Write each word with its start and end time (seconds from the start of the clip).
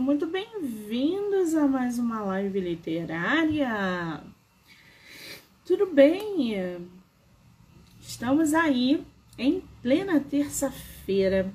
muito 0.00 0.26
bem-vindos 0.26 1.54
a 1.54 1.68
mais 1.68 1.98
uma 1.98 2.20
live 2.22 2.58
literária. 2.58 4.20
Tudo 5.64 5.86
bem? 5.86 6.56
Estamos 8.00 8.54
aí 8.54 9.04
em 9.38 9.62
plena 9.82 10.18
terça-feira 10.18 11.52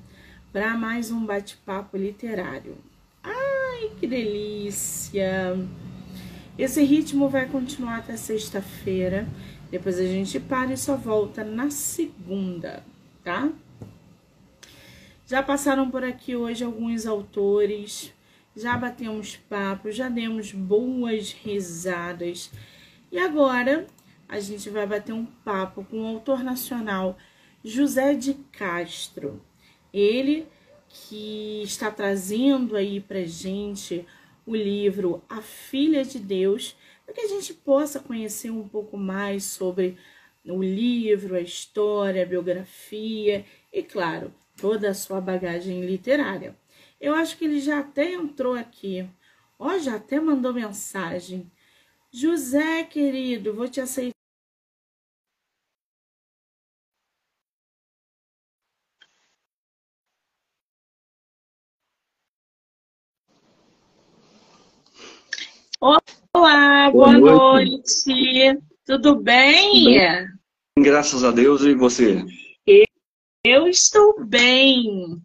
para 0.54 0.78
mais 0.78 1.12
um 1.12 1.26
bate-papo 1.26 1.98
literário. 1.98 2.78
Ai, 3.22 3.92
que 4.00 4.08
delícia! 4.08 5.58
Esse 6.58 6.84
ritmo 6.84 7.28
vai 7.28 7.48
continuar 7.48 7.98
até 7.98 8.16
sexta-feira. 8.16 9.28
Depois 9.70 10.00
a 10.00 10.06
gente 10.06 10.40
para 10.40 10.74
e 10.74 10.78
só 10.78 10.96
volta 10.96 11.44
na 11.44 11.70
segunda, 11.70 12.84
tá? 13.24 13.52
Já 15.28 15.44
passaram 15.44 15.92
por 15.92 16.04
aqui 16.04 16.36
hoje 16.36 16.64
alguns 16.64 17.06
autores, 17.06 18.14
já 18.56 18.78
batemos 18.78 19.36
papo, 19.36 19.92
já 19.92 20.10
demos 20.10 20.52
boas 20.52 21.32
risadas. 21.32 22.52
E 23.12 23.18
agora 23.18 23.88
a 24.28 24.40
gente 24.40 24.70
vai 24.70 24.86
bater 24.86 25.14
um 25.14 25.26
papo 25.26 25.84
com 25.84 26.02
o 26.02 26.08
autor 26.08 26.44
nacional 26.44 27.18
José 27.64 28.14
de 28.14 28.34
Castro. 28.52 29.42
Ele 29.94 30.48
que 30.88 31.62
está 31.64 31.92
trazendo 31.92 32.76
aí 32.76 33.00
pra 33.00 33.24
gente 33.24 34.06
o 34.46 34.56
livro 34.56 35.24
A 35.30 35.42
Filha 35.42 36.04
de 36.04 36.20
Deus, 36.20 36.76
para 37.06 37.14
que 37.14 37.22
a 37.22 37.28
gente 37.28 37.54
possa 37.54 38.00
conhecer 38.00 38.50
um 38.50 38.68
pouco 38.68 38.98
mais 38.98 39.44
sobre 39.44 39.98
o 40.46 40.64
livro, 40.64 41.36
a 41.36 41.42
história, 41.42 42.24
a 42.24 42.26
biografia 42.26 43.46
e, 43.72 43.84
claro, 43.84 44.34
toda 44.58 44.90
a 44.90 44.94
sua 44.94 45.22
bagagem 45.22 45.86
literária. 45.86 46.56
Eu 47.00 47.16
acho 47.16 47.38
que 47.38 47.46
ele 47.46 47.62
já 47.62 47.80
até 47.80 48.12
entrou 48.14 48.56
aqui. 48.56 49.08
Ó, 49.58 49.78
já 49.78 49.96
até 49.96 50.20
mandou 50.20 50.54
mensagem. 50.54 51.50
José, 52.12 52.84
querido, 52.84 53.54
vou 53.54 53.70
te 53.70 53.80
aceitar. 53.80 54.14
Olá, 65.82 66.92
boa, 66.92 67.18
boa 67.18 67.60
noite. 67.60 68.06
noite. 68.08 68.64
Tudo 68.86 69.16
bem? 69.16 69.98
Graças 70.78 71.24
a 71.24 71.32
Deus 71.32 71.62
e 71.62 71.74
você? 71.74 72.26
Eu 73.46 73.68
estou 73.68 74.26
bem. 74.26 75.22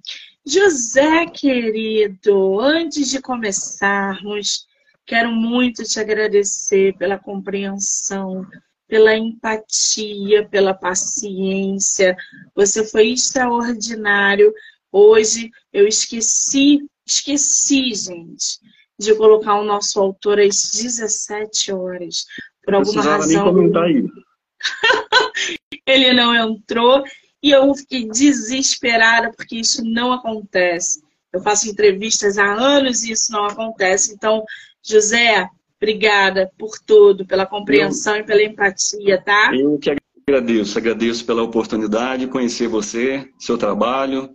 José, 0.46 1.26
querido, 1.26 2.60
antes 2.60 3.08
de 3.08 3.20
começarmos, 3.20 4.66
quero 5.06 5.32
muito 5.32 5.82
te 5.84 5.98
agradecer 5.98 6.94
pela 6.98 7.18
compreensão, 7.18 8.46
pela 8.86 9.16
empatia, 9.16 10.46
pela 10.46 10.74
paciência. 10.74 12.14
Você 12.54 12.86
foi 12.86 13.12
extraordinário. 13.12 14.52
Hoje 14.92 15.50
eu 15.72 15.88
esqueci, 15.88 16.78
esqueci, 17.06 17.94
gente, 17.94 18.60
de 18.98 19.14
colocar 19.14 19.54
o 19.54 19.64
nosso 19.64 19.98
autor 19.98 20.38
às 20.38 20.70
17 20.72 21.72
horas. 21.72 22.26
Por 22.62 22.74
alguma 22.74 23.02
razão. 23.02 23.44
Nem 23.44 23.54
comentar 23.54 23.90
isso. 23.90 24.24
Ele 25.86 26.12
não 26.12 26.34
entrou 26.34 27.02
e 27.44 27.50
eu 27.50 27.74
fiquei 27.74 28.08
desesperada 28.08 29.30
porque 29.30 29.56
isso 29.56 29.84
não 29.84 30.14
acontece. 30.14 31.02
Eu 31.30 31.42
faço 31.42 31.68
entrevistas 31.68 32.38
há 32.38 32.50
anos 32.50 33.04
e 33.04 33.12
isso 33.12 33.30
não 33.30 33.44
acontece. 33.44 34.14
Então, 34.14 34.42
José, 34.82 35.46
obrigada 35.76 36.50
por 36.56 36.78
tudo, 36.78 37.26
pela 37.26 37.44
compreensão 37.44 38.14
eu, 38.14 38.22
e 38.22 38.24
pela 38.24 38.42
empatia, 38.42 39.20
tá? 39.22 39.50
Eu 39.54 39.78
que 39.78 39.94
agradeço, 40.26 40.78
agradeço 40.78 41.26
pela 41.26 41.42
oportunidade 41.42 42.24
de 42.24 42.32
conhecer 42.32 42.66
você, 42.66 43.28
seu 43.38 43.58
trabalho. 43.58 44.34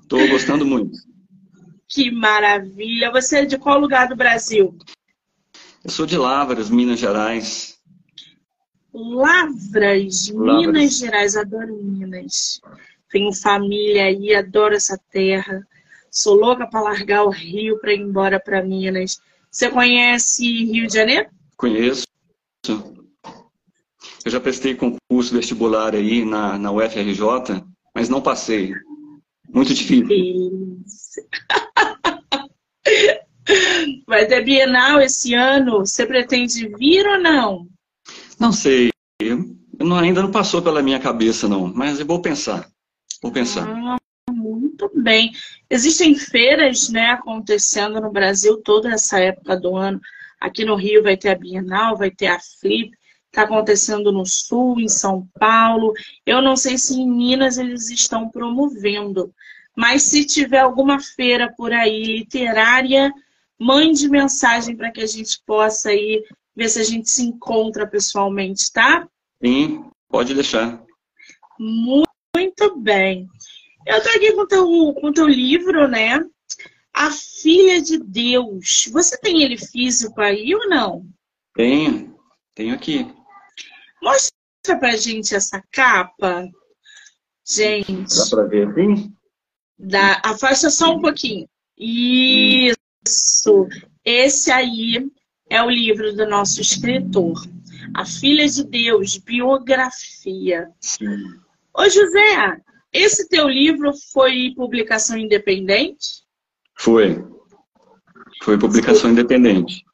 Estou 0.00 0.26
gostando 0.28 0.64
muito. 0.64 0.96
Que 1.86 2.10
maravilha! 2.10 3.10
Você 3.10 3.40
é 3.40 3.44
de 3.44 3.58
qual 3.58 3.78
lugar 3.78 4.08
do 4.08 4.16
Brasil? 4.16 4.74
Eu 5.84 5.90
sou 5.90 6.06
de 6.06 6.16
Lavras, 6.16 6.70
Minas 6.70 6.98
Gerais. 6.98 7.71
Lavras, 8.94 10.28
Lavras, 10.28 10.66
Minas 10.66 10.98
Gerais, 10.98 11.36
adoro 11.36 11.74
Minas. 11.82 12.60
Tenho 13.10 13.32
família 13.32 14.04
aí, 14.04 14.34
adoro 14.34 14.74
essa 14.74 14.98
terra. 15.10 15.66
Sou 16.10 16.34
louca 16.34 16.66
para 16.66 16.82
largar 16.82 17.24
o 17.24 17.30
Rio 17.30 17.78
para 17.78 17.94
ir 17.94 18.00
embora 18.00 18.38
para 18.38 18.62
Minas. 18.62 19.20
Você 19.50 19.70
conhece 19.70 20.44
Rio 20.64 20.86
de 20.86 20.94
Janeiro? 20.94 21.28
Conheço. 21.56 22.06
Eu 24.24 24.30
já 24.30 24.38
prestei 24.38 24.74
concurso 24.74 25.34
vestibular 25.34 25.94
aí 25.94 26.24
na, 26.24 26.58
na 26.58 26.70
UFRJ, 26.70 27.64
mas 27.94 28.08
não 28.08 28.20
passei. 28.20 28.72
Muito 29.48 29.74
difícil. 29.74 30.08
Vai 34.06 34.26
ter 34.26 34.44
Bienal 34.44 35.00
esse 35.00 35.34
ano. 35.34 35.80
Você 35.80 36.06
pretende 36.06 36.68
vir 36.68 37.06
ou 37.06 37.20
não? 37.20 37.71
Não 38.42 38.50
sei. 38.50 38.90
Não, 39.78 39.96
ainda 39.96 40.20
não 40.20 40.32
passou 40.32 40.60
pela 40.60 40.82
minha 40.82 40.98
cabeça, 40.98 41.48
não. 41.48 41.72
Mas 41.72 42.00
eu 42.00 42.06
vou 42.06 42.20
pensar. 42.20 42.68
Vou 43.22 43.30
pensar. 43.30 43.68
Ah, 43.68 43.96
muito 44.28 44.90
bem. 44.96 45.30
Existem 45.70 46.16
feiras 46.16 46.88
né, 46.88 47.10
acontecendo 47.10 48.00
no 48.00 48.10
Brasil 48.10 48.60
toda 48.60 48.90
essa 48.90 49.20
época 49.20 49.56
do 49.56 49.76
ano. 49.76 50.00
Aqui 50.40 50.64
no 50.64 50.74
Rio 50.74 51.04
vai 51.04 51.16
ter 51.16 51.28
a 51.28 51.36
Bienal, 51.36 51.96
vai 51.96 52.10
ter 52.10 52.26
a 52.26 52.40
Flip. 52.40 52.90
Está 53.28 53.42
acontecendo 53.42 54.10
no 54.10 54.26
Sul, 54.26 54.80
em 54.80 54.88
São 54.88 55.24
Paulo. 55.38 55.92
Eu 56.26 56.42
não 56.42 56.56
sei 56.56 56.76
se 56.76 56.94
em 56.94 57.08
Minas 57.08 57.58
eles 57.58 57.90
estão 57.90 58.28
promovendo. 58.28 59.32
Mas 59.76 60.02
se 60.02 60.26
tiver 60.26 60.58
alguma 60.58 60.98
feira 60.98 61.54
por 61.56 61.72
aí 61.72 62.02
literária, 62.02 63.12
mande 63.56 64.08
mensagem 64.08 64.76
para 64.76 64.90
que 64.90 65.00
a 65.00 65.06
gente 65.06 65.40
possa 65.46 65.94
ir 65.94 66.24
ver 66.54 66.68
se 66.68 66.80
a 66.80 66.84
gente 66.84 67.08
se 67.10 67.22
encontra 67.22 67.86
pessoalmente, 67.86 68.70
tá? 68.72 69.08
Sim, 69.44 69.90
pode 70.08 70.34
deixar. 70.34 70.82
Muito 71.58 72.76
bem. 72.78 73.28
Eu 73.86 74.02
tô 74.02 74.08
aqui 74.10 74.32
com 74.32 74.46
teu, 74.46 74.94
com 75.00 75.12
teu 75.12 75.26
livro, 75.26 75.88
né? 75.88 76.20
A 76.92 77.10
Filha 77.10 77.80
de 77.80 77.98
Deus. 77.98 78.88
Você 78.92 79.18
tem 79.18 79.42
ele 79.42 79.56
físico 79.56 80.20
aí 80.20 80.54
ou 80.54 80.68
não? 80.68 81.06
Tenho, 81.54 82.16
tenho 82.54 82.74
aqui. 82.74 83.06
Mostra 84.02 84.78
pra 84.78 84.96
gente 84.96 85.34
essa 85.34 85.62
capa. 85.70 86.48
Gente. 87.46 88.16
Dá 88.16 88.26
pra 88.30 88.44
ver 88.44 88.68
assim? 88.68 89.14
Dá. 89.78 90.20
Afasta 90.24 90.70
só 90.70 90.94
um 90.94 91.00
pouquinho. 91.00 91.48
Isso. 91.76 93.68
Esse 94.04 94.50
aí 94.50 95.10
é 95.52 95.62
o 95.62 95.68
livro 95.68 96.14
do 96.16 96.26
nosso 96.26 96.62
escritor, 96.62 97.46
A 97.94 98.06
Filha 98.06 98.48
de 98.48 98.64
Deus, 98.64 99.18
Biografia. 99.18 100.66
Ô 101.76 101.84
José, 101.90 102.56
esse 102.90 103.28
teu 103.28 103.46
livro 103.48 103.92
foi 104.14 104.54
publicação 104.56 105.18
independente? 105.18 106.22
Foi. 106.78 107.22
Foi 108.42 108.58
publicação 108.58 109.10
independente. 109.10 109.84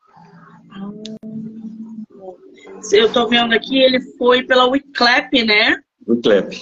Eu 2.92 3.06
estou 3.06 3.28
vendo 3.28 3.52
aqui, 3.52 3.78
ele 3.78 4.00
foi 4.16 4.44
pela 4.44 4.66
Wiclap, 4.66 5.32
né? 5.44 5.82
Wiclap. 6.06 6.54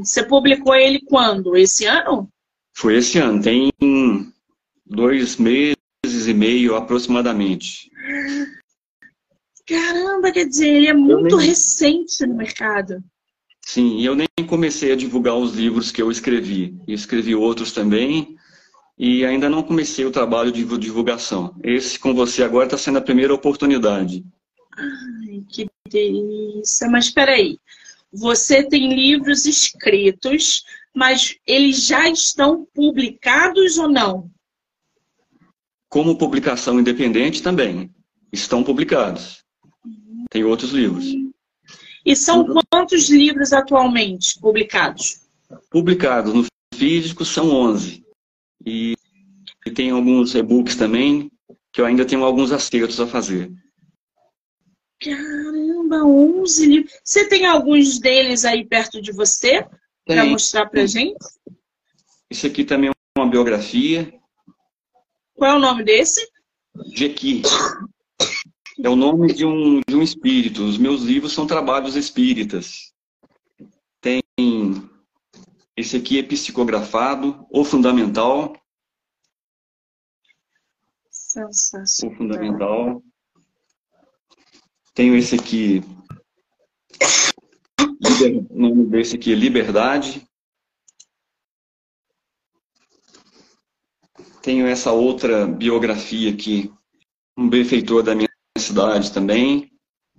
Você 0.00 0.24
publicou 0.24 0.74
ele 0.74 1.00
quando? 1.02 1.56
Esse 1.56 1.86
ano? 1.86 2.28
Foi 2.76 2.96
esse 2.96 3.18
ano. 3.18 3.40
Tem 3.40 3.70
dois 4.84 5.36
meses 5.36 5.81
e 6.32 6.34
meio 6.34 6.74
aproximadamente. 6.74 7.90
Caramba, 9.66 10.32
quer 10.32 10.46
dizer, 10.46 10.68
ele 10.68 10.88
é 10.88 10.92
muito 10.92 11.36
nem... 11.36 11.46
recente 11.46 12.26
no 12.26 12.34
mercado. 12.34 13.02
Sim, 13.64 13.98
e 13.98 14.04
eu 14.04 14.16
nem 14.16 14.28
comecei 14.46 14.92
a 14.92 14.96
divulgar 14.96 15.36
os 15.36 15.54
livros 15.54 15.92
que 15.92 16.02
eu 16.02 16.10
escrevi. 16.10 16.76
Eu 16.86 16.94
escrevi 16.94 17.34
outros 17.34 17.72
também 17.72 18.36
e 18.98 19.24
ainda 19.24 19.48
não 19.48 19.62
comecei 19.62 20.04
o 20.04 20.10
trabalho 20.10 20.50
de 20.50 20.64
divulgação. 20.78 21.54
Esse 21.62 21.98
com 21.98 22.12
você 22.12 22.42
agora 22.42 22.66
está 22.66 22.76
sendo 22.76 22.98
a 22.98 23.02
primeira 23.02 23.32
oportunidade. 23.32 24.24
Ai, 24.76 25.44
que 25.48 25.68
delícia. 25.88 26.88
Mas 26.88 27.06
espera 27.06 27.32
aí. 27.32 27.58
Você 28.12 28.62
tem 28.62 28.94
livros 28.94 29.46
escritos, 29.46 30.64
mas 30.94 31.36
eles 31.46 31.86
já 31.86 32.08
estão 32.10 32.66
publicados 32.74 33.78
ou 33.78 33.88
não? 33.88 34.30
Como 35.92 36.16
publicação 36.16 36.80
independente 36.80 37.42
também. 37.42 37.94
Estão 38.32 38.64
publicados. 38.64 39.44
Tem 40.30 40.42
outros 40.42 40.70
livros. 40.70 41.04
E 42.04 42.16
são 42.16 42.46
quantos 42.70 43.10
livros 43.10 43.52
atualmente 43.52 44.40
publicados? 44.40 45.20
Publicados 45.70 46.32
no 46.32 46.46
físico 46.74 47.26
são 47.26 47.50
11. 47.50 48.02
E 48.64 48.94
tem 49.74 49.90
alguns 49.90 50.34
e-books 50.34 50.76
também, 50.76 51.30
que 51.70 51.82
eu 51.82 51.84
ainda 51.84 52.06
tenho 52.06 52.24
alguns 52.24 52.52
acertos 52.52 52.98
a 52.98 53.06
fazer. 53.06 53.52
Caramba, 54.98 56.04
11 56.06 56.66
livros. 56.66 56.92
Você 57.04 57.28
tem 57.28 57.44
alguns 57.44 57.98
deles 58.00 58.46
aí 58.46 58.64
perto 58.64 58.98
de 59.02 59.12
você 59.12 59.66
para 60.06 60.24
mostrar 60.24 60.70
para 60.70 60.86
gente? 60.86 61.18
Esse 62.30 62.46
aqui 62.46 62.64
também 62.64 62.88
é 62.88 63.20
uma 63.20 63.28
biografia. 63.28 64.21
Qual 65.42 65.50
é 65.50 65.56
o 65.56 65.58
nome 65.58 65.82
desse? 65.82 66.24
Jequi. 66.94 67.42
É 68.80 68.88
o 68.88 68.94
nome 68.94 69.34
de 69.34 69.44
um, 69.44 69.80
de 69.80 69.96
um 69.96 70.00
espírito. 70.00 70.62
Os 70.62 70.78
meus 70.78 71.02
livros 71.02 71.32
são 71.32 71.48
trabalhos 71.48 71.96
espíritas. 71.96 72.94
Tem 74.00 74.22
esse 75.76 75.96
aqui 75.96 76.20
é 76.20 76.22
psicografado, 76.22 77.44
o 77.50 77.64
fundamental. 77.64 78.56
Sensacional. 81.10 82.14
O 82.14 82.18
fundamental. 82.18 83.02
Tenho 84.94 85.16
esse 85.16 85.34
aqui. 85.34 85.82
O 88.48 88.56
nome 88.56 88.86
desse 88.86 89.16
aqui 89.16 89.32
é 89.32 89.34
Liberdade. 89.34 90.24
Tenho 94.42 94.66
essa 94.66 94.90
outra 94.90 95.46
biografia 95.46 96.30
aqui, 96.30 96.72
um 97.38 97.48
benfeitor 97.48 98.02
da 98.02 98.14
minha 98.14 98.28
cidade 98.58 99.12
também, 99.12 99.70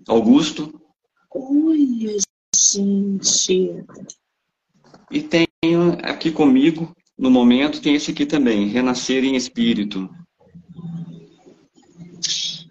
Augusto. 0.07 0.81
Olha, 1.29 2.17
gente. 2.55 3.83
E 5.11 5.21
tenho 5.21 5.97
aqui 6.01 6.31
comigo, 6.31 6.95
no 7.17 7.29
momento, 7.29 7.81
tem 7.81 7.95
esse 7.95 8.11
aqui 8.11 8.25
também, 8.25 8.67
Renascer 8.67 9.23
em 9.25 9.35
Espírito. 9.35 10.09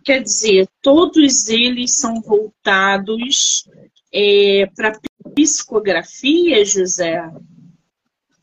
Quer 0.05 0.23
dizer, 0.23 0.69
todos 0.81 1.49
eles 1.49 1.97
são 1.99 2.21
voltados 2.21 3.69
é, 4.13 4.67
para 4.75 4.99
psicografia, 5.35 6.65
José? 6.65 7.31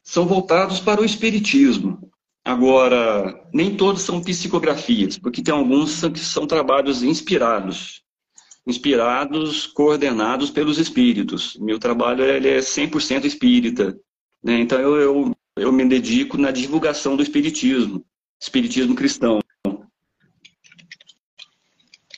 São 0.03 0.25
voltados 0.25 0.79
para 0.79 1.01
o 1.01 1.05
espiritismo. 1.05 2.08
Agora, 2.43 3.47
nem 3.53 3.75
todos 3.75 4.01
são 4.01 4.21
psicografias, 4.21 5.17
porque 5.17 5.41
tem 5.41 5.53
alguns 5.53 6.01
que 6.01 6.19
são 6.19 6.47
trabalhos 6.47 7.03
inspirados. 7.03 8.01
Inspirados, 8.65 9.67
coordenados 9.67 10.49
pelos 10.49 10.77
espíritos. 10.77 11.57
Meu 11.57 11.79
trabalho 11.79 12.23
ele 12.23 12.49
é 12.49 12.59
100% 12.59 13.25
espírita. 13.25 13.97
Né? 14.43 14.59
Então, 14.59 14.79
eu, 14.79 14.95
eu, 14.97 15.35
eu 15.57 15.71
me 15.71 15.85
dedico 15.85 16.37
na 16.37 16.51
divulgação 16.51 17.15
do 17.15 17.23
espiritismo, 17.23 18.05
espiritismo 18.39 18.95
cristão. 18.95 19.39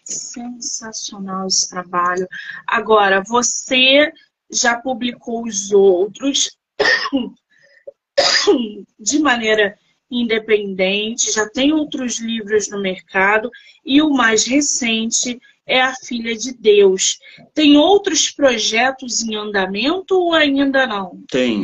Sensacional 0.04 1.48
esse 1.48 1.70
trabalho. 1.70 2.28
Agora, 2.68 3.24
você 3.26 4.12
já 4.52 4.78
publicou 4.78 5.46
os 5.46 5.72
outros 5.72 6.58
de 9.00 9.20
maneira 9.20 9.78
independente, 10.12 11.32
já 11.32 11.48
tem 11.50 11.72
outros 11.72 12.20
livros 12.20 12.70
no 12.70 12.82
mercado 12.82 13.50
e 13.86 14.02
o 14.02 14.10
mais 14.10 14.46
recente 14.46 15.40
é 15.66 15.82
A 15.82 15.96
Filha 15.96 16.36
de 16.36 16.54
Deus. 16.54 17.18
Tem 17.54 17.78
outros 17.78 18.30
projetos 18.30 19.22
em 19.22 19.36
andamento 19.36 20.16
ou 20.16 20.34
ainda 20.34 20.86
não? 20.86 21.24
Tem. 21.30 21.64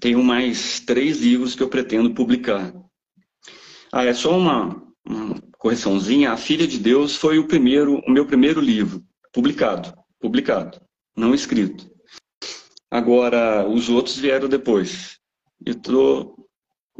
Tenho 0.00 0.22
mais 0.22 0.80
três 0.80 1.20
livros 1.20 1.54
que 1.54 1.62
eu 1.62 1.68
pretendo 1.68 2.14
publicar. 2.14 2.72
Ah, 3.92 4.04
é 4.04 4.14
só 4.14 4.38
uma, 4.38 4.82
uma 5.04 5.34
correçãozinha, 5.58 6.32
A 6.32 6.36
Filha 6.36 6.66
de 6.66 6.78
Deus 6.78 7.16
foi 7.16 7.38
o 7.38 7.46
primeiro, 7.46 8.00
o 8.06 8.10
meu 8.10 8.24
primeiro 8.24 8.60
livro, 8.60 9.02
publicado, 9.32 9.92
publicado, 10.20 10.80
não 11.16 11.34
escrito. 11.34 11.90
Agora, 12.90 13.68
os 13.68 13.88
outros 13.88 14.16
vieram 14.16 14.48
depois. 14.48 15.18
Eu 15.64 15.74
estou 15.74 16.48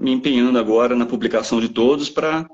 me 0.00 0.10
empenhando 0.12 0.58
agora 0.58 0.96
na 0.96 1.04
publicação 1.04 1.60
de 1.60 1.68
todos 1.68 2.08
para 2.08 2.48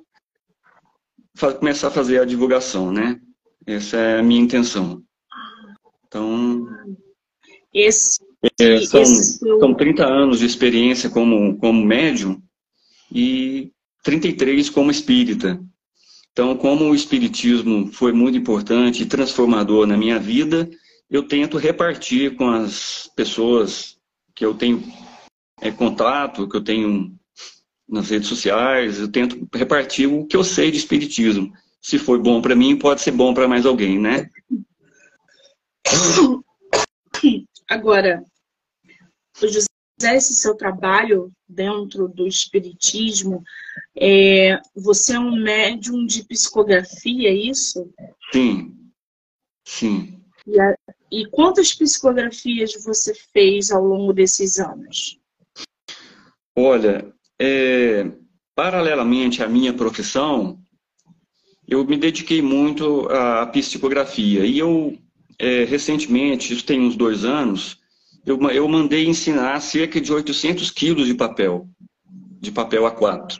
começar 1.60 1.88
a 1.88 1.93
fazer 1.93 2.20
a 2.20 2.25
divulgação, 2.25 2.90
né? 2.90 3.20
Essa 3.64 3.96
é 3.96 4.19
a 4.19 4.22
minha 4.22 4.40
intenção. 4.40 5.00
Então, 6.08 6.66
esse, 7.72 8.19
é, 8.60 8.81
são, 8.81 9.02
esse... 9.02 9.38
são 9.38 9.75
30 9.75 10.04
anos 10.04 10.40
de 10.40 10.46
experiência 10.46 11.08
como, 11.08 11.56
como 11.58 11.84
médium 11.84 12.43
e 13.12 13.70
33 14.02 14.69
como 14.70 14.90
espírita. 14.90 15.60
Então, 16.32 16.56
como 16.56 16.84
o 16.84 16.94
Espiritismo 16.94 17.90
foi 17.93 18.12
muito 18.12 18.37
importante 18.37 19.02
e 19.02 19.06
transformador 19.06 19.87
na 19.87 19.96
minha 19.96 20.19
vida, 20.19 20.69
eu 21.08 21.22
tento 21.22 21.56
repartir 21.56 22.37
com 22.37 22.48
as 22.50 23.10
pessoas 23.16 23.96
que 24.34 24.44
eu 24.44 24.52
tenho 24.52 24.82
é, 25.62 25.70
contato, 25.70 26.46
que 26.46 26.56
eu 26.56 26.62
tenho 26.62 27.16
nas 27.88 28.10
redes 28.10 28.28
sociais, 28.28 28.98
eu 28.98 29.10
tento 29.10 29.48
repartir 29.54 30.08
o 30.08 30.26
que 30.26 30.36
eu 30.36 30.42
sei 30.42 30.70
de 30.70 30.78
Espiritismo. 30.78 31.52
Se 31.80 31.98
foi 31.98 32.18
bom 32.18 32.42
para 32.42 32.56
mim, 32.56 32.76
pode 32.76 33.00
ser 33.00 33.12
bom 33.12 33.32
para 33.32 33.46
mais 33.46 33.64
alguém, 33.64 33.98
né? 33.98 34.28
Agora, 37.68 38.24
José, 39.40 39.66
esse 40.00 40.34
seu 40.34 40.54
trabalho 40.56 41.32
dentro 41.48 42.08
do 42.08 42.26
Espiritismo, 42.26 43.42
é, 43.96 44.60
você 44.74 45.14
é 45.14 45.18
um 45.18 45.36
médium 45.36 46.04
de 46.04 46.24
psicografia, 46.24 47.28
é 47.28 47.34
isso? 47.34 47.92
Sim, 48.32 48.76
sim. 49.64 50.20
E, 50.46 50.60
a, 50.60 50.76
e 51.10 51.26
quantas 51.30 51.72
psicografias 51.72 52.72
você 52.84 53.14
fez 53.32 53.70
ao 53.70 53.84
longo 53.84 54.12
desses 54.12 54.58
anos? 54.58 55.18
Olha, 56.54 57.12
é, 57.38 58.10
paralelamente 58.54 59.42
à 59.42 59.48
minha 59.48 59.72
profissão, 59.72 60.58
eu 61.68 61.84
me 61.84 61.96
dediquei 61.96 62.40
muito 62.40 63.08
à 63.10 63.46
psicografia. 63.46 64.44
E 64.46 64.58
eu, 64.58 64.96
é, 65.38 65.64
recentemente, 65.64 66.52
isso 66.52 66.64
tem 66.64 66.80
uns 66.80 66.96
dois 66.96 67.24
anos, 67.24 67.78
eu, 68.24 68.40
eu 68.50 68.68
mandei 68.68 69.06
ensinar 69.06 69.60
cerca 69.60 70.00
de 70.00 70.12
800 70.12 70.70
quilos 70.70 71.06
de 71.06 71.14
papel, 71.14 71.68
de 72.40 72.50
papel 72.50 72.84
A4. 72.84 73.38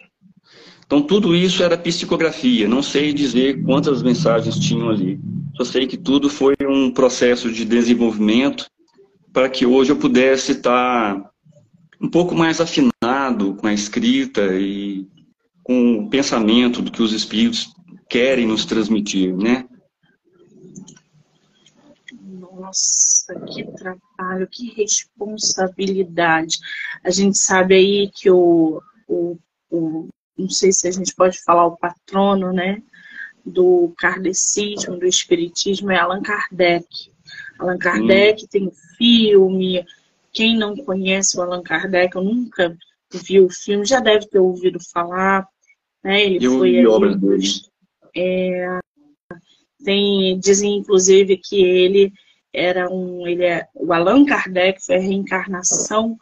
Então, 0.85 1.03
tudo 1.03 1.35
isso 1.35 1.63
era 1.63 1.77
psicografia. 1.77 2.69
Não 2.69 2.83
sei 2.83 3.13
dizer 3.13 3.63
quantas 3.65 4.03
mensagens 4.03 4.57
tinham 4.59 4.89
ali. 4.89 5.19
Só 5.57 5.65
sei 5.65 5.87
que 5.87 5.97
tudo 5.97 6.29
foi 6.29 6.55
um 6.63 6.93
processo 6.93 7.51
de 7.51 7.65
desenvolvimento 7.65 8.67
para 9.33 9.49
que 9.49 9.67
hoje 9.67 9.91
eu 9.91 9.97
pudesse 9.97 10.53
estar 10.53 11.31
um 12.01 12.09
pouco 12.09 12.35
mais 12.35 12.61
afinado 12.61 12.93
com 13.57 13.67
a 13.67 13.73
escrita 13.73 14.43
e 14.55 15.07
com 15.63 15.99
o 15.99 16.11
pensamento 16.11 16.81
do 16.81 16.91
que 16.91 17.03
os 17.03 17.13
espíritos 17.13 17.75
querem 18.09 18.47
nos 18.47 18.65
transmitir, 18.65 19.37
né? 19.37 19.67
Nossa, 22.23 23.35
que 23.47 23.65
trabalho, 23.73 24.49
que 24.51 24.73
responsabilidade. 24.75 26.59
A 27.05 27.11
gente 27.11 27.37
sabe 27.37 27.75
aí 27.75 28.11
que 28.15 28.31
o, 28.31 28.81
o, 29.09 29.37
o 29.71 30.09
não 30.39 30.51
sei 30.51 30.73
se 30.73 30.87
a 30.87 30.91
gente 30.91 31.15
pode 31.15 31.43
falar 31.43 31.67
o 31.67 31.77
patrono, 31.77 32.53
né, 32.53 32.83
do 33.45 33.93
kardecismo, 33.99 34.99
do 34.99 35.07
espiritismo, 35.07 35.91
é 35.91 35.99
Allan 35.99 36.23
Kardec. 36.23 36.87
Allan 37.59 37.79
Kardec 37.79 38.45
hum. 38.45 38.49
tem 38.51 38.73
filme. 38.99 39.85
Quem 40.33 40.57
não 40.57 40.77
conhece 40.77 41.39
o 41.39 41.43
Allan 41.43 41.63
Kardec, 41.63 42.15
eu 42.15 42.23
nunca 42.23 42.77
vi 43.13 43.41
o 43.41 43.49
filme, 43.49 43.85
já 43.85 44.01
deve 44.01 44.27
ter 44.29 44.39
ouvido 44.39 44.79
falar. 44.93 45.47
Né? 46.03 46.25
Ele 46.25 46.45
eu 46.45 46.59
foi 46.59 46.77
é, 48.19 48.79
tem, 49.85 50.39
dizem 50.39 50.79
inclusive 50.79 51.37
que 51.37 51.63
ele 51.63 52.13
era 52.53 52.89
um, 52.91 53.27
ele 53.27 53.45
é, 53.45 53.67
o 53.75 53.93
Allan 53.93 54.25
Kardec 54.25 54.85
foi 54.85 54.97
a 54.97 55.01
reencarnação 55.01 56.17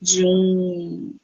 de 0.00 0.24
um 0.24 1.14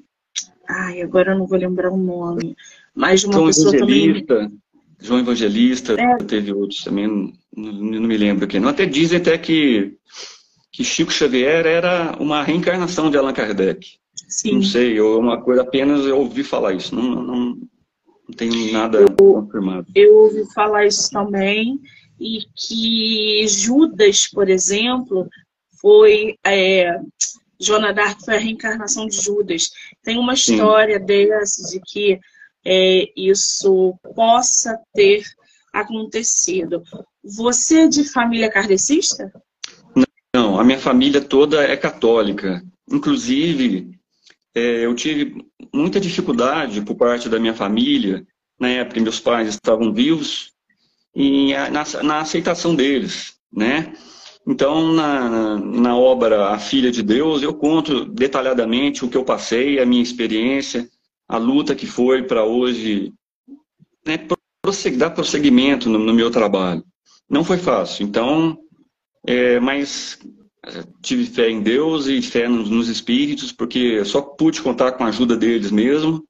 Ai, 0.68 1.00
agora 1.00 1.32
eu 1.32 1.38
não 1.38 1.46
vou 1.46 1.58
lembrar 1.58 1.90
o 1.90 1.96
nome. 1.96 2.56
Mas 2.94 3.20
de 3.20 3.26
uma 3.26 3.34
João 3.34 3.46
pessoa 3.46 3.76
Evangelista, 3.76 4.34
também. 4.34 4.58
João 4.98 5.20
Evangelista, 5.20 5.92
é. 6.00 6.16
teve 6.25 6.52
outros 6.52 6.82
também, 6.82 7.06
não, 7.06 7.32
não, 7.72 8.00
me 8.00 8.16
lembro 8.16 8.44
aqui. 8.44 8.58
Não, 8.58 8.68
até 8.68 8.86
dizem 8.86 9.18
até 9.18 9.38
que, 9.38 9.96
que 10.72 10.82
Chico 10.82 11.12
Xavier 11.12 11.66
era 11.66 12.16
uma 12.18 12.42
reencarnação 12.42 13.10
de 13.10 13.16
Allan 13.16 13.32
Kardec. 13.32 13.98
Sim. 14.28 14.56
Não 14.56 14.62
sei, 14.62 14.99
eu, 14.99 15.18
uma 15.18 15.40
coisa 15.40 15.62
apenas 15.62 16.04
eu 16.04 16.18
ouvi 16.18 16.42
falar 16.42 16.75
isso. 16.75 16.95
Não, 16.95 17.23
não, 17.23 17.25
não 17.26 18.37
tenho 18.37 18.73
nada 18.73 18.99
eu, 18.99 19.11
confirmado. 19.11 19.87
Eu 19.95 20.16
ouvi 20.16 20.45
falar 20.52 20.87
isso 20.87 21.11
também, 21.11 21.80
e 22.18 22.40
que 22.54 23.47
Judas, 23.49 24.26
por 24.26 24.49
exemplo, 24.49 25.28
foi. 25.80 26.37
É, 26.45 26.99
Joana 27.59 27.92
d'Arc 27.92 28.23
foi 28.23 28.37
a 28.37 28.40
reencarnação 28.40 29.06
de 29.06 29.16
Judas. 29.16 29.71
Tem 30.02 30.18
uma 30.18 30.35
história 30.35 30.99
Sim. 30.99 31.06
dessa 31.06 31.71
de 31.71 31.80
que 31.80 32.21
é, 32.64 33.09
isso 33.16 33.95
possa 34.14 34.78
ter 34.92 35.23
acontecido. 35.73 36.83
Você 37.25 37.80
é 37.80 37.88
de 37.88 38.04
família 38.04 38.50
kardecista? 38.50 39.33
Não, 40.35 40.61
a 40.61 40.64
minha 40.64 40.78
família 40.78 41.21
toda 41.21 41.62
é 41.62 41.76
católica. 41.76 42.62
Inclusive, 42.90 43.99
é, 44.56 44.86
eu 44.86 44.94
tive 44.94 45.44
muita 45.70 46.00
dificuldade 46.00 46.80
por 46.80 46.94
parte 46.94 47.28
da 47.28 47.38
minha 47.38 47.52
família, 47.52 48.26
na 48.58 48.70
época 48.70 48.98
meus 49.02 49.20
pais 49.20 49.50
estavam 49.50 49.92
vivos, 49.92 50.52
e 51.14 51.52
na, 51.52 51.84
na 52.02 52.20
aceitação 52.20 52.75
deles, 52.75 53.36
né? 53.52 53.92
Então, 54.46 54.92
na, 54.92 55.58
na 55.58 55.96
obra 55.96 56.48
A 56.48 56.58
Filha 56.58 56.90
de 56.90 57.02
Deus, 57.02 57.42
eu 57.42 57.52
conto 57.52 58.06
detalhadamente 58.06 59.04
o 59.04 59.08
que 59.08 59.16
eu 59.16 59.25
passei, 59.25 59.78
a 59.78 59.84
minha 59.84 60.02
experiência, 60.02 60.88
a 61.28 61.36
luta 61.36 61.75
que 61.75 61.84
foi 61.84 62.22
para 62.22 62.44
hoje 62.44 63.12
né, 64.06 64.16
dar 64.96 65.10
prosseguimento 65.10 65.90
no, 65.90 65.98
no, 65.98 66.14
meu 66.14 66.30
trabalho. 66.30 66.82
Não 67.28 67.44
foi 67.44 67.58
fácil, 67.58 68.06
então, 68.06 68.56
é, 69.26 69.58
mas 69.58 70.18
tive 71.00 71.26
fé 71.26 71.49
em 71.49 71.62
Deus 71.62 72.06
e 72.06 72.20
fé 72.23 72.49
nos, 72.49 72.88
espíritos, 72.88 73.52
porque 73.52 74.04
só 74.04 74.20
pude 74.20 74.61
contar 74.61 74.92
com 74.92 75.04
a 75.04 75.08
ajuda 75.08 75.37
deles 75.37 75.70
mesmo 75.70 76.26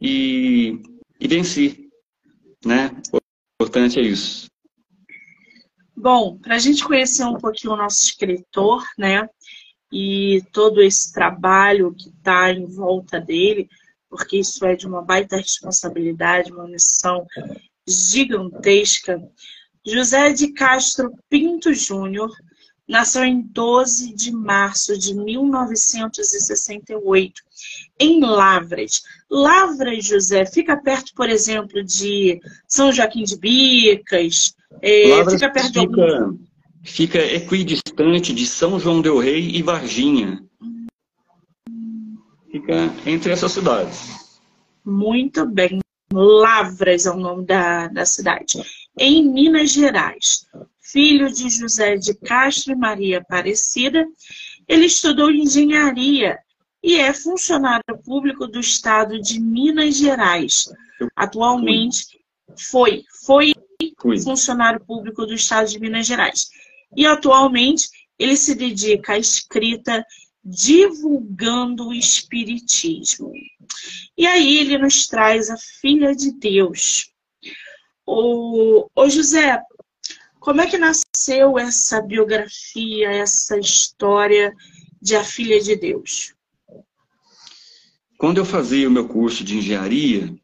e, 0.00 0.80
e 1.20 1.28
venci. 1.28 1.88
Né? 2.64 2.90
O 3.12 3.18
importante 3.60 3.98
é 3.98 4.02
isso. 4.02 4.46
Bom, 5.96 6.38
para 6.38 6.56
a 6.56 6.58
gente 6.58 6.84
conhecer 6.84 7.24
um 7.24 7.38
pouquinho 7.38 7.74
o 7.74 7.76
nosso 7.76 8.04
escritor, 8.04 8.82
né? 8.98 9.28
E 9.92 10.42
todo 10.52 10.82
esse 10.82 11.12
trabalho 11.12 11.94
que 11.94 12.08
está 12.08 12.52
em 12.52 12.66
volta 12.66 13.20
dele, 13.20 13.68
porque 14.10 14.38
isso 14.38 14.64
é 14.64 14.74
de 14.74 14.86
uma 14.86 15.02
baita 15.02 15.36
responsabilidade, 15.36 16.52
uma 16.52 16.66
missão 16.66 17.24
gigantesca. 17.86 19.22
José 19.86 20.32
de 20.32 20.52
Castro 20.52 21.12
Pinto 21.28 21.72
Júnior 21.72 22.30
nasceu 22.88 23.24
em 23.24 23.40
12 23.40 24.14
de 24.14 24.30
março 24.30 24.96
de 24.98 25.14
1968, 25.14 27.42
em 27.98 28.20
Lavras. 28.20 29.02
Lavras, 29.30 30.04
José, 30.04 30.44
fica 30.46 30.76
perto, 30.76 31.12
por 31.14 31.28
exemplo, 31.28 31.82
de 31.82 32.40
São 32.68 32.92
Joaquim 32.92 33.24
de 33.24 33.36
Bicas, 33.38 34.54
é, 34.82 35.24
fica 35.30 35.50
perto 35.50 35.66
fica, 35.66 35.72
de 35.72 35.78
algum... 35.78 36.38
Fica 36.82 37.18
equidistante 37.18 38.34
de 38.34 38.46
São 38.46 38.78
João 38.78 39.00
del 39.00 39.18
Rei 39.18 39.56
e 39.56 39.62
Varginha. 39.62 40.44
Fica 42.52 42.92
entre 43.06 43.32
essas 43.32 43.52
cidades. 43.52 44.34
Muito 44.84 45.46
bem. 45.46 45.78
Lavras 46.12 47.06
é 47.06 47.10
o 47.10 47.16
nome 47.16 47.46
da, 47.46 47.88
da 47.88 48.04
cidade. 48.04 48.62
Em 48.98 49.26
Minas 49.26 49.72
Gerais. 49.72 50.46
Filho 50.84 51.32
de 51.32 51.48
José 51.48 51.96
de 51.96 52.14
Castro 52.14 52.72
e 52.72 52.76
Maria 52.76 53.18
Aparecida, 53.18 54.06
ele 54.68 54.84
estudou 54.84 55.30
engenharia 55.30 56.38
e 56.82 56.96
é 56.96 57.12
funcionário 57.14 57.98
público 58.04 58.46
do 58.46 58.60
estado 58.60 59.18
de 59.18 59.40
Minas 59.40 59.96
Gerais. 59.96 60.66
Atualmente 61.16 62.20
foi, 62.70 63.02
foi 63.24 63.54
funcionário 64.22 64.84
público 64.84 65.24
do 65.24 65.32
estado 65.32 65.70
de 65.70 65.80
Minas 65.80 66.06
Gerais. 66.06 66.50
E 66.94 67.06
atualmente 67.06 67.88
ele 68.18 68.36
se 68.36 68.54
dedica 68.54 69.14
à 69.14 69.18
escrita 69.18 70.04
divulgando 70.44 71.88
o 71.88 71.94
espiritismo. 71.94 73.32
E 74.16 74.26
aí 74.26 74.58
ele 74.58 74.76
nos 74.76 75.06
traz 75.06 75.48
a 75.48 75.56
filha 75.56 76.14
de 76.14 76.32
Deus. 76.32 77.10
O, 78.06 78.86
o 78.94 79.08
José, 79.08 79.58
como 80.44 80.60
é 80.60 80.66
que 80.66 80.76
nasceu 80.76 81.58
essa 81.58 82.02
biografia, 82.02 83.10
essa 83.10 83.58
história 83.58 84.54
de 85.00 85.16
a 85.16 85.24
filha 85.24 85.58
de 85.58 85.74
Deus? 85.74 86.34
Quando 88.18 88.36
eu 88.36 88.44
fazia 88.44 88.86
o 88.86 88.92
meu 88.92 89.08
curso 89.08 89.42
de 89.42 89.56
engenharia, 89.56 90.34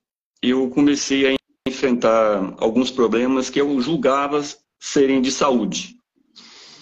eu 0.41 0.71
comecei 0.71 1.27
a 1.27 1.37
enfrentar 1.69 2.55
alguns 2.57 2.91
problemas 2.91 3.51
que 3.51 3.61
eu 3.61 3.79
julgava 3.83 4.43
serem 4.79 5.21
de 5.21 5.31
saúde. 5.31 5.99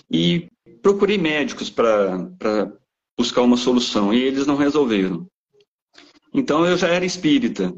E 0.09 0.49
procurei 0.81 1.19
médicos 1.19 1.69
para 1.69 2.73
buscar 3.19 3.43
uma 3.43 3.57
solução 3.57 4.15
e 4.15 4.23
eles 4.23 4.47
não 4.47 4.55
resolveram. 4.55 5.27
Então 6.33 6.65
eu 6.65 6.77
já 6.77 6.87
era 6.87 7.05
espírita. 7.05 7.75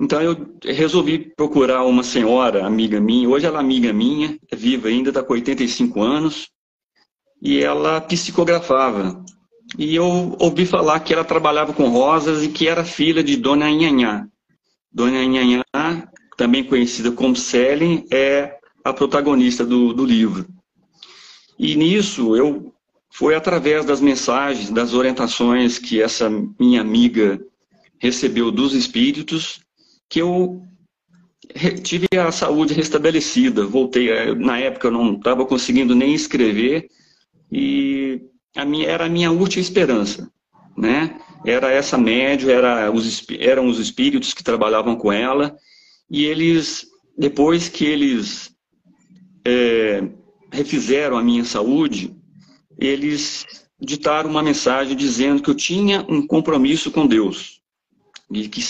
Então 0.00 0.20
eu 0.20 0.36
resolvi 0.64 1.18
procurar 1.36 1.84
uma 1.84 2.02
senhora, 2.02 2.66
amiga 2.66 3.00
minha, 3.00 3.28
hoje 3.28 3.46
ela 3.46 3.58
é 3.58 3.60
amiga 3.60 3.92
minha, 3.92 4.38
é 4.50 4.56
viva 4.56 4.88
ainda, 4.88 5.10
está 5.10 5.22
com 5.22 5.34
85 5.34 6.02
anos, 6.02 6.48
e 7.40 7.62
ela 7.62 8.00
psicografava. 8.00 9.24
E 9.78 9.94
eu 9.94 10.36
ouvi 10.38 10.66
falar 10.66 11.00
que 11.00 11.12
ela 11.12 11.24
trabalhava 11.24 11.72
com 11.72 11.88
rosas 11.88 12.42
e 12.42 12.48
que 12.48 12.68
era 12.68 12.84
filha 12.84 13.22
de 13.22 13.36
Dona 13.36 13.70
Inhanhá. 13.70 14.26
Dona 14.92 15.22
Inhanhá 15.22 15.64
também 16.36 16.64
conhecida 16.64 17.12
como 17.12 17.36
Selen, 17.36 18.06
é 18.10 18.58
a 18.84 18.92
protagonista 18.92 19.64
do, 19.64 19.92
do 19.92 20.04
livro. 20.04 20.46
E 21.58 21.76
nisso, 21.76 22.36
eu 22.36 22.74
foi 23.10 23.34
através 23.34 23.84
das 23.84 24.00
mensagens, 24.00 24.70
das 24.70 24.92
orientações 24.92 25.78
que 25.78 26.02
essa 26.02 26.28
minha 26.58 26.80
amiga 26.80 27.40
recebeu 28.00 28.50
dos 28.50 28.74
espíritos, 28.74 29.63
que 30.14 30.20
eu 30.20 30.62
tive 31.82 32.06
a 32.16 32.30
saúde 32.30 32.72
restabelecida. 32.72 33.66
Voltei, 33.66 34.10
eh, 34.10 34.32
na 34.32 34.60
época 34.60 34.86
eu 34.86 34.92
não 34.92 35.14
estava 35.14 35.44
conseguindo 35.44 35.92
nem 35.92 36.14
escrever, 36.14 36.88
e 37.50 38.22
a 38.56 38.64
minha, 38.64 38.88
era 38.88 39.06
a 39.06 39.08
minha 39.08 39.32
última 39.32 39.60
esperança. 39.60 40.30
Né? 40.78 41.20
Era 41.44 41.72
essa 41.72 41.98
médio, 41.98 42.48
era 42.48 42.92
os, 42.92 43.26
eram 43.40 43.66
os 43.66 43.80
espíritos 43.80 44.32
que 44.32 44.44
trabalhavam 44.44 44.94
com 44.94 45.12
ela, 45.12 45.56
e 46.08 46.24
eles, 46.24 46.86
depois 47.18 47.68
que 47.68 47.84
eles 47.84 48.54
é, 49.44 50.08
refizeram 50.52 51.18
a 51.18 51.24
minha 51.24 51.44
saúde, 51.44 52.14
eles 52.78 53.44
ditaram 53.80 54.30
uma 54.30 54.44
mensagem 54.44 54.96
dizendo 54.96 55.42
que 55.42 55.50
eu 55.50 55.56
tinha 55.56 56.06
um 56.08 56.24
compromisso 56.24 56.92
com 56.92 57.04
Deus, 57.04 57.60
e 58.32 58.48
que 58.48 58.62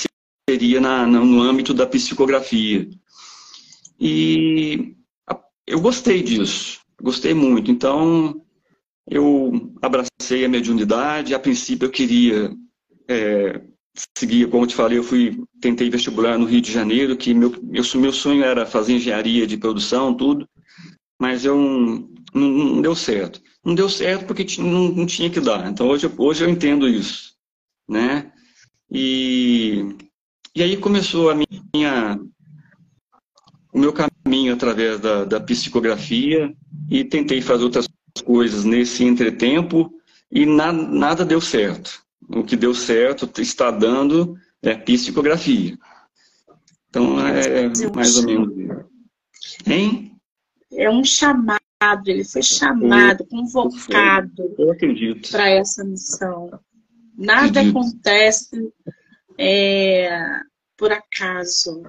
seria 0.48 0.80
na, 0.80 1.06
no 1.06 1.42
âmbito 1.42 1.72
da 1.72 1.86
psicografia. 1.86 2.88
E 3.98 4.94
eu 5.66 5.80
gostei 5.80 6.22
disso, 6.22 6.80
gostei 7.00 7.32
muito. 7.32 7.70
Então, 7.70 8.44
eu 9.08 9.72
abracei 9.80 10.44
a 10.44 10.48
mediunidade. 10.48 11.34
A 11.34 11.38
princípio, 11.38 11.86
eu 11.86 11.90
queria 11.90 12.54
é, 13.08 13.60
seguir, 14.16 14.48
como 14.50 14.64
eu 14.64 14.68
te 14.68 14.74
falei, 14.74 14.98
eu 14.98 15.04
fui 15.04 15.42
tentei 15.60 15.88
vestibular 15.88 16.38
no 16.38 16.46
Rio 16.46 16.60
de 16.60 16.72
Janeiro, 16.72 17.16
que 17.16 17.32
meu, 17.32 17.50
meu, 17.62 17.82
meu 17.94 18.12
sonho 18.12 18.44
era 18.44 18.66
fazer 18.66 18.94
engenharia 18.94 19.46
de 19.46 19.56
produção, 19.56 20.14
tudo, 20.14 20.48
mas 21.18 21.44
eu 21.44 21.56
não, 21.56 22.48
não 22.48 22.82
deu 22.82 22.94
certo. 22.94 23.40
Não 23.64 23.74
deu 23.74 23.88
certo 23.88 24.26
porque 24.26 24.44
não, 24.60 24.90
não, 24.90 25.06
tinha 25.06 25.30
que 25.30 25.40
dar. 25.40 25.70
Então 25.70 25.88
hoje, 25.88 26.10
hoje 26.18 26.44
eu 26.44 26.50
entendo 26.50 26.86
isso, 26.86 27.34
né? 27.88 28.30
E, 28.90 29.96
e 30.54 30.62
aí 30.62 30.76
começou 30.76 31.30
a 31.30 31.34
minha, 31.34 32.20
o 33.72 33.78
meu 33.78 33.92
caminho 33.92 34.54
através 34.54 35.00
da, 35.00 35.24
da 35.24 35.40
psicografia 35.40 36.54
e 36.88 37.02
tentei 37.04 37.42
fazer 37.42 37.64
outras 37.64 37.88
coisas 38.24 38.64
nesse 38.64 39.04
entretempo 39.04 39.92
e 40.30 40.46
na, 40.46 40.72
nada 40.72 41.24
deu 41.24 41.40
certo. 41.40 42.04
O 42.28 42.44
que 42.44 42.56
deu 42.56 42.72
certo 42.72 43.28
está 43.40 43.70
dando 43.70 44.36
é 44.62 44.74
psicografia. 44.74 45.76
Então, 46.88 47.18
é 47.26 47.68
mais 47.94 48.16
ou 48.16 48.24
menos. 48.24 48.86
Hein? 49.66 50.16
É 50.72 50.88
um 50.88 51.04
chamado, 51.04 51.60
ele 52.06 52.24
foi 52.24 52.42
chamado, 52.42 53.24
convocado 53.26 54.54
para 55.30 55.50
essa 55.50 55.84
missão. 55.84 56.50
Nada 57.16 57.60
acredito. 57.60 57.78
acontece 57.78 58.72
é, 59.38 60.40
por 60.76 60.92
acaso, 60.92 61.82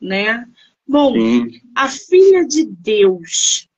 né? 0.00 0.44
Bom, 0.86 1.12
Sim. 1.12 1.60
a 1.76 1.88
filha 1.88 2.46
de 2.46 2.64
Deus. 2.64 3.68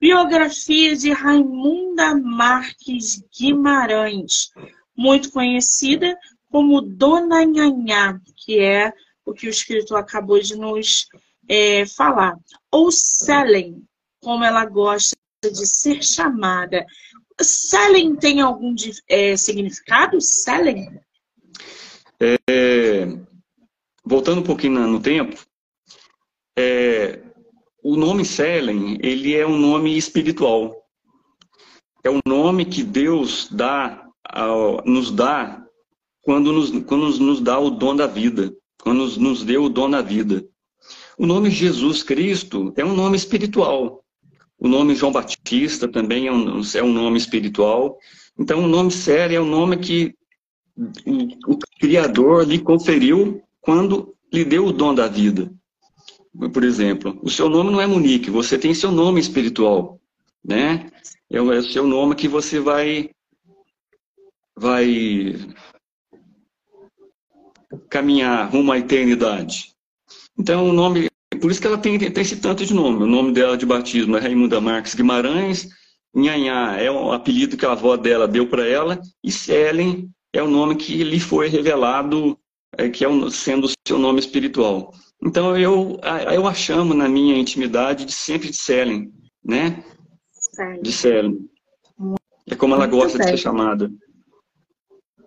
Biografia 0.00 0.96
de 0.96 1.12
Raimunda 1.12 2.14
Marques 2.14 3.22
Guimarães, 3.38 4.50
muito 4.96 5.30
conhecida 5.30 6.18
como 6.50 6.82
Dona 6.82 7.44
Nhanhá, 7.44 8.20
que 8.36 8.58
é 8.58 8.92
o 9.24 9.32
que 9.32 9.46
o 9.46 9.50
escritor 9.50 9.98
acabou 9.98 10.40
de 10.40 10.56
nos 10.56 11.06
é, 11.48 11.86
falar. 11.86 12.36
Ou 12.70 12.90
Selen, 12.90 13.84
como 14.20 14.44
ela 14.44 14.64
gosta 14.66 15.16
de 15.42 15.66
ser 15.66 16.02
chamada. 16.02 16.84
Selen 17.40 18.16
tem 18.16 18.40
algum 18.40 18.74
é, 19.08 19.36
significado? 19.36 20.20
Selen? 20.20 21.00
É, 22.24 23.08
voltando 24.04 24.40
um 24.40 24.44
pouquinho 24.44 24.86
no 24.86 25.00
tempo, 25.00 25.36
é, 26.56 27.20
o 27.82 27.96
nome 27.96 28.24
Selen, 28.24 28.96
ele 29.02 29.34
é 29.34 29.44
um 29.44 29.58
nome 29.58 29.98
espiritual. 29.98 30.72
É 32.04 32.10
um 32.10 32.20
nome 32.24 32.64
que 32.64 32.84
Deus 32.84 33.48
dá, 33.50 34.06
nos 34.84 35.10
dá 35.10 35.64
quando 36.20 36.52
nos, 36.52 36.70
quando 36.84 37.18
nos 37.18 37.40
dá 37.40 37.58
o 37.58 37.70
dom 37.70 37.96
da 37.96 38.06
vida, 38.06 38.54
quando 38.80 38.98
nos, 38.98 39.16
nos 39.16 39.42
deu 39.42 39.64
o 39.64 39.68
dom 39.68 39.90
da 39.90 40.00
vida. 40.00 40.44
O 41.18 41.26
nome 41.26 41.50
Jesus 41.50 42.04
Cristo 42.04 42.72
é 42.76 42.84
um 42.84 42.94
nome 42.94 43.16
espiritual. 43.16 44.04
O 44.58 44.68
nome 44.68 44.94
João 44.94 45.10
Batista 45.10 45.88
também 45.88 46.28
é 46.28 46.32
um, 46.32 46.60
é 46.74 46.82
um 46.84 46.92
nome 46.92 47.18
espiritual. 47.18 47.98
Então, 48.38 48.64
o 48.64 48.68
nome 48.68 48.92
Selen 48.92 49.36
é 49.36 49.40
um 49.40 49.48
nome 49.48 49.76
que 49.78 50.14
o 51.46 51.58
Criador 51.78 52.46
lhe 52.46 52.58
conferiu 52.58 53.42
quando 53.60 54.14
lhe 54.32 54.44
deu 54.44 54.66
o 54.66 54.72
dom 54.72 54.94
da 54.94 55.06
vida. 55.06 55.52
Por 56.52 56.64
exemplo, 56.64 57.18
o 57.22 57.28
seu 57.28 57.48
nome 57.48 57.70
não 57.70 57.80
é 57.80 57.86
Monique, 57.86 58.30
você 58.30 58.58
tem 58.58 58.72
seu 58.72 58.90
nome 58.90 59.20
espiritual, 59.20 60.00
né? 60.42 60.90
É 61.30 61.40
o 61.40 61.52
é 61.52 61.62
seu 61.62 61.86
nome 61.86 62.14
que 62.14 62.26
você 62.26 62.58
vai 62.58 63.10
vai 64.56 65.36
caminhar 67.88 68.50
rumo 68.50 68.72
à 68.72 68.78
eternidade. 68.78 69.72
Então, 70.38 70.68
o 70.68 70.72
nome, 70.72 71.08
por 71.40 71.50
isso 71.50 71.60
que 71.60 71.66
ela 71.66 71.78
tem, 71.78 71.98
tem 71.98 72.22
esse 72.22 72.36
tanto 72.36 72.64
de 72.64 72.74
nome. 72.74 73.02
O 73.02 73.06
nome 73.06 73.32
dela 73.32 73.56
de 73.56 73.66
batismo 73.66 74.16
é 74.16 74.20
Raimunda 74.20 74.60
Marques 74.60 74.94
Guimarães, 74.94 75.68
Nhanhá 76.14 76.76
é 76.78 76.90
o 76.90 77.12
apelido 77.12 77.56
que 77.56 77.64
a 77.64 77.72
avó 77.72 77.96
dela 77.96 78.28
deu 78.28 78.46
para 78.46 78.66
ela, 78.66 79.00
e 79.24 79.32
Selen 79.32 80.10
é 80.32 80.42
o 80.42 80.48
nome 80.48 80.76
que 80.76 81.04
lhe 81.04 81.20
foi 81.20 81.48
revelado, 81.48 82.38
é, 82.76 82.88
que 82.88 83.04
é 83.04 83.08
um, 83.08 83.30
sendo 83.30 83.66
o 83.66 83.70
seu 83.86 83.98
nome 83.98 84.18
espiritual. 84.18 84.94
Então 85.22 85.56
eu, 85.56 86.00
eu 86.32 86.46
a 86.46 86.54
chamo 86.54 86.94
na 86.94 87.08
minha 87.08 87.36
intimidade 87.36 88.04
de 88.04 88.12
sempre 88.12 88.50
de 88.50 88.56
Selen, 88.56 89.12
né? 89.44 89.84
De 90.80 90.90
Selen. 90.90 91.48
É 92.46 92.56
como 92.56 92.74
ela 92.74 92.86
gosta 92.86 93.18
de 93.18 93.24
ser 93.24 93.36
chamada. 93.36 93.90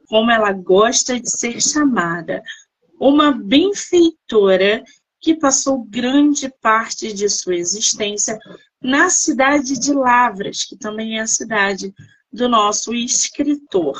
Como 0.08 0.30
ela 0.32 0.52
gosta 0.52 1.20
de 1.20 1.30
ser 1.30 1.62
chamada. 1.62 2.44
Uma 3.00 3.32
benfeitora 3.32 4.84
que 5.22 5.36
passou 5.36 5.84
grande 5.86 6.52
parte 6.62 7.14
de 7.14 7.30
sua 7.30 7.56
existência 7.56 8.38
na 8.82 9.10
cidade 9.10 9.80
de 9.80 9.94
Lavras, 9.94 10.64
que 10.64 10.78
também 10.78 11.18
é 11.18 11.22
a 11.22 11.28
cidade 11.28 11.94
do 12.32 12.50
nosso 12.50 12.94
escritor 12.94 14.00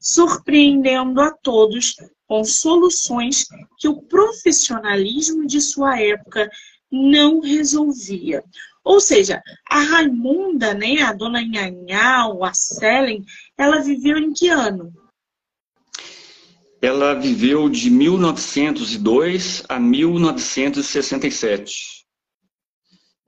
surpreendendo 0.00 1.20
a 1.20 1.30
todos 1.30 1.94
com 2.26 2.42
soluções 2.42 3.46
que 3.78 3.86
o 3.86 4.02
profissionalismo 4.02 5.46
de 5.46 5.60
sua 5.60 6.00
época 6.00 6.50
não 6.90 7.40
resolvia. 7.40 8.42
Ou 8.82 8.98
seja, 8.98 9.42
a 9.68 9.80
Raimunda, 9.80 10.72
né, 10.72 11.02
a 11.02 11.12
dona 11.12 11.42
Nhanhau, 11.42 12.42
a 12.42 12.54
Selen, 12.54 13.22
ela 13.58 13.80
viveu 13.80 14.16
em 14.16 14.32
que 14.32 14.48
ano? 14.48 14.90
Ela 16.80 17.12
viveu 17.12 17.68
de 17.68 17.90
1902 17.90 19.64
a 19.68 19.78
1967. 19.78 22.06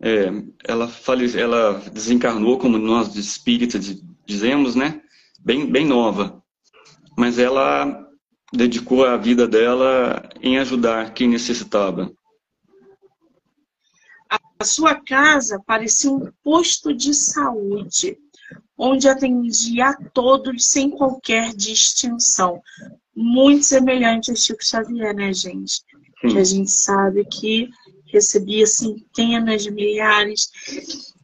É, 0.01 0.31
ela, 0.65 0.89
fale, 0.89 1.39
ela 1.39 1.75
desencarnou, 1.93 2.59
como 2.59 2.79
nós 2.79 3.15
espíritas 3.15 4.03
dizemos, 4.25 4.75
né? 4.75 5.03
Bem, 5.39 5.71
bem 5.71 5.85
nova 5.85 6.42
mas 7.17 7.39
ela 7.39 8.09
dedicou 8.53 9.05
a 9.05 9.17
vida 9.17 9.49
dela 9.49 10.29
em 10.41 10.59
ajudar 10.59 11.15
quem 11.15 11.29
necessitava. 11.29 12.13
A 14.59 14.65
sua 14.65 14.95
casa 14.95 15.61
parecia 15.67 16.11
um 16.11 16.31
posto 16.43 16.95
de 16.95 17.13
saúde, 17.15 18.17
onde 18.79 19.09
atendia 19.09 19.89
a 19.89 19.97
todos 20.11 20.67
sem 20.67 20.91
qualquer 20.91 21.55
distinção. 21.55 22.63
Muito 23.15 23.65
semelhante 23.65 24.31
ao 24.31 24.37
Chico 24.37 24.65
Xavier, 24.65 25.15
né, 25.15 25.33
gente? 25.33 25.83
Sim. 26.21 26.29
Que 26.29 26.39
a 26.39 26.45
gente 26.45 26.71
sabe 26.71 27.25
que 27.25 27.69
recebia 28.07 28.67
centenas 28.67 29.63
de 29.63 29.71
milhares 29.71 30.51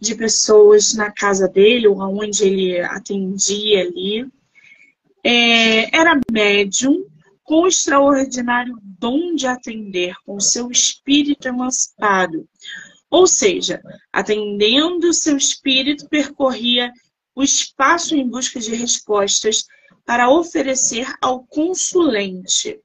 de 0.00 0.14
pessoas 0.14 0.94
na 0.94 1.10
casa 1.12 1.46
dele, 1.46 1.86
ou 1.86 1.98
onde 2.00 2.44
ele 2.44 2.80
atendia 2.80 3.82
ali 3.82 4.26
é, 5.24 5.96
era 5.96 6.20
médium 6.30 7.04
com 7.42 7.66
extraordinário 7.66 8.78
dom 8.82 9.34
de 9.34 9.46
atender 9.46 10.14
com 10.26 10.38
seu 10.38 10.70
espírito 10.70 11.48
emancipado. 11.48 12.46
Ou 13.10 13.26
seja, 13.26 13.80
atendendo 14.12 15.14
seu 15.14 15.36
espírito, 15.36 16.08
percorria 16.08 16.92
o 17.34 17.42
espaço 17.42 18.14
em 18.14 18.28
busca 18.28 18.60
de 18.60 18.74
respostas 18.74 19.64
para 20.04 20.28
oferecer 20.28 21.06
ao 21.22 21.44
consulente. 21.44 22.78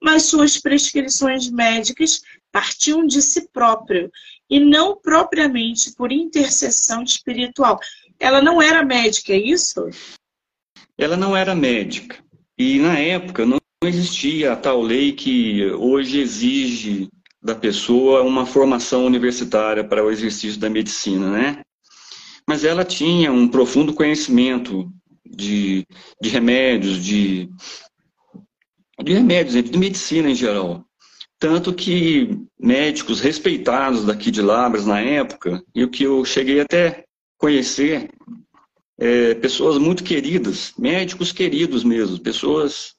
Mas 0.00 0.24
suas 0.24 0.58
prescrições 0.58 1.50
médicas 1.50 2.22
partiam 2.50 3.06
de 3.06 3.20
si 3.20 3.48
próprio 3.52 4.10
e 4.48 4.60
não 4.60 4.96
propriamente 4.96 5.92
por 5.94 6.12
intercessão 6.12 7.02
espiritual. 7.02 7.78
Ela 8.18 8.40
não 8.40 8.60
era 8.60 8.84
médica, 8.84 9.32
é 9.32 9.38
isso? 9.38 9.88
Ela 10.98 11.16
não 11.16 11.36
era 11.36 11.54
médica. 11.54 12.22
E 12.58 12.78
na 12.78 12.98
época 12.98 13.46
não 13.46 13.58
existia 13.82 14.52
a 14.52 14.56
tal 14.56 14.80
lei 14.80 15.12
que 15.12 15.64
hoje 15.72 16.20
exige 16.20 17.08
da 17.42 17.54
pessoa 17.54 18.22
uma 18.22 18.46
formação 18.46 19.04
universitária 19.04 19.82
para 19.82 20.04
o 20.04 20.10
exercício 20.10 20.60
da 20.60 20.70
medicina, 20.70 21.30
né? 21.30 21.62
Mas 22.48 22.64
ela 22.64 22.84
tinha 22.84 23.32
um 23.32 23.48
profundo 23.48 23.92
conhecimento 23.92 24.90
de, 25.24 25.84
de 26.20 26.28
remédios, 26.28 27.02
de, 27.02 27.48
de 29.02 29.12
remédios, 29.12 29.70
de 29.70 29.78
medicina 29.78 30.30
em 30.30 30.34
geral. 30.34 30.84
Tanto 31.38 31.74
que 31.74 32.38
médicos 32.60 33.18
respeitados 33.18 34.04
daqui 34.04 34.30
de 34.30 34.40
Labras 34.40 34.86
na 34.86 35.00
época, 35.00 35.60
e 35.74 35.82
o 35.82 35.90
que 35.90 36.04
eu 36.04 36.24
cheguei 36.24 36.60
até 36.60 37.04
conhecer, 37.36 38.08
é, 38.98 39.34
pessoas 39.34 39.78
muito 39.78 40.04
queridas, 40.04 40.72
médicos 40.78 41.32
queridos 41.32 41.84
mesmo, 41.84 42.18
pessoas 42.18 42.94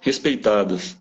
respeitadas, 0.00 0.96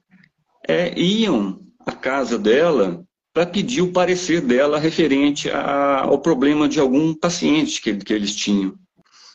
é, 0.67 0.97
iam 0.97 1.59
à 1.85 1.91
casa 1.91 2.37
dela 2.37 3.03
para 3.33 3.45
pedir 3.45 3.81
o 3.81 3.91
parecer 3.91 4.41
dela 4.41 4.79
referente 4.79 5.49
a, 5.49 6.01
ao 6.01 6.19
problema 6.19 6.69
de 6.69 6.79
algum 6.79 7.13
paciente 7.13 7.81
que, 7.81 7.95
que 7.95 8.13
eles 8.13 8.35
tinham. 8.35 8.75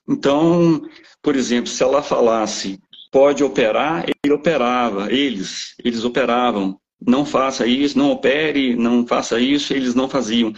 Então, 0.09 0.83
por 1.22 1.37
exemplo, 1.37 1.68
se 1.68 1.83
ela 1.83 2.03
falasse 2.03 2.81
pode 3.11 3.42
operar, 3.42 4.05
ele 4.24 4.33
operava, 4.33 5.12
eles, 5.12 5.74
eles 5.83 6.05
operavam. 6.05 6.79
Não 7.01 7.24
faça 7.24 7.66
isso, 7.66 7.98
não 7.98 8.11
opere, 8.11 8.74
não 8.77 9.07
faça 9.07 9.40
isso, 9.40 9.72
eles 9.72 9.94
não 9.94 10.09
faziam. 10.09 10.53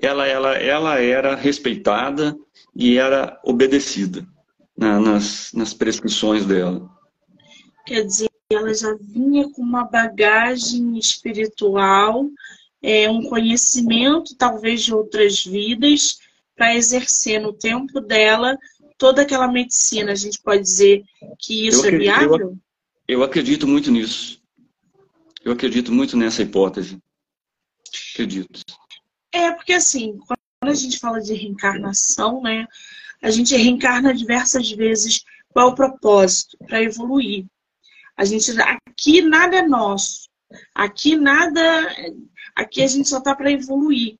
Ela, 0.00 0.26
ela, 0.26 0.54
ela 0.56 0.98
era 1.00 1.34
respeitada, 1.34 2.36
e 2.74 2.98
era 2.98 3.40
obedecida 3.44 4.26
né, 4.76 4.98
nas, 4.98 5.52
nas 5.52 5.74
prescrições 5.74 6.44
dela. 6.46 6.88
Quer 7.86 8.04
dizer, 8.04 8.30
ela 8.50 8.72
já 8.74 8.94
vinha 9.00 9.48
com 9.50 9.62
uma 9.62 9.84
bagagem 9.84 10.98
espiritual, 10.98 12.28
é, 12.82 13.08
um 13.10 13.22
conhecimento 13.22 14.36
talvez 14.36 14.82
de 14.82 14.94
outras 14.94 15.44
vidas, 15.44 16.18
para 16.56 16.74
exercer 16.74 17.40
no 17.40 17.52
tempo 17.52 18.00
dela 18.00 18.58
toda 18.98 19.22
aquela 19.22 19.48
medicina. 19.48 20.12
A 20.12 20.14
gente 20.14 20.40
pode 20.42 20.62
dizer 20.62 21.04
que 21.38 21.66
isso 21.66 21.84
é 21.84 21.88
acredito, 21.88 22.10
é 22.10 22.18
viável? 22.18 22.38
Eu, 23.08 23.18
eu 23.18 23.22
acredito 23.22 23.66
muito 23.66 23.90
nisso. 23.90 24.40
Eu 25.42 25.52
acredito 25.52 25.90
muito 25.90 26.16
nessa 26.16 26.42
hipótese. 26.42 26.98
Acredito. 28.12 28.60
É, 29.32 29.52
porque 29.52 29.72
assim, 29.72 30.18
quando 30.70 30.78
a 30.78 30.82
gente 30.82 30.98
fala 31.00 31.20
de 31.20 31.34
reencarnação, 31.34 32.40
né, 32.40 32.66
a 33.20 33.30
gente 33.30 33.56
reencarna 33.56 34.14
diversas 34.14 34.70
vezes. 34.70 35.24
Qual 35.48 35.70
o 35.70 35.74
propósito? 35.74 36.56
Para 36.58 36.80
evoluir. 36.80 37.44
A 38.16 38.24
gente 38.24 38.52
aqui 38.60 39.20
nada 39.20 39.56
é 39.56 39.62
nosso. 39.62 40.28
Aqui 40.72 41.16
nada, 41.16 41.60
aqui 42.54 42.82
a 42.82 42.86
gente 42.86 43.08
só 43.08 43.20
tá 43.20 43.34
para 43.34 43.50
evoluir. 43.50 44.16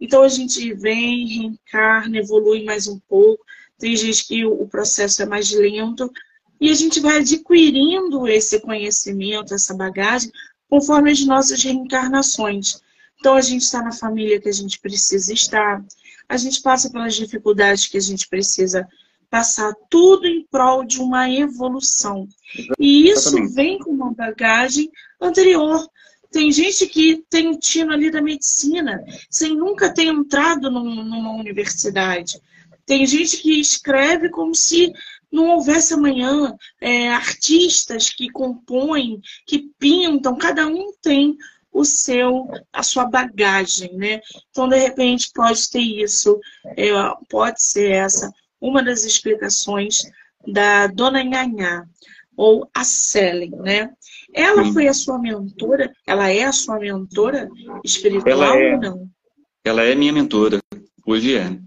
Então 0.00 0.22
a 0.22 0.28
gente 0.28 0.72
vem, 0.72 1.26
reencarna, 1.26 2.16
evolui 2.16 2.64
mais 2.64 2.88
um 2.88 2.98
pouco. 3.00 3.44
Tem 3.78 3.94
gente 3.94 4.26
que 4.26 4.44
o 4.46 4.66
processo 4.66 5.22
é 5.22 5.26
mais 5.26 5.50
lento 5.50 6.10
e 6.58 6.70
a 6.70 6.74
gente 6.74 6.98
vai 6.98 7.18
adquirindo 7.18 8.26
esse 8.26 8.58
conhecimento, 8.60 9.52
essa 9.52 9.74
bagagem, 9.74 10.32
conforme 10.66 11.10
as 11.10 11.20
nossas 11.26 11.62
reencarnações. 11.62 12.80
Então, 13.20 13.34
a 13.34 13.40
gente 13.42 13.62
está 13.62 13.82
na 13.82 13.92
família 13.92 14.40
que 14.40 14.48
a 14.48 14.52
gente 14.52 14.80
precisa 14.80 15.32
estar, 15.32 15.84
a 16.26 16.36
gente 16.38 16.62
passa 16.62 16.90
pelas 16.90 17.14
dificuldades 17.14 17.86
que 17.86 17.98
a 17.98 18.00
gente 18.00 18.26
precisa 18.26 18.88
passar, 19.28 19.72
tudo 19.88 20.26
em 20.26 20.44
prol 20.50 20.84
de 20.84 21.00
uma 21.00 21.30
evolução. 21.30 22.26
E 22.78 23.08
isso 23.08 23.36
vem 23.54 23.78
com 23.78 23.90
uma 23.90 24.12
bagagem 24.12 24.90
anterior. 25.20 25.86
Tem 26.32 26.50
gente 26.50 26.86
que 26.86 27.22
tem 27.28 27.48
o 27.48 27.58
tino 27.58 27.92
ali 27.92 28.10
da 28.10 28.22
medicina, 28.22 29.04
sem 29.28 29.54
nunca 29.54 29.92
ter 29.92 30.04
entrado 30.04 30.70
num, 30.70 31.04
numa 31.04 31.36
universidade. 31.36 32.40
Tem 32.86 33.06
gente 33.06 33.36
que 33.36 33.60
escreve 33.60 34.30
como 34.30 34.54
se 34.54 34.92
não 35.30 35.50
houvesse 35.50 35.94
amanhã. 35.94 36.56
É, 36.80 37.10
artistas 37.10 38.10
que 38.10 38.30
compõem, 38.30 39.20
que 39.46 39.70
pintam, 39.78 40.36
cada 40.36 40.66
um 40.66 40.92
tem 41.00 41.36
o 41.72 41.84
seu, 41.84 42.48
a 42.72 42.82
sua 42.82 43.04
bagagem, 43.04 43.94
né? 43.96 44.20
Então, 44.50 44.68
de 44.68 44.76
repente, 44.76 45.30
pode 45.34 45.70
ter 45.70 45.80
isso, 45.80 46.38
é, 46.76 46.90
pode 47.28 47.62
ser 47.62 47.92
essa 47.92 48.30
uma 48.60 48.82
das 48.82 49.04
explicações 49.04 50.02
da 50.46 50.86
Dona 50.86 51.22
Nhanhá, 51.22 51.86
ou 52.36 52.68
a 52.74 52.84
Selen, 52.84 53.50
né? 53.50 53.90
Ela 54.32 54.64
Sim. 54.64 54.72
foi 54.72 54.88
a 54.88 54.94
sua 54.94 55.18
mentora? 55.18 55.92
Ela 56.06 56.30
é 56.30 56.44
a 56.44 56.52
sua 56.52 56.78
mentora 56.78 57.48
espiritual 57.84 58.32
ela 58.32 58.56
é, 58.56 58.74
ou 58.74 58.80
não? 58.80 59.10
Ela 59.64 59.82
é 59.82 59.94
minha 59.94 60.12
mentora, 60.12 60.60
hoje 61.06 61.36
é. 61.36 61.58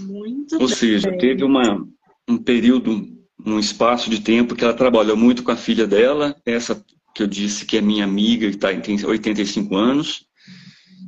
Muito 0.00 0.54
Ou 0.56 0.66
bem. 0.66 0.76
seja, 0.76 1.16
teve 1.16 1.44
uma, 1.44 1.86
um 2.28 2.36
período, 2.36 3.06
um 3.44 3.58
espaço 3.58 4.10
de 4.10 4.20
tempo 4.20 4.54
que 4.54 4.64
ela 4.64 4.74
trabalhou 4.74 5.16
muito 5.16 5.42
com 5.42 5.52
a 5.52 5.56
filha 5.56 5.86
dela, 5.86 6.36
essa 6.44 6.84
que 7.14 7.22
eu 7.22 7.26
disse 7.26 7.64
que 7.64 7.76
é 7.76 7.80
minha 7.80 8.04
amiga, 8.04 8.50
que 8.50 8.56
tá, 8.56 8.74
tem 8.80 9.02
85 9.02 9.76
anos, 9.76 10.26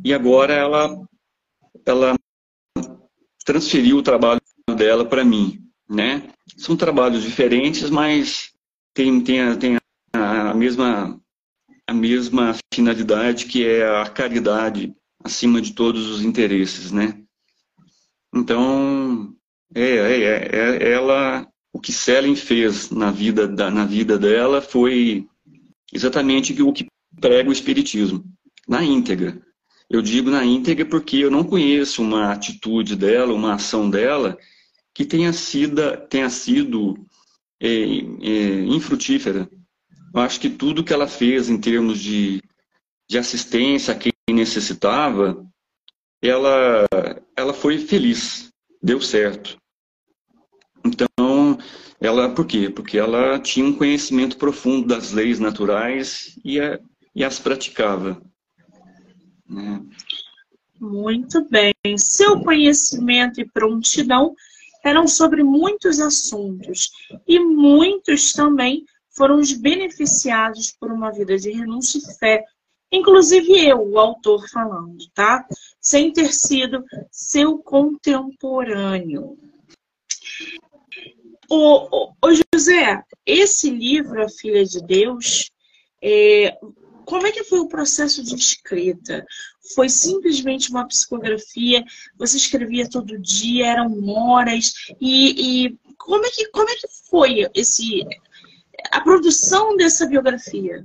e 0.05 0.15
agora 0.15 0.55
ela, 0.55 0.97
ela 1.85 2.15
transferiu 3.45 3.99
o 3.99 4.03
trabalho 4.03 4.41
dela 4.77 5.05
para 5.05 5.25
mim, 5.25 5.61
né? 5.89 6.29
São 6.57 6.77
trabalhos 6.77 7.23
diferentes, 7.25 7.91
mas 7.91 8.53
tem, 8.95 9.21
tem, 9.21 9.41
a, 9.41 9.57
tem 9.57 9.77
a, 10.13 10.51
a, 10.51 10.55
mesma, 10.55 11.21
a 11.87 11.93
mesma 11.93 12.57
finalidade, 12.73 13.47
que 13.47 13.67
é 13.67 14.01
a 14.01 14.07
caridade 14.09 14.95
acima 15.25 15.61
de 15.61 15.73
todos 15.73 16.09
os 16.09 16.23
interesses, 16.23 16.93
né? 16.93 17.21
Então, 18.33 19.35
é, 19.75 19.83
é, 19.83 20.23
é, 20.23 20.77
é 20.85 20.93
ela, 20.93 21.49
o 21.73 21.81
que 21.81 21.93
Selen 21.93 22.37
fez 22.37 22.91
na 22.91 23.11
vida, 23.11 23.49
da, 23.49 23.71
na 23.71 23.85
vida 23.85 24.17
dela 24.19 24.61
foi 24.61 25.27
exatamente 25.93 26.61
o 26.63 26.73
que 26.73 26.87
prega 27.21 27.49
o 27.49 27.53
Espiritismo, 27.53 28.25
na 28.69 28.85
íntegra. 28.85 29.41
Eu 29.89 30.03
digo 30.03 30.31
na 30.31 30.45
íntegra 30.45 30.85
porque 30.85 31.19
eu 31.19 31.31
não 31.31 31.45
conheço 31.45 32.03
uma 32.03 32.33
atitude 32.33 32.97
dela, 32.97 33.33
uma 33.33 33.55
ação 33.55 33.89
dela, 33.89 34.37
que 34.93 35.05
tenha 35.05 35.33
sido, 35.33 35.97
tenha 36.09 36.29
sido 36.29 36.97
é, 37.61 37.69
é, 37.69 38.61
infrutífera. 38.65 39.49
Eu 40.13 40.21
acho 40.21 40.41
que 40.41 40.51
tudo 40.51 40.83
que 40.83 40.93
ela 40.93 41.07
fez 41.07 41.49
em 41.49 41.59
termos 41.59 42.01
de, 42.01 42.43
de 43.09 43.19
assistência 43.19 43.95
a 43.95 43.97
quem 43.97 44.13
necessitava, 44.31 45.47
ela, 46.23 46.87
ela 47.37 47.53
foi 47.53 47.79
feliz, 47.79 48.51
deu 48.83 49.01
certo. 49.01 49.57
Ela, 52.01 52.29
por 52.29 52.47
quê? 52.47 52.69
Porque 52.69 52.99
ela 52.99 53.39
tinha 53.39 53.67
um 53.67 53.73
conhecimento 53.73 54.37
profundo 54.37 54.87
das 54.87 55.13
leis 55.13 55.41
naturais 55.41 56.39
e, 56.45 56.61
a, 56.61 56.79
e 57.15 57.25
as 57.25 57.39
praticava. 57.39 58.21
Né? 59.49 59.83
Muito 60.81 61.49
bem. 61.49 61.75
Seu 61.97 62.41
conhecimento 62.41 63.41
e 63.41 63.49
prontidão 63.49 64.35
eram 64.85 65.09
sobre 65.09 65.43
muitos 65.43 65.99
assuntos 66.01 66.91
e 67.27 67.41
muitos 67.41 68.33
também 68.33 68.85
foram 69.11 69.37
os 69.37 69.53
beneficiados 69.53 70.73
por 70.79 70.93
uma 70.93 71.11
vida 71.11 71.39
de 71.39 71.51
renúncia 71.51 71.99
e 71.99 72.19
fé 72.19 72.45
Inclusive 72.91 73.67
eu, 73.67 73.81
o 73.81 73.99
autor 73.99 74.49
falando, 74.49 74.99
tá? 75.13 75.47
Sem 75.81 76.13
ter 76.13 76.33
sido 76.33 76.85
seu 77.11 77.59
contemporâneo. 77.59 79.37
O, 81.49 82.09
o, 82.09 82.13
o 82.23 82.31
José, 82.55 83.03
esse 83.25 83.71
livro, 83.71 84.23
A 84.23 84.29
Filha 84.29 84.65
de 84.65 84.81
Deus, 84.81 85.51
é, 86.03 86.57
como 87.05 87.27
é 87.27 87.33
que 87.33 87.45
foi 87.45 87.61
o 87.61 87.69
processo 87.69 88.23
de 88.23 88.35
escrita? 88.35 89.25
Foi 89.75 89.89
simplesmente 89.89 90.71
uma 90.71 90.87
psicografia? 90.87 91.85
Você 92.19 92.37
escrevia 92.37 92.91
todo 92.91 93.19
dia? 93.19 93.67
Eram 93.67 94.09
horas? 94.09 94.73
E, 95.01 95.67
e 95.67 95.79
como, 95.97 96.27
é 96.27 96.31
que, 96.31 96.49
como 96.51 96.69
é 96.69 96.75
que 96.75 96.89
foi 97.09 97.47
esse, 97.55 98.05
a 98.91 99.01
produção 99.01 99.77
dessa 99.77 100.07
biografia? 100.07 100.85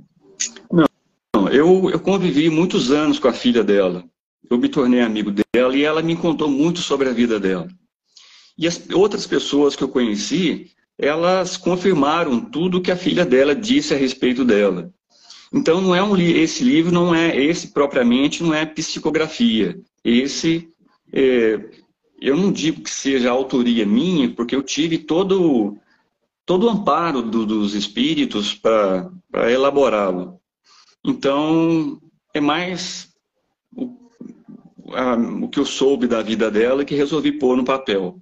Não, 0.72 1.48
eu, 1.48 1.90
eu 1.90 2.00
convivi 2.00 2.48
muitos 2.48 2.90
anos 2.90 3.18
com 3.18 3.28
a 3.28 3.32
filha 3.32 3.64
dela. 3.64 4.04
Eu 4.48 4.58
me 4.58 4.68
tornei 4.68 5.00
amigo 5.00 5.32
dela 5.32 5.76
e 5.76 5.82
ela 5.82 6.02
me 6.02 6.16
contou 6.16 6.48
muito 6.48 6.80
sobre 6.80 7.08
a 7.08 7.12
vida 7.12 7.40
dela. 7.40 7.68
E 8.56 8.66
as 8.66 8.88
outras 8.90 9.26
pessoas 9.26 9.74
que 9.74 9.82
eu 9.82 9.88
conheci, 9.88 10.70
elas 10.98 11.56
confirmaram 11.56 12.40
tudo 12.40 12.80
que 12.80 12.90
a 12.90 12.96
filha 12.96 13.24
dela 13.24 13.54
disse 13.54 13.94
a 13.94 13.96
respeito 13.96 14.44
dela. 14.44 14.92
Então 15.52 15.80
não 15.80 15.94
é 15.94 16.02
um 16.02 16.16
esse 16.16 16.64
livro 16.64 16.92
não 16.92 17.14
é 17.14 17.36
esse 17.36 17.68
propriamente 17.68 18.42
não 18.42 18.54
é 18.54 18.64
psicografia. 18.64 19.78
Esse 20.02 20.68
é, 21.12 21.60
eu 22.20 22.36
não 22.36 22.50
digo 22.50 22.82
que 22.82 22.90
seja 22.90 23.30
autoria 23.30 23.84
minha, 23.84 24.30
porque 24.30 24.54
eu 24.54 24.62
tive 24.62 24.96
todo 24.98 25.76
todo 26.46 26.66
o 26.66 26.70
amparo 26.70 27.22
do, 27.22 27.44
dos 27.44 27.74
espíritos 27.74 28.54
para 28.54 29.10
elaborá-lo. 29.50 30.40
Então, 31.04 32.00
é 32.34 32.40
mais 32.40 33.12
o, 33.74 33.96
a, 34.92 35.14
o 35.14 35.48
que 35.48 35.58
eu 35.58 35.64
soube 35.64 36.06
da 36.06 36.22
vida 36.22 36.50
dela 36.50 36.84
que 36.84 36.94
resolvi 36.94 37.32
pôr 37.32 37.56
no 37.56 37.64
papel. 37.64 38.20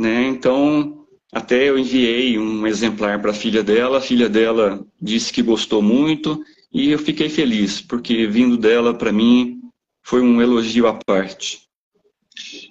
Né? 0.00 0.28
Então, 0.28 1.06
até 1.30 1.68
eu 1.68 1.78
enviei 1.78 2.38
um 2.38 2.66
exemplar 2.66 3.20
para 3.20 3.32
a 3.32 3.34
filha 3.34 3.62
dela, 3.62 3.98
a 3.98 4.00
filha 4.00 4.30
dela 4.30 4.82
disse 4.98 5.30
que 5.30 5.42
gostou 5.42 5.82
muito 5.82 6.42
e 6.72 6.90
eu 6.90 6.98
fiquei 6.98 7.28
feliz, 7.28 7.82
porque 7.82 8.26
vindo 8.26 8.56
dela 8.56 8.94
para 8.94 9.12
mim 9.12 9.60
foi 10.02 10.22
um 10.22 10.40
elogio 10.40 10.86
à 10.86 10.94
parte. 10.94 11.68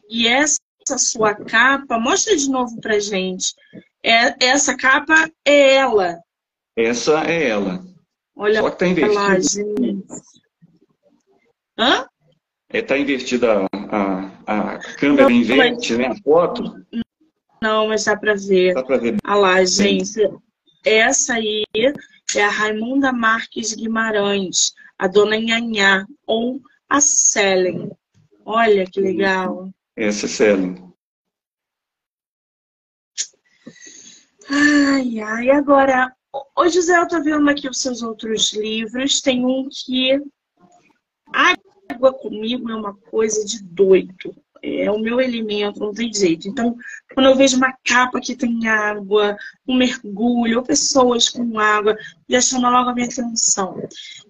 E 0.10 0.28
essa 0.28 0.58
sua 0.98 1.36
capa, 1.36 2.00
mostra 2.00 2.36
de 2.36 2.50
novo 2.50 2.82
para 2.82 3.00
gente. 3.00 3.54
É, 4.04 4.44
essa 4.44 4.76
capa 4.76 5.30
é 5.46 5.76
ela. 5.76 6.18
Essa 6.76 7.30
é 7.30 7.50
ela. 7.50 7.86
Olha 8.36 8.60
Só 8.62 8.72
que 8.72 8.80
tá 8.80 8.88
invertido. 8.88 10.04
Hã? 11.78 12.08
É, 12.70 12.82
tá 12.82 12.98
invertida 12.98 13.68
a, 13.72 14.32
a, 14.48 14.74
a 14.74 14.80
câmera 14.96 15.30
não, 15.30 15.32
inverte, 15.32 15.94
mas... 15.94 16.00
né? 16.00 16.08
A 16.08 16.16
foto. 16.24 16.74
Não, 17.62 17.88
mas 17.88 18.06
dá 18.06 18.18
para 18.18 18.36
ver. 18.36 18.74
Dá 18.74 18.84
para 18.84 18.98
ver. 18.98 19.18
Olha 19.26 19.36
lá, 19.36 19.66
gente. 19.66 20.20
Essa 20.86 21.34
aí 21.36 21.64
é 22.36 22.44
a 22.44 22.50
Raimunda 22.50 23.12
Marques 23.12 23.74
Guimarães, 23.74 24.74
a 24.98 25.08
Dona 25.08 25.38
Nhanhá, 25.38 26.06
ou 26.26 26.62
a 26.88 27.02
Selen. 27.02 27.92
Olha 28.46 28.86
que 28.86 29.02
legal. 29.02 29.70
Essa 29.96 30.26
é 30.26 30.30
Selen. 30.30 30.94
Ai, 34.50 35.20
ai, 35.20 35.50
agora 35.52 36.12
Ô, 36.56 36.70
José, 36.70 36.96
eu 36.98 37.08
tô 37.08 37.22
vendo 37.24 37.50
aqui 37.50 37.68
os 37.68 37.80
seus 37.80 38.04
outros 38.04 38.54
livros. 38.54 39.22
Tem 39.22 39.46
um 39.46 39.68
que 39.70 40.22
água 41.90 42.14
comigo 42.14 42.70
é 42.70 42.76
uma 42.76 42.96
coisa 42.96 43.44
de 43.46 43.64
doido. 43.64 44.36
É 44.62 44.92
o 44.92 45.00
meu 45.00 45.22
elemento, 45.22 45.80
não 45.80 45.94
tem 45.94 46.14
jeito. 46.14 46.48
Então, 46.48 46.76
quando 47.14 47.28
eu 47.28 47.36
vejo 47.36 47.58
uma 47.58 47.74
capa 47.86 48.20
que 48.20 48.36
tem 48.36 48.68
água, 48.68 49.38
um 49.68 49.76
mergulho, 49.76 50.58
ou 50.58 50.64
pessoas 50.64 51.30
com 51.30 51.60
água, 51.60 51.98
já 52.28 52.42
chama 52.42 52.70
logo 52.70 52.90
a 52.90 52.94
minha 52.94 53.08
atenção. 53.08 53.82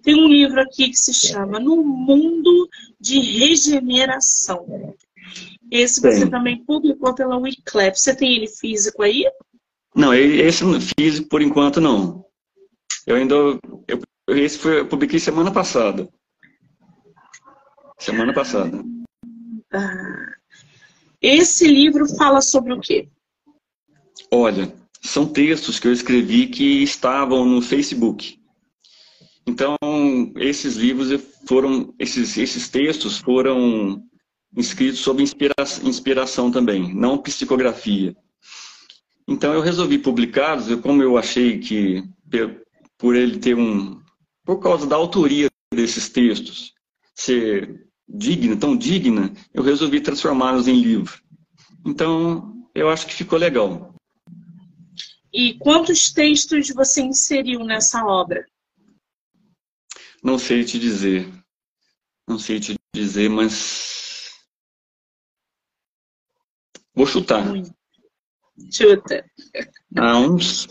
Tem 0.02 0.14
um 0.14 0.28
livro 0.28 0.60
aqui 0.60 0.90
que 0.90 0.96
se 0.96 1.12
chama 1.12 1.58
No 1.58 1.82
Mundo 1.82 2.68
de 3.00 3.18
Regeneração. 3.18 4.94
Esse 5.70 6.00
você 6.00 6.20
Sim. 6.20 6.30
também 6.30 6.64
publicou 6.64 7.14
pela 7.14 7.38
Wiclap. 7.38 7.94
Você 7.94 8.14
tem 8.14 8.36
ele 8.36 8.48
físico 8.48 9.02
aí? 9.02 9.24
Não, 9.94 10.12
esse 10.14 10.64
físico 10.98 11.28
por 11.28 11.42
enquanto 11.42 11.80
não. 11.80 12.24
Eu 13.06 13.16
ainda. 13.16 13.34
Eu, 13.88 14.00
esse 14.28 14.58
foi, 14.58 14.80
eu 14.80 14.86
publiquei 14.86 15.18
semana 15.18 15.52
passada. 15.52 16.08
Semana 17.98 18.32
passada. 18.32 18.82
Ah. 19.72 20.34
Esse 21.20 21.66
livro 21.66 22.06
fala 22.16 22.40
sobre 22.40 22.72
o 22.72 22.80
quê? 22.80 23.08
Olha, 24.30 24.72
são 25.02 25.26
textos 25.26 25.78
que 25.78 25.88
eu 25.88 25.92
escrevi 25.92 26.46
que 26.46 26.82
estavam 26.82 27.44
no 27.44 27.60
Facebook. 27.60 28.40
Então, 29.46 29.76
esses 30.36 30.76
livros 30.76 31.08
foram, 31.46 31.94
esses, 31.98 32.36
esses 32.38 32.68
textos 32.68 33.18
foram 33.18 34.02
escritos 34.56 35.00
sob 35.00 35.22
inspira, 35.22 35.54
inspiração 35.82 36.50
também, 36.50 36.94
não 36.94 37.18
psicografia. 37.18 38.16
Então 39.26 39.54
eu 39.54 39.60
resolvi 39.60 39.98
publicá-los, 39.98 40.74
como 40.80 41.02
eu 41.02 41.16
achei 41.16 41.58
que 41.58 42.02
por 42.98 43.14
ele 43.14 43.38
ter 43.38 43.56
um, 43.56 44.00
por 44.44 44.58
causa 44.58 44.86
da 44.86 44.96
autoria 44.96 45.48
desses 45.72 46.08
textos 46.08 46.74
ser 47.14 47.89
digna, 48.12 48.56
tão 48.56 48.76
digna, 48.76 49.32
eu 49.54 49.62
resolvi 49.62 50.00
transformá-los 50.00 50.66
em 50.66 50.80
livro. 50.80 51.22
Então, 51.86 52.66
eu 52.74 52.88
acho 52.90 53.06
que 53.06 53.14
ficou 53.14 53.38
legal. 53.38 53.94
E 55.32 55.54
quantos 55.54 56.12
textos 56.12 56.70
você 56.70 57.02
inseriu 57.02 57.64
nessa 57.64 58.04
obra? 58.04 58.44
Não 60.22 60.38
sei 60.38 60.64
te 60.64 60.78
dizer. 60.78 61.28
Não 62.28 62.38
sei 62.38 62.60
te 62.60 62.74
dizer, 62.94 63.30
mas. 63.30 64.30
Vou 66.94 67.06
chutar. 67.06 67.44
Chuta. 68.70 69.24
Há 69.96 70.18
uns 70.18 70.66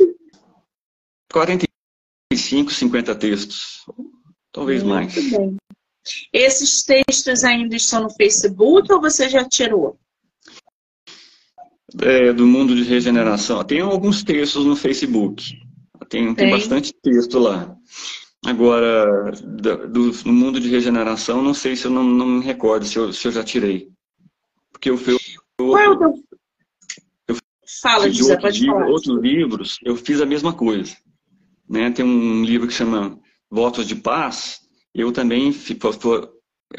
45, 1.31 2.71
50 2.71 3.15
textos. 3.15 3.85
Talvez 4.51 4.83
Muito 4.83 4.93
mais. 4.93 5.31
Bem. 5.31 5.57
Esses 6.33 6.83
textos 6.83 7.43
ainda 7.43 7.75
estão 7.75 8.03
no 8.03 8.09
Facebook 8.09 8.91
ou 8.91 9.01
você 9.01 9.29
já 9.29 9.47
tirou? 9.47 9.99
É, 12.01 12.31
do 12.31 12.45
mundo 12.45 12.75
de 12.75 12.83
regeneração. 12.83 13.63
Tem 13.63 13.81
alguns 13.81 14.23
textos 14.23 14.65
no 14.65 14.75
Facebook. 14.75 15.57
Tem, 16.07 16.25
tem. 16.25 16.35
tem 16.35 16.49
bastante 16.51 16.93
texto 17.01 17.39
lá. 17.39 17.75
Agora, 18.45 19.31
do, 19.43 20.11
do, 20.11 20.31
mundo 20.31 20.59
de 20.59 20.69
regeneração, 20.69 21.41
não 21.41 21.53
sei 21.53 21.75
se 21.75 21.85
eu 21.85 21.91
não, 21.91 22.03
não 22.03 22.25
me 22.25 22.45
recordo 22.45 22.85
se 22.85 22.97
eu, 22.97 23.11
se 23.11 23.27
eu 23.27 23.31
já 23.31 23.43
tirei. 23.43 23.89
Porque 24.71 24.89
eu, 24.89 24.99
eu, 25.05 25.17
Qual 25.57 25.77
é 25.77 25.89
o 25.89 25.97
teu... 25.97 26.13
eu 27.27 27.35
Fala, 27.81 28.09
José, 28.09 28.31
outro 28.31 28.41
pode 28.41 28.59
livro, 28.61 28.75
falar. 28.75 28.89
Outros 28.89 29.21
livros, 29.21 29.77
eu 29.83 29.95
fiz 29.95 30.21
a 30.21 30.25
mesma 30.25 30.53
coisa. 30.53 30.95
Né? 31.67 31.91
Tem 31.91 32.05
um 32.05 32.43
livro 32.43 32.67
que 32.67 32.73
chama 32.73 33.19
Votos 33.51 33.85
de 33.85 33.95
Paz, 33.95 34.61
eu 34.93 35.11
também, 35.11 35.53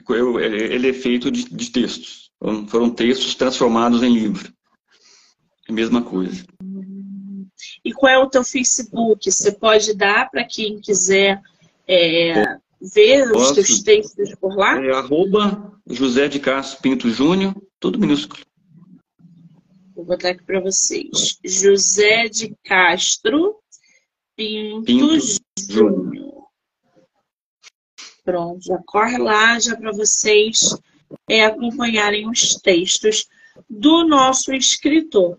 eu, 0.09 0.41
ele 0.41 0.89
é 0.89 0.93
feito 0.93 1.31
de, 1.31 1.45
de 1.45 1.71
textos. 1.71 2.31
Foram 2.69 2.91
textos 2.91 3.35
transformados 3.35 4.03
em 4.03 4.13
livro. 4.13 4.53
É 5.69 5.73
a 5.73 5.75
mesma 5.75 6.03
coisa. 6.03 6.45
E 7.85 7.93
qual 7.93 8.13
é 8.13 8.19
o 8.19 8.29
teu 8.29 8.43
Facebook? 8.43 9.31
Você 9.31 9.53
pode 9.53 9.95
dar 9.95 10.31
para 10.31 10.45
quem 10.45 10.81
quiser 10.81 11.41
é, 11.87 12.57
ver 12.81 13.31
Posso. 13.31 13.61
os 13.61 13.67
teus 13.67 13.83
textos 13.83 14.35
por 14.37 14.57
lá? 14.57 14.83
É 14.83 14.93
arroba 14.93 15.79
José 15.87 16.29
de 16.29 16.41
Castro 16.41 16.81
Pinto 16.81 17.11
Júnior, 17.11 17.55
tudo 17.79 17.99
minúsculo. 17.99 18.43
Vou 19.95 20.05
botar 20.05 20.31
aqui 20.31 20.43
para 20.45 20.61
vocês. 20.61 21.39
José 21.45 22.29
de 22.29 22.57
Castro 22.65 23.57
Pinto, 24.35 24.85
Pinto 24.85 25.19
Júnior. 25.59 26.40
Pronto, 28.25 28.65
já 28.65 28.79
corre 28.87 29.19
lá 29.19 29.59
já 29.59 29.77
para 29.77 29.93
vocês 29.93 30.77
é, 31.29 31.45
acompanharem 31.45 32.29
os 32.29 32.55
textos 32.57 33.27
do 33.69 34.07
nosso 34.07 34.53
escritor. 34.53 35.39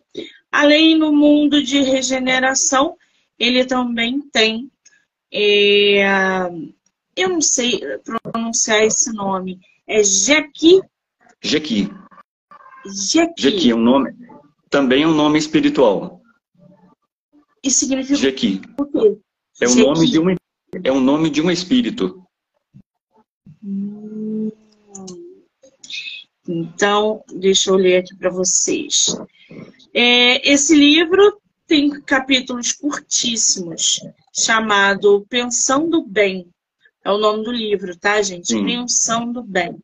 Além 0.52 0.98
no 0.98 1.14
mundo 1.14 1.64
de 1.64 1.82
regeneração, 1.82 2.98
ele 3.40 3.66
também 3.66 4.20
tem, 4.20 4.70
é, 5.34 6.50
eu 7.16 7.30
não 7.30 7.42
sei 7.42 7.80
pronunciar 8.32 8.84
esse 8.84 9.14
nome, 9.14 9.60
é 9.88 10.04
Jequi. 10.04 10.82
Jequi. 11.42 11.90
Jequi. 12.86 13.42
Jequi 13.42 13.72
é 13.72 13.76
um 13.76 13.82
nome, 13.82 14.14
também 14.70 15.04
é 15.04 15.08
um 15.08 15.14
nome 15.14 15.40
espiritual. 15.40 16.22
E 17.64 17.70
significa 17.70 18.16
Jequi. 18.16 18.62
o 18.78 18.86
quê? 18.86 19.18
É 19.62 19.68
o 19.68 19.76
nome 19.76 20.10
de 20.10 20.20
um 20.20 20.36
é 20.84 20.92
o 20.92 21.00
nome 21.00 21.30
de 21.30 21.42
um 21.42 21.52
espírito. 21.52 22.26
Então, 26.52 27.24
deixa 27.34 27.70
eu 27.70 27.76
ler 27.76 27.98
aqui 27.98 28.14
para 28.16 28.30
vocês. 28.30 29.16
É, 29.94 30.52
esse 30.52 30.76
livro 30.76 31.42
tem 31.66 31.90
capítulos 32.02 32.74
curtíssimos, 32.74 34.02
chamado 34.34 35.26
Pensando 35.30 36.04
Bem. 36.04 36.48
É 37.06 37.10
o 37.10 37.18
nome 37.18 37.46
do 37.46 37.52
livro, 37.52 37.98
tá, 37.98 38.22
gente? 38.22 38.50
Sim. 38.50 38.66
Pensando 38.66 39.42
Bem. 39.42 39.78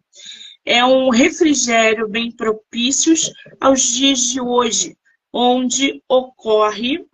É 0.66 0.84
um 0.84 1.10
refrigério 1.10 2.10
bem 2.10 2.30
propício 2.30 3.14
aos 3.62 3.82
dias 3.84 4.20
de 4.20 4.42
hoje, 4.42 4.98
onde 5.32 6.04
ocorre, 6.10 7.06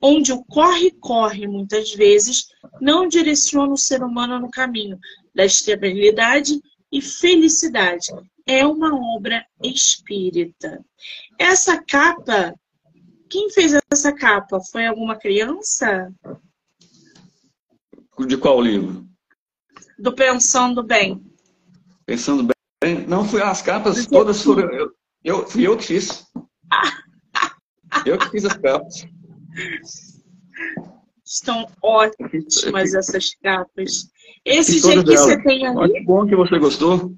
onde 0.00 0.32
o 0.32 0.44
corre-corre, 0.44 1.48
muitas 1.48 1.92
vezes, 1.92 2.46
não 2.80 3.08
direciona 3.08 3.72
o 3.72 3.76
ser 3.76 4.04
humano 4.04 4.38
no 4.38 4.48
caminho 4.48 4.96
da 5.34 5.44
estabilidade 5.44 6.60
e 6.92 7.02
felicidade. 7.02 8.06
É 8.50 8.66
uma 8.66 8.92
obra 9.14 9.46
espírita. 9.62 10.84
Essa 11.38 11.80
capa, 11.80 12.52
quem 13.28 13.48
fez 13.48 13.74
essa 13.92 14.12
capa? 14.12 14.58
Foi 14.72 14.84
alguma 14.88 15.14
criança? 15.14 16.12
De 18.26 18.36
qual 18.36 18.60
livro? 18.60 19.06
Do 19.96 20.12
Pensando 20.12 20.82
Bem. 20.82 21.24
Pensando 22.04 22.52
Bem? 22.82 23.06
Não, 23.06 23.24
foi 23.24 23.40
as 23.40 23.62
capas 23.62 24.04
todas 24.06 24.42
foram. 24.42 24.68
Eu, 24.72 24.90
eu, 25.22 25.46
fui 25.46 25.68
eu 25.68 25.76
que 25.76 25.84
fiz. 25.84 26.26
eu 28.04 28.18
que 28.18 28.30
fiz 28.30 28.44
as 28.46 28.56
capas. 28.56 29.06
Estão 31.24 31.70
ótimas 31.80 32.94
essas 32.94 33.32
capas. 33.36 34.10
Esse 34.44 34.80
dia 34.80 35.04
que 35.04 35.16
você 35.16 35.40
tem 35.40 35.68
ali. 35.68 35.92
Que 35.92 36.00
bom 36.02 36.26
que 36.26 36.34
você 36.34 36.58
gostou. 36.58 37.14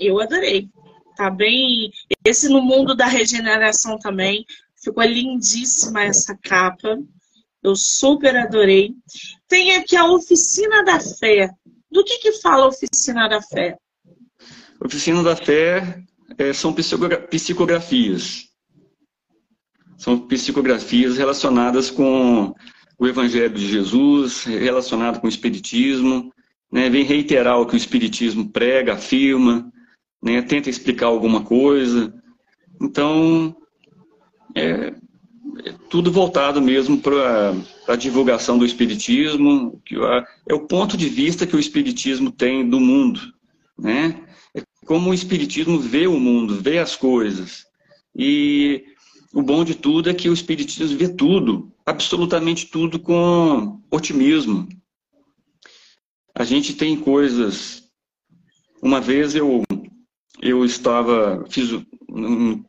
Eu 0.00 0.18
adorei. 0.18 0.68
Tá 1.14 1.28
bem. 1.28 1.92
Esse 2.24 2.48
no 2.48 2.62
mundo 2.62 2.94
da 2.94 3.06
regeneração 3.06 3.98
também. 3.98 4.46
Ficou 4.82 5.04
lindíssima 5.04 6.04
essa 6.04 6.34
capa. 6.42 6.98
Eu 7.62 7.76
super 7.76 8.34
adorei. 8.34 8.94
Tem 9.46 9.76
aqui 9.76 9.94
a 9.94 10.06
Oficina 10.10 10.82
da 10.82 10.98
Fé. 10.98 11.50
Do 11.90 12.02
que, 12.02 12.18
que 12.18 12.32
fala 12.40 12.68
Oficina 12.68 13.28
da 13.28 13.42
Fé? 13.42 13.76
Oficina 14.82 15.22
da 15.22 15.36
Fé 15.36 16.02
é, 16.38 16.52
são 16.54 16.72
psicografias. 16.72 18.48
São 19.98 20.18
psicografias 20.26 21.18
relacionadas 21.18 21.90
com 21.90 22.54
o 22.98 23.06
Evangelho 23.06 23.52
de 23.52 23.68
Jesus, 23.68 24.44
relacionado 24.44 25.20
com 25.20 25.26
o 25.26 25.30
Espiritismo, 25.30 26.32
né? 26.72 26.88
vem 26.88 27.04
reiterar 27.04 27.60
o 27.60 27.66
que 27.66 27.74
o 27.74 27.76
Espiritismo 27.76 28.48
prega, 28.48 28.94
afirma, 28.94 29.70
né? 30.22 30.42
tenta 30.42 30.70
explicar 30.70 31.06
alguma 31.06 31.42
coisa. 31.42 32.12
Então, 32.80 33.54
é, 34.54 34.92
é 35.64 35.74
tudo 35.88 36.10
voltado 36.10 36.60
mesmo 36.60 36.98
para 36.98 37.54
a 37.88 37.96
divulgação 37.96 38.58
do 38.58 38.64
Espiritismo, 38.64 39.80
que 39.84 39.96
é 40.48 40.54
o 40.54 40.66
ponto 40.66 40.96
de 40.96 41.08
vista 41.08 41.46
que 41.46 41.56
o 41.56 41.60
Espiritismo 41.60 42.30
tem 42.30 42.68
do 42.68 42.80
mundo. 42.80 43.20
Né? 43.78 44.24
É 44.54 44.62
como 44.86 45.10
o 45.10 45.14
Espiritismo 45.14 45.78
vê 45.78 46.06
o 46.06 46.18
mundo, 46.18 46.60
vê 46.60 46.78
as 46.78 46.96
coisas. 46.96 47.64
E 48.14 48.84
o 49.32 49.42
bom 49.42 49.64
de 49.64 49.74
tudo 49.74 50.10
é 50.10 50.14
que 50.14 50.28
o 50.28 50.32
Espiritismo 50.32 50.98
vê 50.98 51.08
tudo, 51.08 51.72
absolutamente 51.86 52.66
tudo, 52.66 52.98
com 52.98 53.80
otimismo. 53.90 54.68
A 56.34 56.44
gente 56.44 56.74
tem 56.74 56.96
coisas. 56.96 57.84
Uma 58.82 59.00
vez 59.00 59.34
eu, 59.34 59.62
eu 60.42 60.64
estava, 60.64 61.44
fiz 61.48 61.72
um, 62.08 62.64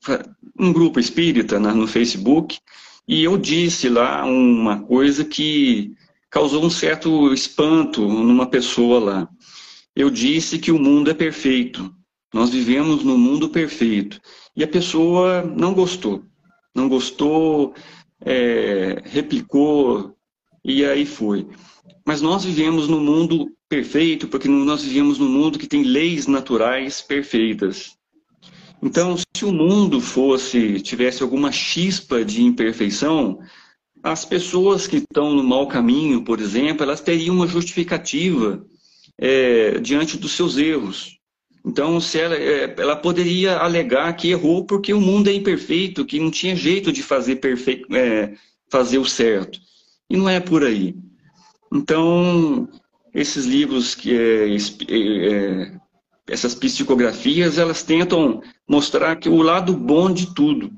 um 0.59 0.73
grupo 0.73 0.99
espírita 0.99 1.59
no 1.59 1.87
Facebook 1.87 2.59
e 3.07 3.23
eu 3.23 3.37
disse 3.37 3.89
lá 3.89 4.23
uma 4.25 4.81
coisa 4.81 5.25
que 5.25 5.93
causou 6.29 6.63
um 6.63 6.69
certo 6.69 7.33
espanto 7.33 8.07
numa 8.07 8.45
pessoa 8.45 8.99
lá. 8.99 9.29
Eu 9.95 10.09
disse 10.09 10.59
que 10.59 10.71
o 10.71 10.79
mundo 10.79 11.11
é 11.11 11.13
perfeito. 11.13 11.93
Nós 12.33 12.49
vivemos 12.49 13.03
no 13.03 13.17
mundo 13.17 13.49
perfeito. 13.49 14.21
E 14.55 14.63
a 14.63 14.67
pessoa 14.67 15.43
não 15.43 15.73
gostou 15.73 16.23
não 16.73 16.87
gostou, 16.87 17.73
é, 18.23 19.01
replicou 19.05 20.15
e 20.63 20.85
aí 20.85 21.05
foi. 21.05 21.47
Mas 22.05 22.21
nós 22.21 22.43
vivemos 22.43 22.87
num 22.87 22.99
mundo 22.99 23.51
perfeito 23.69 24.27
porque 24.27 24.47
nós 24.47 24.83
vivemos 24.83 25.17
num 25.17 25.29
mundo 25.29 25.57
que 25.57 25.67
tem 25.67 25.83
leis 25.83 26.27
naturais 26.27 27.01
perfeitas. 27.01 27.95
Então, 28.83 29.15
se 29.15 29.45
o 29.45 29.51
mundo 29.51 30.01
fosse 30.01 30.81
tivesse 30.81 31.21
alguma 31.21 31.51
chispa 31.51 32.25
de 32.25 32.43
imperfeição, 32.43 33.39
as 34.01 34.25
pessoas 34.25 34.87
que 34.87 34.97
estão 34.97 35.33
no 35.33 35.43
mau 35.43 35.67
caminho, 35.67 36.23
por 36.23 36.39
exemplo, 36.39 36.83
elas 36.83 37.01
teriam 37.01 37.35
uma 37.35 37.47
justificativa 37.47 38.65
é, 39.19 39.79
diante 39.79 40.17
dos 40.17 40.31
seus 40.31 40.57
erros. 40.57 41.17
Então, 41.63 42.01
se 42.01 42.19
ela, 42.19 42.35
é, 42.35 42.73
ela 42.75 42.95
poderia 42.95 43.57
alegar 43.57 44.11
que 44.13 44.29
errou 44.29 44.65
porque 44.65 44.91
o 44.93 44.99
mundo 44.99 45.29
é 45.29 45.33
imperfeito, 45.33 46.03
que 46.03 46.19
não 46.19 46.31
tinha 46.31 46.55
jeito 46.55 46.91
de 46.91 47.03
fazer, 47.03 47.35
perfeito, 47.35 47.95
é, 47.95 48.33
fazer 48.67 48.97
o 48.97 49.05
certo. 49.05 49.59
E 50.11 50.17
não 50.17 50.27
é 50.27 50.41
por 50.41 50.61
aí. 50.65 50.93
Então, 51.71 52.67
esses 53.13 53.45
livros 53.45 53.95
que 53.95 54.13
é, 54.13 54.57
é, 54.89 55.71
essas 56.27 56.53
psicografias, 56.53 57.57
elas 57.57 57.81
tentam 57.81 58.43
mostrar 58.67 59.15
que 59.15 59.29
o 59.29 59.41
lado 59.41 59.73
bom 59.73 60.11
de 60.11 60.35
tudo. 60.35 60.69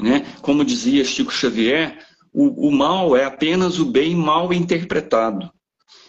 Né? 0.00 0.24
Como 0.40 0.64
dizia 0.64 1.04
Chico 1.04 1.30
Xavier, 1.30 1.98
o, 2.32 2.68
o 2.68 2.72
mal 2.72 3.14
é 3.14 3.26
apenas 3.26 3.78
o 3.78 3.84
bem 3.84 4.16
mal 4.16 4.54
interpretado. 4.54 5.50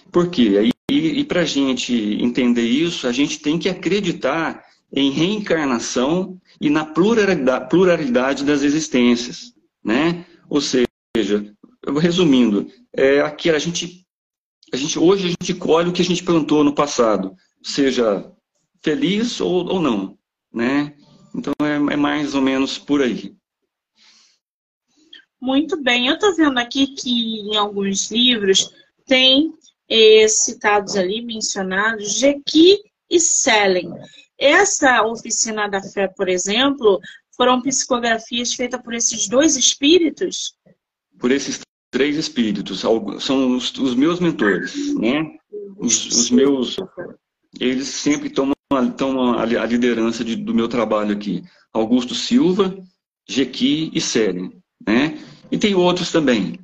Por 0.09 0.29
quê? 0.29 0.71
E, 0.89 0.95
e 1.19 1.23
para 1.25 1.41
a 1.41 1.45
gente 1.45 1.93
entender 2.23 2.65
isso, 2.65 3.07
a 3.07 3.11
gente 3.11 3.39
tem 3.39 3.59
que 3.59 3.67
acreditar 3.67 4.63
em 4.93 5.11
reencarnação 5.11 6.39
e 6.61 6.69
na 6.69 6.85
pluralidade, 6.85 7.69
pluralidade 7.69 8.45
das 8.45 8.63
existências. 8.63 9.53
Né? 9.83 10.23
Ou 10.49 10.61
seja, 10.61 10.88
resumindo, 11.97 12.67
é, 12.93 13.21
aqui 13.21 13.49
a 13.49 13.59
gente, 13.59 14.05
a 14.73 14.77
gente, 14.77 14.99
hoje 14.99 15.27
a 15.27 15.29
gente 15.29 15.53
colhe 15.53 15.89
o 15.89 15.93
que 15.93 16.01
a 16.01 16.05
gente 16.05 16.23
plantou 16.23 16.63
no 16.63 16.73
passado, 16.73 17.35
seja 17.63 18.31
feliz 18.81 19.39
ou, 19.39 19.65
ou 19.67 19.81
não. 19.81 20.17
Né? 20.53 20.95
Então 21.35 21.53
é, 21.61 21.93
é 21.93 21.95
mais 21.95 22.35
ou 22.35 22.41
menos 22.41 22.77
por 22.77 23.01
aí. 23.01 23.35
Muito 25.41 25.81
bem, 25.81 26.07
eu 26.07 26.15
estou 26.15 26.35
vendo 26.35 26.57
aqui 26.57 26.87
que 26.87 27.09
em 27.09 27.55
alguns 27.55 28.11
livros 28.11 28.73
tem 29.05 29.53
eh, 29.89 30.27
citados 30.27 30.95
ali, 30.97 31.21
mencionados, 31.21 32.19
Jequi 32.19 32.79
e 33.09 33.19
Selen. 33.19 33.89
Essa 34.37 35.03
oficina 35.03 35.67
da 35.67 35.81
fé, 35.81 36.07
por 36.09 36.27
exemplo, 36.27 36.99
foram 37.35 37.61
psicografias 37.61 38.53
feitas 38.53 38.81
por 38.81 38.93
esses 38.93 39.29
dois 39.29 39.55
espíritos? 39.55 40.53
Por 41.17 41.31
esses 41.31 41.59
três 41.91 42.17
espíritos, 42.17 42.79
são 42.79 43.55
os, 43.55 43.73
os 43.77 43.95
meus 43.95 44.19
mentores, 44.19 44.95
né? 44.95 45.37
Os, 45.77 46.05
os, 46.07 46.29
meus, 46.29 46.77
eles 47.59 47.87
sempre 47.87 48.29
tomam, 48.29 48.53
tomam 48.97 49.39
a, 49.39 49.45
liderança 49.45 50.23
de, 50.23 50.35
do 50.35 50.53
meu 50.53 50.67
trabalho 50.67 51.13
aqui. 51.13 51.43
Augusto 51.73 52.13
Silva, 52.13 52.77
Jequi 53.27 53.91
e 53.93 54.01
Selen, 54.01 54.51
né? 54.85 55.17
E 55.51 55.57
tem 55.57 55.75
outros 55.75 56.11
também. 56.11 56.59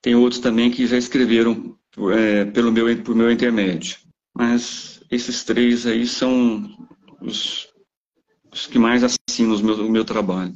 Tem 0.00 0.14
outros 0.14 0.40
também 0.40 0.70
que 0.70 0.86
já 0.86 0.98
escreveram 0.98 1.78
é, 2.12 2.44
pelo 2.46 2.72
meu, 2.72 3.02
por 3.02 3.14
meu 3.14 3.30
intermédio. 3.30 3.98
Mas 4.34 5.00
esses 5.10 5.44
três 5.44 5.86
aí 5.86 6.06
são 6.06 6.68
os, 7.20 7.68
os 8.52 8.66
que 8.66 8.78
mais 8.78 9.02
assinam 9.04 9.58
meu, 9.62 9.86
o 9.86 9.90
meu 9.90 10.04
trabalho. 10.04 10.52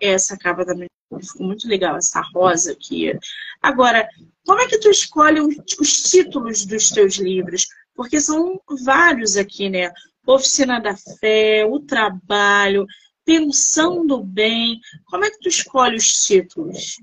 Essa 0.00 0.36
capa 0.36 0.64
também 0.64 0.88
ficou 1.18 1.46
muito 1.46 1.66
legal, 1.66 1.96
essa 1.96 2.20
rosa 2.32 2.72
aqui. 2.72 3.12
Agora, 3.60 4.08
como 4.46 4.60
é 4.60 4.66
que 4.68 4.78
tu 4.78 4.90
escolhe 4.90 5.40
os 5.40 6.02
títulos 6.02 6.64
dos 6.64 6.90
teus 6.90 7.16
livros? 7.16 7.66
Porque 7.94 8.20
são 8.20 8.60
vários 8.84 9.36
aqui, 9.36 9.68
né? 9.68 9.90
Oficina 10.26 10.80
da 10.80 10.96
Fé, 11.18 11.66
O 11.66 11.80
Trabalho, 11.80 12.86
Pensando 13.24 14.22
Bem. 14.22 14.78
Como 15.06 15.24
é 15.24 15.30
que 15.30 15.40
tu 15.40 15.48
escolhe 15.48 15.96
os 15.96 16.24
títulos? 16.24 16.96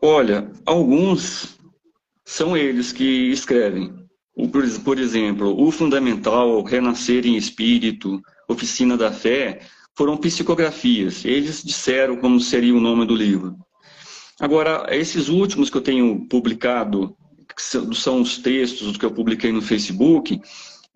Olha, 0.00 0.50
alguns 0.64 1.58
são 2.24 2.56
eles 2.56 2.92
que 2.92 3.30
escrevem. 3.30 3.92
Por 4.84 4.98
exemplo, 4.98 5.60
o 5.60 5.70
Fundamental, 5.70 6.62
Renascer 6.62 7.26
em 7.26 7.36
Espírito, 7.36 8.20
Oficina 8.48 8.96
da 8.96 9.12
Fé, 9.12 9.60
foram 9.96 10.16
psicografias. 10.16 11.24
Eles 11.24 11.62
disseram 11.62 12.16
como 12.16 12.40
seria 12.40 12.74
o 12.74 12.80
nome 12.80 13.06
do 13.06 13.14
livro. 13.14 13.56
Agora, 14.40 14.86
esses 14.90 15.28
últimos 15.28 15.70
que 15.70 15.76
eu 15.76 15.82
tenho 15.82 16.26
publicado, 16.28 17.16
que 17.54 17.62
são 17.94 18.20
os 18.20 18.38
textos 18.38 18.96
que 18.96 19.04
eu 19.04 19.12
publiquei 19.12 19.52
no 19.52 19.62
Facebook, 19.62 20.40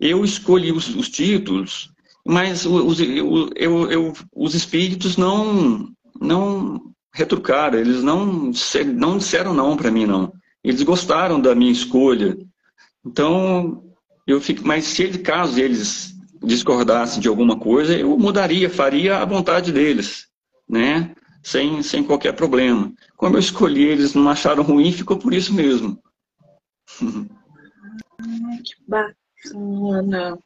eu 0.01 0.25
escolhi 0.25 0.73
os, 0.73 0.95
os 0.95 1.09
títulos, 1.09 1.91
mas 2.27 2.67
os, 2.67 3.01
eu, 3.01 3.49
eu, 3.55 3.91
eu, 3.91 4.13
os 4.35 4.55
espíritos 4.55 5.17
não, 5.17 5.89
não 6.21 6.93
retrucaram, 7.13 7.79
eles 7.79 8.03
não, 8.03 8.53
não 8.95 9.19
disseram 9.19 9.55
não 9.55 9.77
para 9.77 9.91
mim, 9.91 10.07
não. 10.07 10.33
Eles 10.63 10.83
gostaram 10.83 11.41
da 11.41 11.55
minha 11.55 11.73
escolha. 11.73 12.37
Então, 13.07 13.85
eu 14.27 14.41
fico, 14.41 14.67
mas 14.67 14.85
se 14.85 15.05
ele, 15.05 15.19
caso 15.19 15.59
eles 15.61 16.18
discordassem 16.43 17.21
de 17.21 17.29
alguma 17.29 17.59
coisa, 17.59 17.97
eu 17.97 18.17
mudaria, 18.19 18.71
faria 18.71 19.19
a 19.19 19.25
vontade 19.25 19.73
deles, 19.73 20.29
né? 20.69 21.15
Sem, 21.43 21.83
sem 21.83 22.03
qualquer 22.03 22.35
problema. 22.35 22.93
Como 23.17 23.37
eu 23.37 23.41
escolhi, 23.41 23.85
eles 23.85 24.15
não 24.15 24.29
acharam 24.29 24.63
ruim, 24.63 24.93
ficou 24.93 25.17
por 25.17 25.33
isso 25.33 25.55
mesmo. 25.55 25.99
que 26.99 28.75
bacana. 28.87 30.39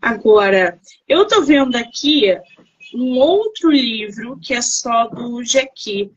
Agora, 0.00 0.78
eu 1.08 1.26
tô 1.26 1.42
vendo 1.42 1.76
aqui 1.76 2.36
um 2.94 3.18
outro 3.18 3.70
livro 3.70 4.38
que 4.40 4.52
é 4.52 4.60
só 4.60 5.06
do 5.08 5.42
Jequi 5.42 6.10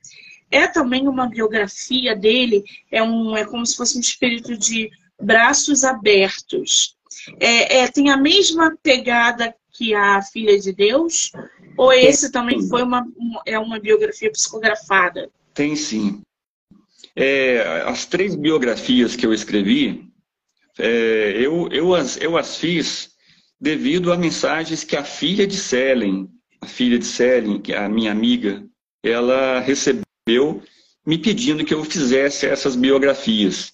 é 0.52 0.68
também 0.68 1.08
uma 1.08 1.28
biografia 1.28 2.16
dele, 2.16 2.64
é, 2.92 3.02
um, 3.02 3.36
é 3.36 3.46
como 3.46 3.66
se 3.66 3.76
fosse 3.76 3.98
um 3.98 4.02
espírito 4.02 4.58
de 4.58 4.90
braços 5.22 5.84
abertos. 5.84 6.96
É, 7.40 7.80
é, 7.80 7.88
tem 7.88 8.10
a 8.10 8.18
mesma 8.18 8.78
pegada 8.82 9.56
que 9.72 9.94
a 9.94 10.22
Filha 10.22 10.60
de 10.60 10.72
Deus? 10.72 11.32
Ou 11.78 11.92
esse 11.92 12.32
também 12.32 12.62
foi 12.68 12.84
uma, 12.84 13.06
é 13.46 13.60
uma 13.60 13.80
biografia 13.80 14.32
psicografada? 14.32 15.30
Tem 15.54 15.76
sim. 15.76 16.22
É, 17.16 17.84
as 17.86 18.06
três 18.06 18.36
biografias 18.36 19.16
que 19.16 19.26
eu 19.26 19.34
escrevi, 19.34 20.10
é, 20.78 21.34
eu, 21.38 21.70
eu, 21.72 21.96
as, 21.96 22.18
eu 22.18 22.38
as 22.38 22.58
fiz 22.58 23.12
devido 23.60 24.12
a 24.12 24.18
mensagens 24.18 24.84
que 24.84 24.96
a 24.96 25.04
filha 25.04 25.48
de 25.48 25.58
Selen, 25.58 26.30
a 26.62 26.66
filha 26.66 27.00
de 27.00 27.06
Selen, 27.06 27.62
que 27.62 27.74
é 27.74 27.78
a 27.78 27.90
minha 27.90 28.12
amiga, 28.12 28.66
ela 29.04 29.60
recebeu 29.60 30.62
me 31.06 31.18
pedindo 31.18 31.64
que 31.64 31.74
eu 31.74 31.84
fizesse 31.84 32.46
essas 32.46 32.76
biografias. 32.76 33.74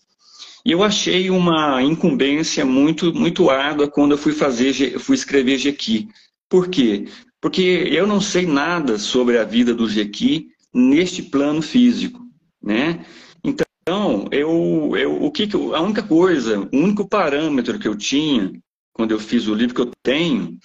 E 0.66 0.72
eu 0.72 0.84
achei 0.84 1.30
uma 1.30 1.82
incumbência 1.82 2.64
muito, 2.66 3.14
muito 3.14 3.50
árdua 3.50 3.90
quando 3.90 4.12
eu 4.12 4.18
fui 4.18 4.34
fazer, 4.34 5.00
fui 5.00 5.16
escrever 5.16 5.58
Jequi. 5.58 6.08
Por 6.48 6.68
quê? 6.70 7.08
Porque 7.40 7.62
eu 7.62 8.06
não 8.06 8.22
sei 8.22 8.46
nada 8.46 9.00
sobre 9.00 9.38
a 9.38 9.44
vida 9.44 9.74
do 9.74 9.90
Jequi 9.90 10.50
neste 10.74 11.24
plano 11.24 11.62
físico, 11.62 12.22
né? 12.62 13.04
Então, 13.44 14.28
eu, 14.32 14.92
eu, 14.96 15.24
o 15.24 15.32
que, 15.32 15.50
a 15.74 15.82
única 15.82 16.04
coisa, 16.04 16.60
o 16.60 16.78
único 16.78 17.08
parâmetro 17.08 17.80
que 17.80 17.88
eu 17.88 17.96
tinha 17.96 18.52
quando 18.94 19.12
eu 19.12 19.20
fiz 19.20 19.48
o 19.48 19.56
livro 19.56 19.74
que 19.74 19.82
eu 19.82 19.92
tenho 20.04 20.58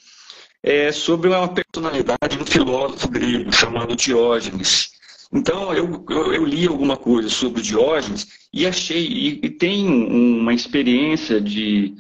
é 0.63 0.93
sobre 0.93 1.29
uma 1.29 1.49
personalidade 1.49 2.37
de 2.37 2.43
um 2.43 2.47
filósofo 2.47 3.09
grego 3.09 3.53
chamado 3.53 3.97
Diógenes. 3.97 4.91
Então, 5.33 5.75
eu, 5.75 6.05
eu, 6.09 6.33
eu, 6.35 6.45
li 6.45 6.67
alguma 6.67 6.97
coisa 6.97 7.29
sobre 7.29 7.61
Diógenes 7.61 8.27
e 8.53 8.67
achei, 8.67 9.05
e, 9.07 9.41
e 9.43 9.51
tem 9.51 9.87
uma 9.89 10.55
experiência 10.55 11.41
de, 11.41 11.95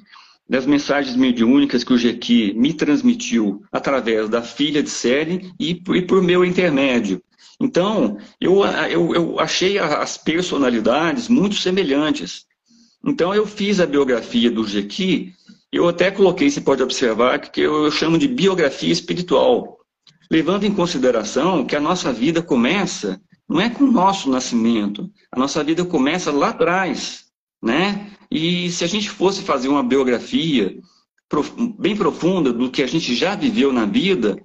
das 0.49 0.65
mensagens 0.65 1.17
mediúnicas 1.17 1.83
que 1.83 1.93
o 1.93 1.99
Jequi 1.99 2.55
me 2.55 2.73
transmitiu 2.73 3.63
através 3.73 4.29
da 4.29 4.43
filha 4.43 4.83
de 4.83 4.91
série 4.91 5.53
e, 5.59 5.83
e 5.95 6.03
por 6.03 6.23
meu 6.23 6.45
intermédio. 6.45 7.21
Então, 7.61 8.19
eu, 8.41 8.65
eu, 8.65 9.15
eu 9.15 9.41
achei 9.41 9.79
as 9.79 10.17
personalidades 10.17 11.29
muito 11.29 11.57
semelhantes. 11.57 12.45
Então, 13.05 13.35
eu 13.35 13.47
fiz 13.47 13.81
a 13.81 13.87
biografia 13.87 14.51
do 14.51 14.67
Jequi, 14.67 15.33
eu 15.73 15.89
até 15.89 16.11
coloquei, 16.11 16.49
você 16.49 16.61
pode 16.61 16.83
observar, 16.83 17.39
que 17.39 17.61
eu 17.61 17.91
chamo 17.91 18.19
de 18.19 18.29
biografia 18.29 18.93
espiritual 18.93 19.77
levando 20.31 20.65
em 20.65 20.75
consideração 20.75 21.65
que 21.65 21.77
a 21.77 21.81
nossa 21.81 22.13
vida 22.13 22.43
começa, 22.43 23.21
não 23.49 23.61
é 23.61 23.71
com 23.71 23.85
o 23.85 23.93
nosso 23.93 24.31
nascimento, 24.31 25.11
a 25.31 25.39
nossa 25.39 25.63
vida 25.63 25.85
começa 25.85 26.33
lá 26.33 26.49
atrás, 26.49 27.27
né? 27.63 28.11
E 28.31 28.71
se 28.71 28.85
a 28.85 28.87
gente 28.87 29.09
fosse 29.09 29.43
fazer 29.43 29.69
uma 29.69 29.83
biografia 29.83 30.77
bem 31.79 31.97
profunda 31.97 32.53
do 32.53 32.71
que 32.71 32.83
a 32.83 32.87
gente 32.87 33.15
já 33.15 33.35
viveu 33.35 33.73
na 33.73 33.85
vida, 33.85 34.37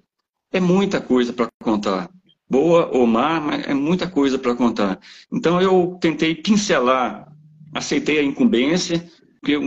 é 0.51 0.59
muita 0.59 1.01
coisa 1.01 1.33
para 1.33 1.47
contar. 1.63 2.09
Boa 2.49 2.89
ou 2.91 3.07
má, 3.07 3.39
mas 3.39 3.65
é 3.65 3.73
muita 3.73 4.07
coisa 4.07 4.37
para 4.37 4.55
contar. 4.55 4.99
Então 5.31 5.61
eu 5.61 5.97
tentei 6.01 6.35
pincelar, 6.35 7.31
aceitei 7.73 8.19
a 8.19 8.23
incumbência, 8.23 9.03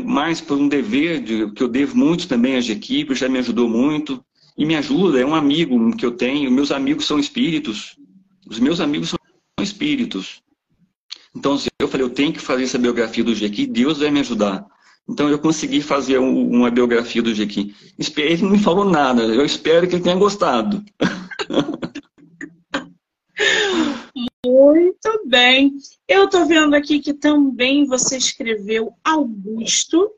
mais 0.04 0.40
por 0.40 0.58
um 0.58 0.68
dever 0.68 1.20
de, 1.20 1.50
que 1.52 1.62
eu 1.62 1.68
devo 1.68 1.96
muito 1.96 2.28
também 2.28 2.56
às 2.56 2.68
equipes, 2.68 3.18
já 3.18 3.28
me 3.28 3.38
ajudou 3.38 3.68
muito, 3.68 4.24
e 4.56 4.64
me 4.64 4.76
ajuda, 4.76 5.20
é 5.20 5.26
um 5.26 5.34
amigo 5.34 5.96
que 5.96 6.06
eu 6.06 6.12
tenho, 6.12 6.50
meus 6.50 6.70
amigos 6.70 7.06
são 7.06 7.18
espíritos, 7.18 7.96
os 8.48 8.58
meus 8.58 8.80
amigos 8.80 9.10
são 9.10 9.18
espíritos. 9.60 10.42
Então 11.34 11.58
eu 11.80 11.88
falei, 11.88 12.06
eu 12.06 12.10
tenho 12.10 12.32
que 12.32 12.40
fazer 12.40 12.64
essa 12.64 12.78
biografia 12.78 13.24
do 13.24 13.34
Jequi, 13.34 13.66
Deus 13.66 13.98
vai 13.98 14.10
me 14.10 14.20
ajudar. 14.20 14.64
Então 15.08 15.28
eu 15.28 15.38
consegui 15.38 15.82
fazer 15.82 16.18
uma 16.18 16.70
biografia 16.70 17.20
do 17.20 17.34
Jequi. 17.34 17.74
Ele 18.16 18.42
não 18.42 18.50
me 18.50 18.58
falou 18.58 18.84
nada, 18.84 19.22
eu 19.24 19.44
espero 19.44 19.88
que 19.88 19.96
ele 19.96 20.04
tenha 20.04 20.16
gostado. 20.16 20.84
Muito 24.46 25.22
bem. 25.26 25.74
Eu 26.06 26.26
estou 26.26 26.46
vendo 26.46 26.74
aqui 26.74 27.00
que 27.00 27.12
também 27.12 27.86
você 27.86 28.16
escreveu 28.16 28.92
Augusto, 29.02 30.10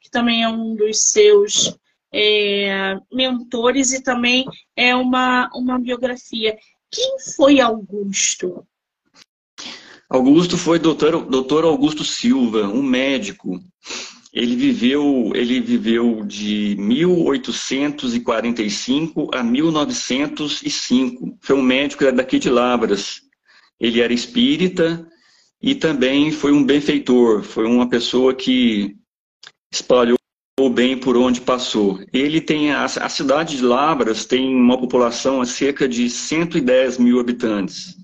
que 0.00 0.10
também 0.10 0.42
é 0.42 0.48
um 0.48 0.74
dos 0.74 1.10
seus 1.10 1.78
é, 2.16 2.96
mentores 3.12 3.92
e 3.92 4.00
também 4.00 4.46
é 4.76 4.94
uma, 4.94 5.50
uma 5.52 5.80
biografia. 5.80 6.56
Quem 6.88 7.16
foi 7.36 7.60
Augusto? 7.60 8.64
Augusto 10.08 10.56
foi 10.56 10.78
doutor, 10.78 11.26
doutor 11.26 11.64
Augusto 11.64 12.04
Silva, 12.04 12.68
um 12.68 12.84
médico. 12.84 13.60
Ele 14.32 14.54
viveu, 14.54 15.32
ele 15.34 15.60
viveu 15.60 16.24
de 16.24 16.76
1845 16.78 19.30
a 19.34 19.42
1905. 19.42 21.36
Foi 21.40 21.56
um 21.56 21.62
médico 21.62 22.12
daqui 22.12 22.38
de 22.38 22.48
Lavras. 22.48 23.22
Ele 23.80 24.00
era 24.00 24.12
espírita 24.12 25.04
e 25.60 25.74
também 25.74 26.30
foi 26.30 26.52
um 26.52 26.64
benfeitor. 26.64 27.42
Foi 27.42 27.66
uma 27.66 27.88
pessoa 27.88 28.32
que 28.32 28.94
espalhou 29.72 30.16
o 30.58 30.70
bem 30.70 30.96
por 30.96 31.16
onde 31.16 31.40
passou. 31.40 32.00
Ele 32.12 32.40
tem 32.40 32.72
a, 32.72 32.84
a 32.84 33.08
cidade 33.08 33.56
de 33.56 33.62
Lavras 33.62 34.24
tem 34.24 34.54
uma 34.54 34.78
população 34.78 35.40
a 35.40 35.46
cerca 35.46 35.88
de 35.88 36.08
110 36.08 36.98
mil 36.98 37.18
habitantes. 37.18 37.96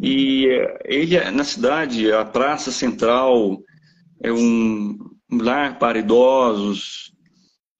E 0.00 0.46
eh, 0.46 0.78
ele, 0.86 1.30
na 1.30 1.44
cidade, 1.44 2.10
a 2.10 2.24
praça 2.24 2.72
central 2.72 3.62
é 4.22 4.32
um 4.32 4.98
lar 5.30 5.78
para 5.78 5.98
idosos, 5.98 7.12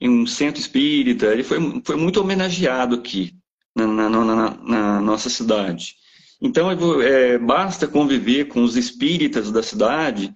um 0.00 0.26
centro 0.26 0.60
espírita. 0.60 1.26
Ele 1.26 1.42
foi, 1.42 1.58
foi 1.84 1.96
muito 1.96 2.20
homenageado 2.20 2.96
aqui 2.96 3.32
na, 3.74 3.86
na, 3.86 4.08
na, 4.10 4.50
na 4.62 5.00
nossa 5.00 5.30
cidade. 5.30 5.96
Então, 6.40 6.70
é, 7.00 7.38
basta 7.38 7.86
conviver 7.86 8.46
com 8.46 8.62
os 8.62 8.76
espíritas 8.76 9.50
da 9.50 9.62
cidade 9.62 10.34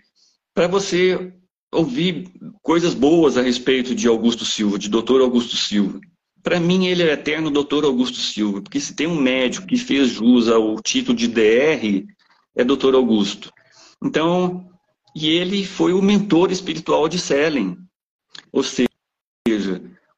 para 0.54 0.66
você 0.66 1.34
ouvir 1.76 2.28
coisas 2.62 2.94
boas 2.94 3.36
a 3.36 3.42
respeito 3.42 3.94
de 3.94 4.08
Augusto 4.08 4.44
Silva, 4.44 4.78
de 4.78 4.88
Dr. 4.88 5.20
Augusto 5.20 5.56
Silva. 5.56 6.00
Para 6.42 6.60
mim, 6.60 6.86
ele 6.86 7.02
é 7.02 7.12
eterno 7.12 7.50
doutor 7.50 7.84
Augusto 7.84 8.18
Silva, 8.18 8.62
porque 8.62 8.80
se 8.80 8.94
tem 8.94 9.06
um 9.06 9.20
médico 9.20 9.66
que 9.66 9.76
fez 9.76 10.08
jus 10.08 10.48
ao 10.48 10.80
título 10.80 11.16
de 11.16 11.28
DR, 11.28 12.06
é 12.54 12.64
doutor 12.64 12.94
Augusto. 12.94 13.52
Então, 14.02 14.68
e 15.14 15.28
ele 15.28 15.64
foi 15.64 15.92
o 15.92 16.02
mentor 16.02 16.52
espiritual 16.52 17.08
de 17.08 17.18
Selen. 17.18 17.76
Ou 18.52 18.62
seja, 18.62 18.88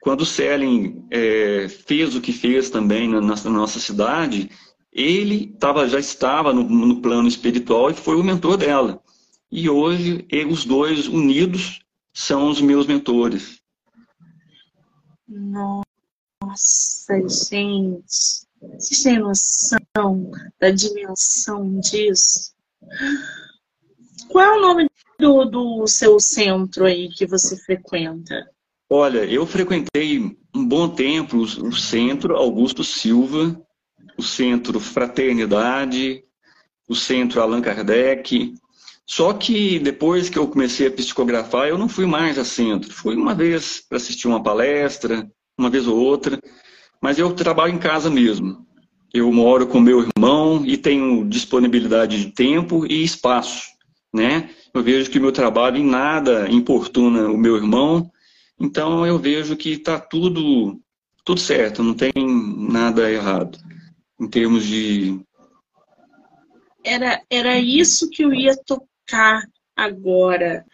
quando 0.00 0.26
Selen 0.26 1.06
é, 1.10 1.68
fez 1.68 2.14
o 2.14 2.20
que 2.20 2.32
fez 2.32 2.70
também 2.70 3.08
na, 3.08 3.20
na 3.20 3.50
nossa 3.50 3.78
cidade, 3.78 4.50
ele 4.92 5.54
tava, 5.58 5.88
já 5.88 5.98
estava 5.98 6.52
no, 6.52 6.62
no, 6.64 7.00
plano 7.00 7.28
espiritual 7.28 7.90
e 7.90 7.94
foi 7.94 8.16
o 8.16 8.24
mentor 8.24 8.56
dela. 8.56 9.00
E 9.50 9.68
hoje, 9.68 10.26
os 10.50 10.64
dois 10.64 11.06
unidos 11.06 11.80
são 12.12 12.50
os 12.50 12.60
meus 12.60 12.86
mentores. 12.86 13.60
Nossa. 15.26 15.86
Gente, 17.50 18.46
vocês 18.60 19.02
têm 19.02 19.18
noção 19.18 20.30
da 20.60 20.70
dimensão 20.70 21.80
disso? 21.80 22.54
Qual 24.28 24.44
é 24.44 24.56
o 24.56 24.60
nome 24.60 24.90
do, 25.18 25.44
do 25.44 25.86
seu 25.86 26.18
centro 26.20 26.84
aí 26.84 27.08
que 27.08 27.26
você 27.26 27.56
frequenta? 27.56 28.50
Olha, 28.90 29.24
eu 29.24 29.46
frequentei 29.46 30.36
um 30.54 30.66
bom 30.66 30.88
tempo 30.88 31.38
o 31.38 31.72
centro 31.72 32.36
Augusto 32.36 32.82
Silva, 32.82 33.60
o 34.16 34.22
centro 34.22 34.80
Fraternidade, 34.80 36.24
o 36.88 36.94
centro 36.94 37.40
Allan 37.40 37.60
Kardec. 37.60 38.54
Só 39.08 39.32
que 39.32 39.78
depois 39.78 40.28
que 40.28 40.38
eu 40.38 40.46
comecei 40.46 40.86
a 40.86 40.90
psicografar, 40.90 41.66
eu 41.66 41.78
não 41.78 41.88
fui 41.88 42.04
mais 42.04 42.38
a 42.38 42.44
centro. 42.44 42.92
Fui 42.92 43.16
uma 43.16 43.34
vez 43.34 43.80
para 43.80 43.96
assistir 43.96 44.28
uma 44.28 44.42
palestra, 44.42 45.26
uma 45.58 45.70
vez 45.70 45.86
ou 45.86 45.96
outra, 45.96 46.38
mas 47.00 47.18
eu 47.18 47.32
trabalho 47.32 47.72
em 47.72 47.78
casa 47.78 48.10
mesmo. 48.10 48.66
Eu 49.12 49.32
moro 49.32 49.66
com 49.66 49.80
meu 49.80 50.06
irmão 50.06 50.62
e 50.66 50.76
tenho 50.76 51.24
disponibilidade 51.24 52.22
de 52.22 52.32
tempo 52.32 52.84
e 52.84 53.02
espaço, 53.02 53.62
né? 54.12 54.50
Eu 54.74 54.82
vejo 54.82 55.10
que 55.10 55.18
meu 55.18 55.32
trabalho 55.32 55.78
em 55.78 55.86
nada 55.86 56.46
importuna 56.50 57.30
o 57.30 57.38
meu 57.38 57.56
irmão, 57.56 58.10
então 58.60 59.06
eu 59.06 59.18
vejo 59.18 59.56
que 59.56 59.70
está 59.70 59.98
tudo 59.98 60.78
tudo 61.24 61.40
certo, 61.40 61.82
não 61.82 61.94
tem 61.94 62.12
nada 62.16 63.10
errado 63.10 63.58
em 64.20 64.28
termos 64.28 64.64
de 64.64 65.18
era 66.84 67.22
era 67.30 67.58
isso 67.58 68.08
que 68.10 68.22
eu 68.22 68.32
ia 68.32 68.54
tocar 69.08 69.42
agora. 69.74 70.64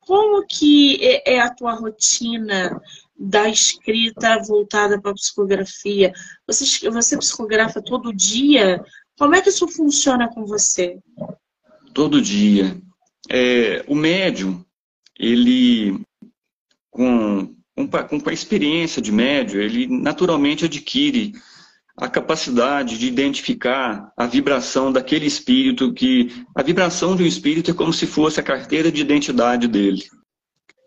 Como 0.00 0.44
que 0.46 0.98
é, 1.00 1.34
é 1.34 1.40
a 1.40 1.54
tua 1.54 1.72
rotina 1.74 2.80
da 3.16 3.48
escrita 3.48 4.42
voltada 4.42 5.00
para 5.00 5.12
a 5.12 5.14
psicografia? 5.14 6.12
Você, 6.46 6.90
você 6.90 7.16
psicografa 7.16 7.80
todo 7.80 8.12
dia? 8.12 8.84
Como 9.16 9.34
é 9.34 9.40
que 9.40 9.48
isso 9.48 9.66
funciona 9.68 10.28
com 10.28 10.44
você? 10.44 10.98
Todo 11.94 12.20
dia. 12.20 12.76
É, 13.30 13.84
o 13.86 13.94
médium, 13.94 14.62
ele, 15.18 15.98
com, 16.90 17.54
com, 17.74 17.88
com 17.88 18.28
a 18.28 18.32
experiência 18.32 19.00
de 19.00 19.10
médium, 19.10 19.62
ele 19.62 19.86
naturalmente 19.86 20.66
adquire 20.66 21.32
a 21.96 22.08
capacidade 22.08 22.98
de 22.98 23.06
identificar 23.06 24.12
a 24.16 24.26
vibração 24.26 24.92
daquele 24.92 25.26
espírito 25.26 25.92
que 25.92 26.44
a 26.54 26.62
vibração 26.62 27.14
de 27.14 27.22
um 27.22 27.26
espírito 27.26 27.70
é 27.70 27.74
como 27.74 27.92
se 27.92 28.06
fosse 28.06 28.40
a 28.40 28.42
carteira 28.42 28.90
de 28.90 29.00
identidade 29.00 29.68
dele. 29.68 30.02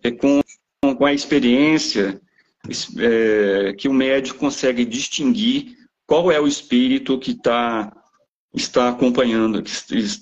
É 0.04 0.12
com 0.12 0.42
com 0.96 1.06
a 1.06 1.14
experiência 1.14 2.22
é, 3.00 3.74
que 3.78 3.88
o 3.88 3.94
médico 3.94 4.40
consegue 4.40 4.86
distinguir 4.86 5.76
qual 6.06 6.32
é 6.32 6.40
o 6.40 6.48
espírito 6.48 7.20
que 7.20 7.34
tá, 7.34 7.92
está 8.54 8.90
acompanhando, 8.90 9.62
que 9.62 9.72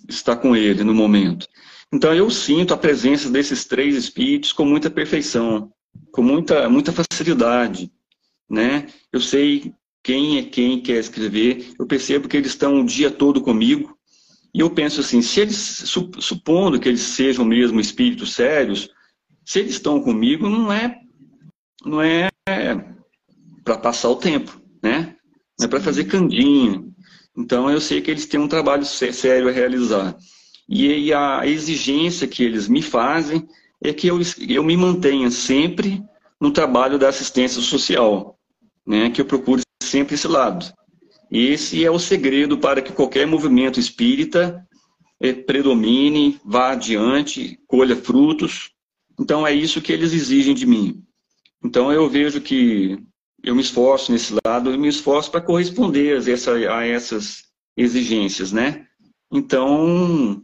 está 0.09 0.35
com 0.35 0.55
ele 0.55 0.83
no 0.83 0.93
momento. 0.93 1.47
Então 1.93 2.13
eu 2.13 2.29
sinto 2.29 2.73
a 2.73 2.77
presença 2.77 3.29
desses 3.29 3.65
três 3.65 3.95
espíritos 3.95 4.51
com 4.51 4.65
muita 4.65 4.89
perfeição, 4.89 5.71
com 6.11 6.21
muita, 6.21 6.67
muita 6.69 6.91
facilidade. 6.91 7.91
Né? 8.49 8.87
Eu 9.11 9.19
sei 9.19 9.73
quem 10.05 10.37
é 10.37 10.43
quem 10.43 10.79
quer 10.79 10.99
escrever, 10.99 11.73
eu 11.79 11.87
percebo 11.87 12.27
que 12.27 12.37
eles 12.37 12.51
estão 12.51 12.79
o 12.79 12.85
dia 12.85 13.09
todo 13.09 13.41
comigo, 13.41 13.97
e 14.53 14.59
eu 14.59 14.69
penso 14.69 15.01
assim, 15.01 15.19
se 15.19 15.39
eles, 15.39 15.83
supondo 16.19 16.79
que 16.79 16.87
eles 16.87 17.01
sejam 17.01 17.43
mesmo 17.43 17.79
espíritos 17.79 18.33
sérios, 18.33 18.87
se 19.43 19.59
eles 19.59 19.71
estão 19.71 19.99
comigo, 19.99 20.47
não 20.47 20.71
é, 20.71 20.95
não 21.83 21.99
é 22.03 22.29
para 23.63 23.79
passar 23.79 24.09
o 24.09 24.15
tempo, 24.15 24.61
né? 24.81 25.15
Não 25.59 25.65
é 25.65 25.67
para 25.67 25.81
fazer 25.81 26.03
candinho. 26.03 26.93
Então 27.35 27.67
eu 27.67 27.81
sei 27.81 27.99
que 27.99 28.11
eles 28.11 28.27
têm 28.27 28.39
um 28.39 28.47
trabalho 28.47 28.85
sério 28.85 29.49
a 29.49 29.51
realizar. 29.51 30.15
E 30.69 31.11
a 31.13 31.47
exigência 31.47 32.27
que 32.27 32.43
eles 32.43 32.67
me 32.67 32.83
fazem 32.83 33.47
é 33.83 33.91
que 33.91 34.05
eu, 34.05 34.19
eu 34.47 34.63
me 34.63 34.77
mantenha 34.77 35.31
sempre 35.31 36.03
no 36.39 36.51
trabalho 36.51 36.99
da 36.99 37.09
assistência 37.09 37.59
social, 37.59 38.37
né? 38.85 39.09
Que 39.09 39.19
eu 39.19 39.25
procure 39.25 39.64
sempre 39.95 40.15
esse 40.15 40.27
lado. 40.27 40.65
E 41.31 41.47
esse 41.47 41.83
é 41.83 41.89
o 41.91 41.99
segredo 41.99 42.57
para 42.57 42.81
que 42.81 42.91
qualquer 42.91 43.25
movimento 43.25 43.79
espírita 43.79 44.65
eh, 45.19 45.33
predomine, 45.33 46.39
vá 46.45 46.71
adiante, 46.71 47.59
colha 47.67 47.95
frutos 47.95 48.75
então 49.19 49.45
é 49.45 49.53
isso 49.53 49.81
que 49.81 49.91
eles 49.91 50.13
exigem 50.13 50.53
de 50.53 50.65
mim. 50.65 51.03
Então 51.63 51.91
eu 51.91 52.09
vejo 52.09 52.41
que 52.41 52.99
eu 53.43 53.55
me 53.55 53.61
esforço 53.61 54.11
nesse 54.11 54.35
lado 54.45 54.73
e 54.73 54.77
me 54.77 54.87
esforço 54.87 55.31
para 55.31 55.41
corresponder 55.41 56.17
a, 56.69 56.85
essas 56.85 57.43
exigências, 57.77 58.51
né? 58.51 58.85
Então 59.31 60.43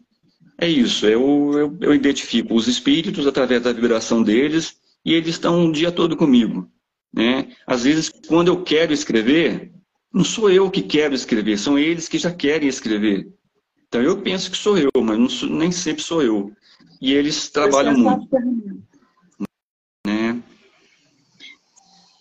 é 0.59 0.67
isso. 0.67 1.05
Eu, 1.05 1.51
eu, 1.53 1.77
eu 1.81 1.93
identifico 1.93 2.55
os 2.55 2.67
espíritos 2.67 3.27
através 3.27 3.61
da 3.61 3.73
vibração 3.73 4.23
deles 4.23 4.75
e 5.03 5.13
eles 5.13 5.29
estão 5.29 5.65
o 5.65 5.71
dia 5.71 5.91
todo 5.91 6.15
comigo, 6.15 6.69
né? 7.13 7.49
Às 7.65 7.83
vezes 7.83 8.09
quando 8.27 8.47
eu 8.47 8.63
quero 8.63 8.93
escrever, 8.93 9.71
não 10.13 10.23
sou 10.23 10.49
eu 10.49 10.69
que 10.69 10.81
quero 10.81 11.13
escrever, 11.13 11.57
são 11.57 11.77
eles 11.77 12.07
que 12.07 12.17
já 12.17 12.31
querem 12.31 12.67
escrever. 12.67 13.31
Então 13.87 14.01
eu 14.01 14.21
penso 14.21 14.49
que 14.49 14.57
sou 14.57 14.77
eu, 14.77 14.89
mas 15.01 15.33
sou, 15.33 15.49
nem 15.49 15.71
sempre 15.71 16.03
sou 16.03 16.21
eu. 16.21 16.51
E 17.01 17.13
eles 17.13 17.49
trabalham 17.49 17.97
muito. 17.97 18.27
Né? 20.05 20.41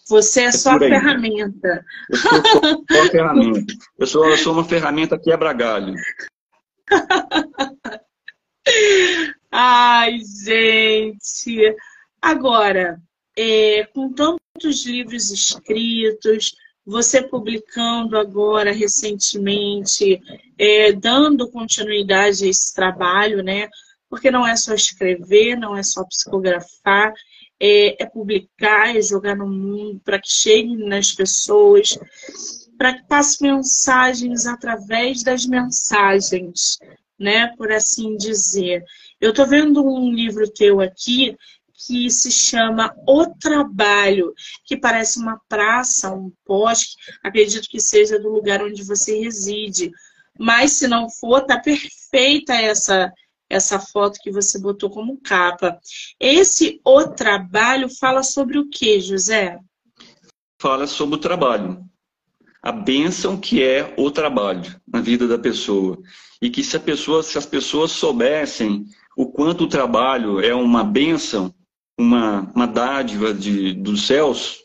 Você 0.08 0.40
é, 0.40 0.44
é 0.44 0.52
só 0.52 0.72
a 0.72 0.78
ferramenta. 0.78 1.84
Eu 2.10 2.16
sou 2.16 2.42
só 2.90 3.02
a 3.02 3.10
ferramenta. 3.10 3.74
Eu 3.98 4.06
sou, 4.06 4.28
eu 4.28 4.36
sou 4.38 4.52
uma 4.52 4.64
ferramenta 4.64 5.18
quebra-galho. 5.18 5.94
Ai, 9.52 10.18
gente. 10.44 11.76
Agora, 12.20 13.00
é, 13.42 13.84
com 13.94 14.12
tantos 14.12 14.84
livros 14.84 15.30
escritos, 15.30 16.54
você 16.84 17.22
publicando 17.22 18.18
agora 18.18 18.70
recentemente, 18.70 20.20
é, 20.58 20.92
dando 20.92 21.50
continuidade 21.50 22.44
a 22.44 22.48
esse 22.48 22.74
trabalho, 22.74 23.42
né? 23.42 23.66
Porque 24.10 24.30
não 24.30 24.46
é 24.46 24.54
só 24.56 24.74
escrever, 24.74 25.56
não 25.56 25.74
é 25.74 25.82
só 25.82 26.04
psicografar, 26.04 27.14
é, 27.58 28.02
é 28.02 28.06
publicar, 28.06 28.94
é 28.94 29.00
jogar 29.00 29.34
no 29.34 29.48
mundo 29.48 29.98
para 30.04 30.20
que 30.20 30.30
chegue 30.30 30.76
nas 30.76 31.12
pessoas, 31.12 31.98
para 32.76 32.92
que 32.92 33.08
passe 33.08 33.42
mensagens 33.42 34.44
através 34.44 35.22
das 35.22 35.46
mensagens, 35.46 36.78
né? 37.18 37.46
Por 37.56 37.72
assim 37.72 38.18
dizer. 38.18 38.84
Eu 39.18 39.30
estou 39.30 39.46
vendo 39.46 39.82
um 39.82 40.12
livro 40.12 40.46
teu 40.50 40.82
aqui 40.82 41.34
que 41.86 42.10
se 42.10 42.30
chama 42.30 42.94
O 43.06 43.26
Trabalho, 43.26 44.32
que 44.64 44.76
parece 44.76 45.18
uma 45.18 45.40
praça, 45.48 46.12
um 46.12 46.32
poste, 46.44 46.96
acredito 47.22 47.68
que 47.68 47.80
seja 47.80 48.18
do 48.18 48.28
lugar 48.28 48.62
onde 48.62 48.82
você 48.82 49.18
reside. 49.18 49.90
Mas 50.38 50.72
se 50.72 50.88
não 50.88 51.08
for, 51.08 51.42
tá 51.42 51.58
perfeita 51.58 52.54
essa 52.54 53.12
essa 53.50 53.80
foto 53.80 54.20
que 54.22 54.30
você 54.30 54.60
botou 54.60 54.88
como 54.88 55.20
capa. 55.20 55.76
Esse 56.20 56.80
O 56.84 57.08
Trabalho 57.08 57.88
fala 57.98 58.22
sobre 58.22 58.56
o 58.56 58.70
que, 58.70 59.00
José? 59.00 59.58
Fala 60.60 60.86
sobre 60.86 61.16
o 61.16 61.18
trabalho. 61.18 61.84
A 62.62 62.70
bênção 62.70 63.36
que 63.36 63.60
é 63.60 63.92
o 63.98 64.08
trabalho 64.08 64.80
na 64.86 65.00
vida 65.00 65.26
da 65.26 65.36
pessoa. 65.36 65.98
E 66.40 66.48
que 66.48 66.62
se, 66.62 66.78
pessoa, 66.78 67.24
se 67.24 67.36
as 67.36 67.46
pessoas 67.46 67.90
soubessem 67.90 68.84
o 69.16 69.26
quanto 69.26 69.64
o 69.64 69.68
trabalho 69.68 70.38
é 70.40 70.54
uma 70.54 70.84
bênção, 70.84 71.52
uma, 72.00 72.50
uma 72.54 72.66
dádiva 72.66 73.34
de, 73.34 73.74
dos 73.74 74.06
céus, 74.06 74.58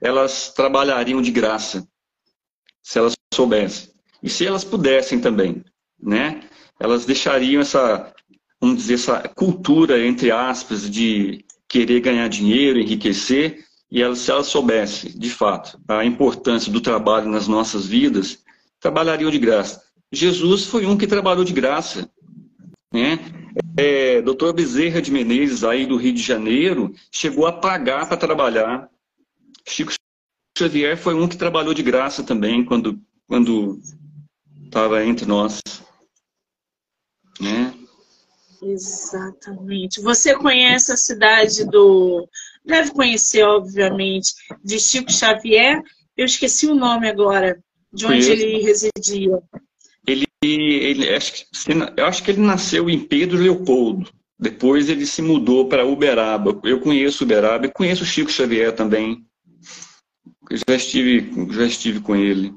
elas 0.00 0.52
trabalhariam 0.52 1.22
de 1.22 1.30
graça, 1.30 1.86
se 2.82 2.98
elas 2.98 3.14
soubessem. 3.32 3.90
E 4.22 4.28
se 4.28 4.46
elas 4.46 4.64
pudessem 4.64 5.20
também, 5.20 5.64
né? 6.00 6.42
Elas 6.78 7.04
deixariam 7.04 7.62
essa, 7.62 8.12
vamos 8.60 8.76
dizer, 8.76 8.94
essa 8.94 9.20
cultura, 9.28 10.04
entre 10.04 10.30
aspas, 10.30 10.90
de 10.90 11.44
querer 11.68 12.00
ganhar 12.00 12.28
dinheiro, 12.28 12.78
enriquecer, 12.78 13.64
e 13.90 14.02
elas, 14.02 14.18
se 14.18 14.30
elas 14.30 14.46
soubessem, 14.48 15.10
de 15.12 15.30
fato, 15.30 15.78
a 15.88 16.04
importância 16.04 16.70
do 16.70 16.80
trabalho 16.80 17.30
nas 17.30 17.46
nossas 17.46 17.86
vidas, 17.86 18.42
trabalhariam 18.80 19.30
de 19.30 19.38
graça. 19.38 19.82
Jesus 20.12 20.64
foi 20.64 20.84
um 20.84 20.96
que 20.96 21.06
trabalhou 21.06 21.44
de 21.44 21.52
graça. 21.52 22.10
Né? 22.92 23.18
É, 23.76 24.20
doutor 24.22 24.52
Bezerra 24.52 25.00
de 25.00 25.10
Menezes, 25.10 25.64
aí 25.64 25.86
do 25.86 25.96
Rio 25.96 26.12
de 26.12 26.22
Janeiro, 26.22 26.94
chegou 27.10 27.46
a 27.46 27.52
pagar 27.52 28.08
para 28.08 28.16
trabalhar. 28.16 28.88
Chico 29.66 29.92
Xavier 30.56 30.96
foi 30.96 31.14
um 31.14 31.28
que 31.28 31.36
trabalhou 31.36 31.74
de 31.74 31.82
graça 31.82 32.22
também 32.22 32.64
quando 32.64 33.00
quando 33.26 33.80
estava 34.64 35.04
entre 35.04 35.26
nós. 35.26 35.60
Né? 37.40 37.74
Exatamente. 38.62 40.00
Você 40.00 40.34
conhece 40.36 40.92
a 40.92 40.96
cidade 40.96 41.64
do. 41.64 42.28
Deve 42.64 42.92
conhecer, 42.92 43.42
obviamente, 43.42 44.34
de 44.62 44.78
Chico 44.78 45.12
Xavier. 45.12 45.82
Eu 46.16 46.24
esqueci 46.24 46.66
o 46.66 46.74
nome 46.74 47.08
agora, 47.08 47.62
de 47.92 48.06
onde 48.06 48.26
Conheço. 48.26 48.30
ele 48.30 48.62
residia. 48.62 49.42
Ele, 50.44 50.74
ele 50.74 51.14
acho 51.14 51.32
que, 51.32 51.44
eu 51.96 52.04
acho 52.06 52.22
que 52.22 52.30
ele 52.30 52.40
nasceu 52.40 52.90
em 52.90 52.98
Pedro 52.98 53.38
Leopoldo. 53.38 54.10
Depois 54.38 54.88
ele 54.88 55.06
se 55.06 55.22
mudou 55.22 55.68
para 55.68 55.86
Uberaba. 55.86 56.60
Eu 56.64 56.80
conheço 56.80 57.24
Uberaba 57.24 57.66
e 57.66 57.72
conheço 57.72 58.04
Chico 58.04 58.30
Xavier 58.30 58.72
também. 58.74 59.24
Eu 60.50 60.58
já 60.68 60.74
estive, 60.74 61.32
já 61.50 61.64
estive 61.64 62.00
com 62.00 62.14
ele. 62.14 62.52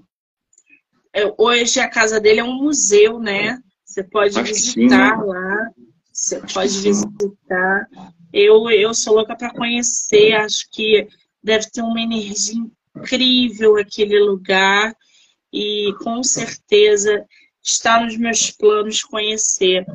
É, 1.14 1.34
hoje 1.38 1.80
a 1.80 1.90
casa 1.90 2.20
dele 2.20 2.42
é 2.42 2.44
um 2.44 2.62
museu, 2.62 3.20
né? 3.20 3.58
Você 3.86 4.04
pode 4.04 4.38
acho 4.38 4.54
visitar 4.54 5.24
lá. 5.24 5.70
Você 6.12 6.36
acho 6.38 6.54
pode 6.54 6.80
visitar. 6.80 7.88
Eu, 8.34 8.70
eu 8.70 8.94
sou 8.94 9.16
louca 9.16 9.36
para 9.36 9.54
conhecer. 9.54 10.34
Acho 10.34 10.66
que 10.72 11.08
deve 11.42 11.70
ter 11.72 11.82
uma 11.82 12.02
energia 12.02 12.62
incrível 12.96 13.78
aquele 13.78 14.20
lugar. 14.20 14.94
E 15.54 15.94
com 16.04 16.22
certeza 16.22 17.26
está 17.68 18.00
nos 18.00 18.18
meus 18.18 18.50
planos 18.50 19.04
conhecer, 19.04 19.86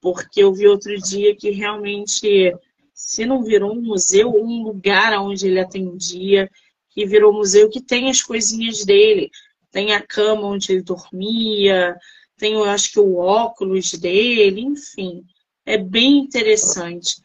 porque 0.00 0.42
eu 0.42 0.54
vi 0.54 0.66
outro 0.68 0.96
dia 0.96 1.34
que 1.34 1.50
realmente, 1.50 2.54
se 2.94 3.26
não 3.26 3.42
virou 3.42 3.72
um 3.72 3.82
museu, 3.82 4.30
um 4.30 4.62
lugar 4.62 5.12
onde 5.18 5.48
ele 5.48 5.60
atendia, 5.60 6.48
que 6.90 7.04
virou 7.04 7.32
museu 7.32 7.68
que 7.68 7.80
tem 7.80 8.08
as 8.08 8.22
coisinhas 8.22 8.84
dele, 8.84 9.30
tem 9.72 9.92
a 9.92 10.00
cama 10.00 10.46
onde 10.46 10.72
ele 10.72 10.82
dormia, 10.82 11.96
tem, 12.38 12.52
eu 12.52 12.64
acho 12.64 12.92
que 12.92 13.00
o 13.00 13.16
óculos 13.16 13.92
dele, 13.92 14.60
enfim, 14.60 15.24
é 15.64 15.76
bem 15.76 16.18
interessante. 16.18 17.16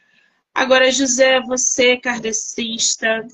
Agora, 0.54 0.91
José, 0.91 1.39
você 1.41 1.95
kardecista, 1.97 3.26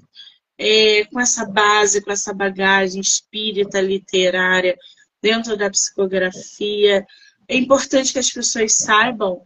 é, 0.57 1.05
com 1.05 1.19
essa 1.19 1.45
base, 1.45 2.01
com 2.01 2.11
essa 2.11 2.33
bagagem 2.33 2.99
espírita, 2.99 3.79
literária, 3.79 4.77
dentro 5.21 5.57
da 5.57 5.69
psicografia. 5.69 7.05
É 7.47 7.55
importante 7.55 8.13
que 8.13 8.19
as 8.19 8.29
pessoas 8.29 8.73
saibam 8.73 9.41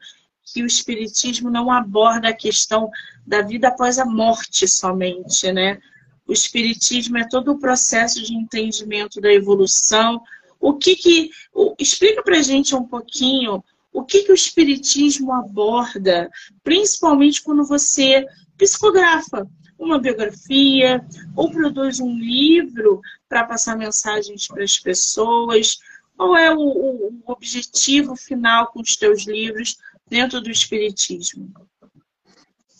que 0.45 0.63
o 0.63 0.67
Espiritismo 0.67 1.49
não 1.49 1.71
aborda 1.71 2.29
a 2.29 2.35
questão 2.35 2.89
da 3.25 3.41
vida 3.41 3.69
após 3.69 3.97
a 3.99 4.05
morte 4.05 4.67
somente, 4.67 5.51
né? 5.51 5.79
O 6.27 6.33
Espiritismo 6.33 7.17
é 7.17 7.27
todo 7.27 7.51
o 7.51 7.59
processo 7.59 8.21
de 8.21 8.33
entendimento 8.33 9.21
da 9.21 9.31
evolução. 9.31 10.21
O 10.59 10.73
que 10.73 10.95
que... 10.95 11.31
Explica 11.79 12.23
pra 12.23 12.41
gente 12.41 12.75
um 12.75 12.85
pouquinho 12.85 13.63
o 13.93 14.03
que, 14.03 14.23
que 14.23 14.31
o 14.31 14.35
Espiritismo 14.35 15.33
aborda, 15.33 16.29
principalmente 16.63 17.41
quando 17.41 17.65
você 17.65 18.25
psicografa 18.57 19.47
uma 19.81 19.99
biografia 19.99 21.03
ou 21.35 21.51
produz 21.51 21.99
um 21.99 22.15
livro 22.15 23.01
para 23.27 23.43
passar 23.43 23.75
mensagens 23.75 24.47
para 24.47 24.63
as 24.63 24.77
pessoas? 24.77 25.79
Qual 26.15 26.37
é 26.37 26.53
o, 26.53 26.59
o, 26.59 27.23
objetivo 27.25 28.15
final 28.15 28.67
com 28.67 28.81
os 28.81 28.95
teus 28.95 29.25
livros 29.25 29.77
dentro 30.07 30.39
do 30.39 30.51
Espiritismo? 30.51 31.51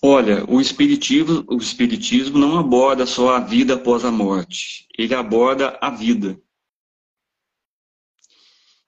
Olha, 0.04 0.46
o 0.50 0.60
espiritismo, 0.60 1.44
o 1.48 1.58
espiritismo 1.58 2.38
não 2.40 2.58
aborda 2.58 3.06
só 3.06 3.36
a 3.36 3.40
vida 3.40 3.76
após 3.76 4.04
a 4.04 4.12
morte. 4.12 4.88
Ele 4.98 5.14
aborda 5.14 5.78
a 5.80 5.92
vida. 5.92 6.40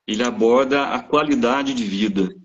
Ele 0.07 0.24
aborda 0.24 0.88
a 0.88 1.01
qualidade 1.01 1.74
de 1.74 1.84
vida. 1.84 2.36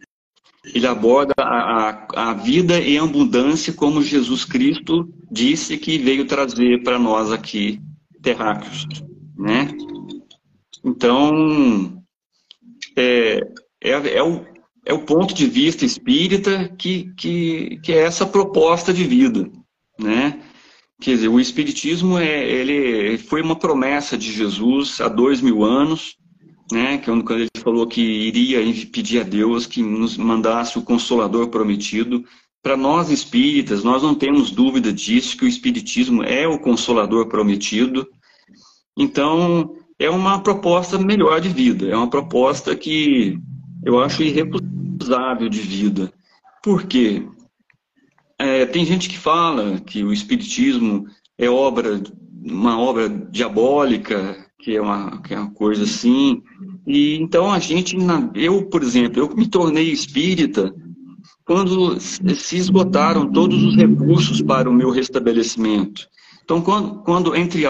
Ele 0.74 0.86
aborda 0.86 1.34
a, 1.38 1.90
a, 1.90 2.30
a 2.30 2.34
vida 2.34 2.80
em 2.80 2.98
abundância 2.98 3.72
como 3.72 4.02
Jesus 4.02 4.44
Cristo 4.44 5.08
disse 5.30 5.76
que 5.76 5.98
veio 5.98 6.26
trazer 6.26 6.82
para 6.82 6.98
nós 6.98 7.32
aqui, 7.32 7.80
terráqueos, 8.22 8.86
né? 9.36 9.68
Então, 10.84 12.02
é, 12.96 13.40
é, 13.82 13.90
é, 13.90 14.22
o, 14.22 14.44
é 14.84 14.92
o 14.92 15.04
ponto 15.04 15.34
de 15.34 15.46
vista 15.46 15.84
espírita 15.84 16.68
que, 16.78 17.12
que, 17.16 17.78
que 17.82 17.92
é 17.92 17.98
essa 17.98 18.26
proposta 18.26 18.92
de 18.92 19.04
vida, 19.04 19.50
né? 19.98 20.40
Quer 21.00 21.12
dizer, 21.12 21.28
o 21.28 21.38
espiritismo 21.38 22.18
é, 22.18 22.44
ele 22.50 23.18
foi 23.18 23.40
uma 23.40 23.56
promessa 23.56 24.18
de 24.18 24.32
Jesus 24.32 25.00
há 25.00 25.08
dois 25.08 25.40
mil 25.40 25.62
anos, 25.62 26.16
né? 26.72 26.98
Que 26.98 27.06
quando 27.06 27.32
ele 27.32 27.48
falou 27.62 27.86
que 27.86 28.00
iria 28.00 28.60
pedir 28.86 29.20
a 29.20 29.24
Deus 29.24 29.66
que 29.66 29.82
nos 29.82 30.16
mandasse 30.16 30.78
o 30.78 30.82
Consolador 30.82 31.48
prometido, 31.48 32.24
para 32.62 32.76
nós 32.76 33.10
espíritas, 33.10 33.84
nós 33.84 34.02
não 34.02 34.14
temos 34.14 34.50
dúvida 34.50 34.92
disso, 34.92 35.36
que 35.36 35.44
o 35.44 35.48
espiritismo 35.48 36.22
é 36.22 36.46
o 36.46 36.58
consolador 36.58 37.26
prometido. 37.28 38.06
Então, 38.96 39.76
é 39.98 40.10
uma 40.10 40.42
proposta 40.42 40.98
melhor 40.98 41.40
de 41.40 41.48
vida, 41.48 41.86
é 41.86 41.96
uma 41.96 42.10
proposta 42.10 42.74
que 42.74 43.38
eu 43.84 44.00
acho 44.00 44.22
irrecusável 44.22 45.48
de 45.48 45.60
vida. 45.60 46.12
Por 46.62 46.84
quê? 46.84 47.26
É, 48.38 48.66
tem 48.66 48.84
gente 48.84 49.08
que 49.08 49.18
fala 49.18 49.80
que 49.80 50.04
o 50.04 50.12
espiritismo 50.12 51.06
é 51.36 51.48
obra, 51.48 52.00
uma 52.44 52.78
obra 52.78 53.08
diabólica, 53.08 54.47
que 54.58 54.76
é 54.76 54.80
uma, 54.80 55.22
que 55.22 55.34
é 55.34 55.38
uma 55.38 55.50
coisa 55.52 55.84
assim. 55.84 56.42
E 56.86 57.16
então 57.16 57.50
a 57.50 57.58
gente, 57.58 57.96
eu, 58.34 58.66
por 58.66 58.82
exemplo, 58.82 59.20
eu 59.20 59.36
me 59.36 59.46
tornei 59.46 59.90
espírita 59.90 60.74
quando 61.44 61.98
se 62.00 62.56
esgotaram 62.56 63.30
todos 63.32 63.62
os 63.62 63.76
recursos 63.76 64.42
para 64.42 64.68
o 64.68 64.72
meu 64.72 64.90
restabelecimento. 64.90 66.06
Então, 66.44 66.62
quando, 66.62 67.02
quando, 67.02 67.36
entre 67.36 67.64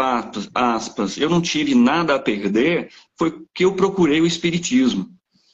aspas, 0.55 1.19
eu 1.19 1.29
não 1.29 1.41
tive 1.41 1.75
nada 1.75 2.15
a 2.15 2.19
perder, 2.19 2.91
foi 3.19 3.43
que 3.53 3.65
eu 3.65 3.75
procurei 3.75 4.21
o 4.21 4.27
Espiritismo. 4.27 5.09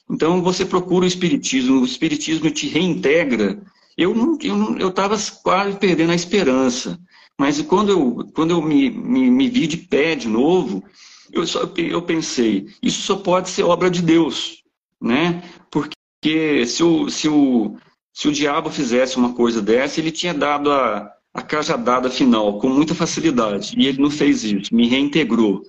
Então, 0.09 0.43
você 0.43 0.63
procura 0.63 1.05
o 1.05 1.07
Espiritismo, 1.07 1.81
o 1.81 1.85
Espiritismo 1.85 2.51
te 2.51 2.67
reintegra. 2.67 3.59
Eu 3.97 4.13
não, 4.13 4.37
eu 4.77 4.89
estava 4.89 5.17
quase 5.41 5.77
perdendo 5.77 6.11
a 6.11 6.15
esperança. 6.15 6.99
Mas 7.35 7.59
quando 7.63 7.89
eu, 7.89 8.31
quando 8.33 8.51
eu 8.51 8.61
me, 8.61 8.91
me, 8.91 9.31
me 9.31 9.49
vi 9.49 9.65
de 9.65 9.77
pé 9.77 10.15
de 10.15 10.27
novo, 10.27 10.83
Eu, 11.31 11.45
só, 11.45 11.69
eu 11.77 12.01
pensei, 12.01 12.67
isso 12.81 13.01
só 13.01 13.15
pode 13.15 13.49
ser 13.49 13.63
obra 13.63 13.89
de 13.89 14.01
Deus, 14.01 14.63
né? 15.01 15.43
Porque 15.69 16.65
se 16.65 16.83
o, 16.83 17.09
se 17.09 17.27
o, 17.27 17.77
se 18.13 18.27
o 18.27 18.31
diabo 18.31 18.69
fizesse 18.69 19.17
uma 19.17 19.33
coisa 19.33 19.61
dessa, 19.61 19.99
ele 19.99 20.11
tinha 20.11 20.33
dado 20.33 20.71
a, 20.71 21.11
a 21.33 21.41
cajadada 21.41 22.09
final 22.09 22.59
com 22.59 22.69
muita 22.69 22.95
facilidade. 22.95 23.73
E 23.77 23.87
ele 23.87 24.01
não 24.01 24.09
fez 24.09 24.43
isso, 24.43 24.73
me 24.73 24.87
reintegrou. 24.87 25.61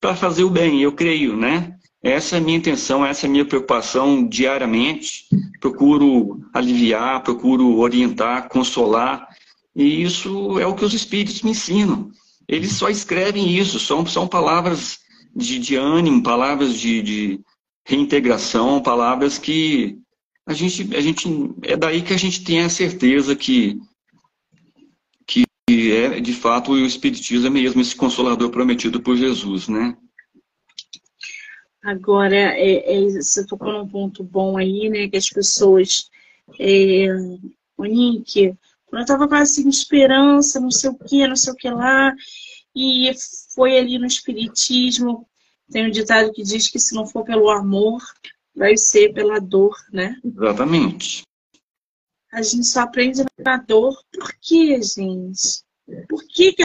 Para 0.00 0.14
fazer 0.14 0.44
o 0.44 0.50
bem, 0.50 0.80
eu 0.80 0.92
creio, 0.92 1.36
né? 1.36 1.74
Essa 2.02 2.36
é 2.36 2.38
a 2.38 2.42
minha 2.42 2.56
intenção, 2.56 3.04
essa 3.04 3.26
é 3.26 3.28
a 3.28 3.30
minha 3.30 3.44
preocupação 3.44 4.26
diariamente. 4.26 5.26
Procuro 5.60 6.40
aliviar, 6.54 7.22
procuro 7.22 7.78
orientar, 7.78 8.48
consolar. 8.48 9.28
E 9.76 10.02
isso 10.02 10.58
é 10.58 10.66
o 10.66 10.74
que 10.74 10.84
os 10.84 10.94
espíritos 10.94 11.42
me 11.42 11.50
ensinam. 11.50 12.10
Eles 12.50 12.72
só 12.72 12.88
escrevem 12.88 13.56
isso, 13.56 13.78
são, 13.78 14.04
são 14.04 14.26
palavras 14.26 14.98
de, 15.36 15.60
de 15.60 15.76
ânimo, 15.76 16.20
palavras 16.20 16.74
de, 16.74 17.00
de 17.00 17.40
reintegração, 17.86 18.82
palavras 18.82 19.38
que 19.38 19.96
a 20.44 20.52
gente, 20.52 20.96
a 20.96 21.00
gente. 21.00 21.28
É 21.62 21.76
daí 21.76 22.02
que 22.02 22.12
a 22.12 22.16
gente 22.16 22.42
tem 22.42 22.62
a 22.62 22.68
certeza 22.68 23.36
que, 23.36 23.78
que 25.24 25.44
é, 25.92 26.18
de 26.18 26.32
fato, 26.32 26.72
o 26.72 26.78
Espiritismo 26.84 27.46
é 27.46 27.50
mesmo 27.50 27.80
esse 27.80 27.94
consolador 27.94 28.50
prometido 28.50 29.00
por 29.00 29.16
Jesus, 29.16 29.68
né? 29.68 29.96
Agora, 31.84 32.34
é, 32.34 32.96
é, 32.96 33.10
você 33.10 33.46
tocou 33.46 33.72
num 33.72 33.86
ponto 33.86 34.24
bom 34.24 34.58
aí, 34.58 34.88
né? 34.88 35.08
Que 35.08 35.16
as 35.16 35.28
pessoas. 35.28 36.10
É, 36.58 37.06
o 37.78 37.84
Nick, 37.84 38.56
eu 38.92 39.04
tava 39.04 39.28
quase 39.28 39.54
sem 39.54 39.68
esperança, 39.68 40.58
não 40.58 40.70
sei 40.70 40.90
o 40.90 40.98
que, 40.98 41.28
não 41.28 41.36
sei 41.36 41.52
o 41.52 41.56
que 41.56 41.70
lá, 41.70 42.12
e 42.74 43.10
foi 43.54 43.78
ali 43.78 43.98
no 43.98 44.06
Espiritismo. 44.06 45.28
Tem 45.70 45.86
um 45.86 45.90
ditado 45.90 46.32
que 46.32 46.42
diz 46.42 46.68
que 46.68 46.78
se 46.78 46.94
não 46.94 47.06
for 47.06 47.24
pelo 47.24 47.48
amor, 47.50 48.02
vai 48.54 48.76
ser 48.76 49.12
pela 49.12 49.38
dor, 49.38 49.76
né? 49.92 50.16
Exatamente. 50.24 51.22
A 52.32 52.42
gente 52.42 52.66
só 52.66 52.80
aprende 52.80 53.24
na 53.38 53.56
dor. 53.56 53.96
Por 54.12 54.32
quê, 54.40 54.80
gente? 54.82 55.62
Por 56.08 56.24
que, 56.26 56.52
que 56.52 56.62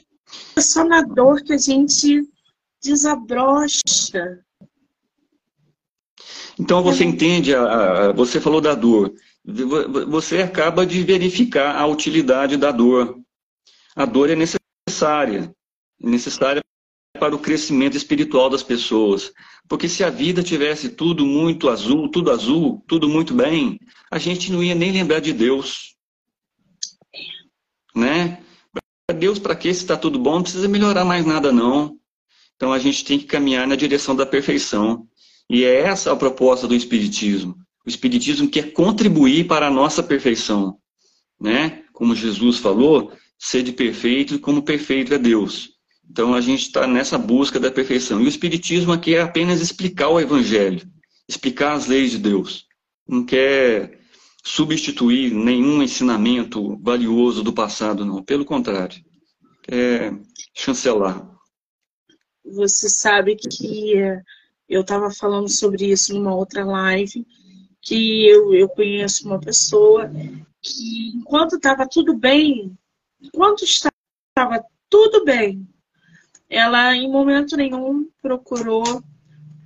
é 0.56 0.62
só 0.62 0.84
na 0.84 1.02
dor 1.02 1.42
que 1.42 1.54
a 1.54 1.58
gente 1.58 2.28
desabrocha? 2.84 3.80
Então 6.60 6.84
você 6.84 7.04
é. 7.04 7.08
entende, 7.08 7.54
a, 7.54 7.64
a, 7.64 8.12
você 8.14 8.40
falou 8.40 8.62
da 8.62 8.76
dor, 8.76 9.14
você 10.08 10.42
acaba 10.42 10.86
de 10.86 11.04
verificar 11.04 11.76
a 11.76 11.86
utilidade 11.86 12.58
da 12.58 12.72
dor. 12.72 13.20
A 13.96 14.06
dor 14.06 14.30
é 14.30 14.36
necessária, 14.36 15.54
necessária 16.00 16.62
para 17.20 17.36
o 17.36 17.40
crescimento 17.40 17.96
espiritual 17.96 18.50
das 18.50 18.64
pessoas. 18.64 19.32
Porque 19.68 19.88
se 19.88 20.04
a 20.04 20.10
vida 20.10 20.44
tivesse 20.44 20.90
tudo 20.90 21.26
muito 21.26 21.70
azul, 21.70 22.10
tudo 22.10 22.32
azul, 22.32 22.84
tudo 22.88 23.10
muito 23.10 23.34
bem, 23.34 23.80
a 24.12 24.18
gente 24.18 24.52
não 24.52 24.64
ia 24.64 24.76
nem 24.76 24.92
lembrar 24.92 25.20
de 25.20 25.34
Deus. 25.34 25.96
Né? 27.96 28.42
Deus, 29.18 29.40
para 29.40 29.56
que 29.56 29.74
se 29.74 29.82
está 29.82 29.96
tudo 29.96 30.20
bom, 30.20 30.36
não 30.36 30.44
precisa 30.44 30.68
melhorar 30.68 31.06
mais 31.06 31.26
nada, 31.26 31.52
não. 31.52 31.98
Então 32.56 32.74
a 32.74 32.80
gente 32.80 33.04
tem 33.06 33.20
que 33.20 33.26
caminhar 33.26 33.68
na 33.68 33.76
direção 33.76 34.16
da 34.16 34.26
perfeição. 34.26 35.08
E 35.50 35.64
é 35.64 35.82
essa 35.82 36.12
a 36.12 36.16
proposta 36.16 36.68
do 36.68 36.76
Espiritismo. 36.76 37.56
O 37.86 37.90
Espiritismo 37.90 38.50
quer 38.50 38.74
contribuir 38.74 39.48
para 39.48 39.68
a 39.68 39.72
nossa 39.72 40.02
perfeição. 40.02 40.78
Né? 41.40 41.84
Como 41.94 42.16
Jesus 42.16 42.58
falou, 42.58 43.12
sede 43.38 43.72
perfeito 43.72 44.40
como 44.40 44.64
perfeito 44.64 45.14
é 45.14 45.18
Deus. 45.18 45.75
Então 46.10 46.34
a 46.34 46.42
gente 46.42 46.62
está 46.62 46.88
nessa 46.88 47.18
busca 47.18 47.60
da 47.60 47.72
perfeição. 47.72 48.22
E 48.22 48.26
o 48.26 48.28
Espiritismo 48.28 48.94
aqui 48.94 49.16
é 49.16 49.22
apenas 49.22 49.62
explicar 49.62 50.10
o 50.10 50.20
Evangelho, 50.20 50.88
explicar 51.28 51.74
as 51.74 51.88
leis 51.88 52.12
de 52.12 52.20
Deus. 52.20 52.66
Não 53.08 53.26
quer 53.26 54.00
substituir 54.44 55.34
nenhum 55.34 55.82
ensinamento 55.82 56.78
valioso 56.78 57.44
do 57.44 57.52
passado, 57.52 58.06
não. 58.06 58.24
Pelo 58.24 58.46
contrário, 58.46 59.04
quer 59.64 60.14
chancelar. 60.54 61.28
Você 62.46 62.88
sabe 62.88 63.36
que 63.36 63.96
eu 64.70 64.82
estava 64.82 65.10
falando 65.10 65.50
sobre 65.50 65.86
isso 65.86 66.14
numa 66.14 66.36
outra 66.36 66.64
live, 66.64 67.26
que 67.82 68.28
eu, 68.28 68.54
eu 68.54 68.70
conheço 68.70 69.28
uma 69.28 69.40
pessoa 69.40 70.12
que, 70.62 71.10
enquanto 71.16 71.56
estava 71.56 71.88
tudo 71.88 72.16
bem, 72.16 72.78
enquanto 73.22 73.64
estava 73.64 74.64
tudo 74.90 75.24
bem, 75.26 75.68
ela 76.50 76.96
em 76.96 77.10
momento 77.10 77.58
nenhum 77.58 78.10
procurou 78.22 79.04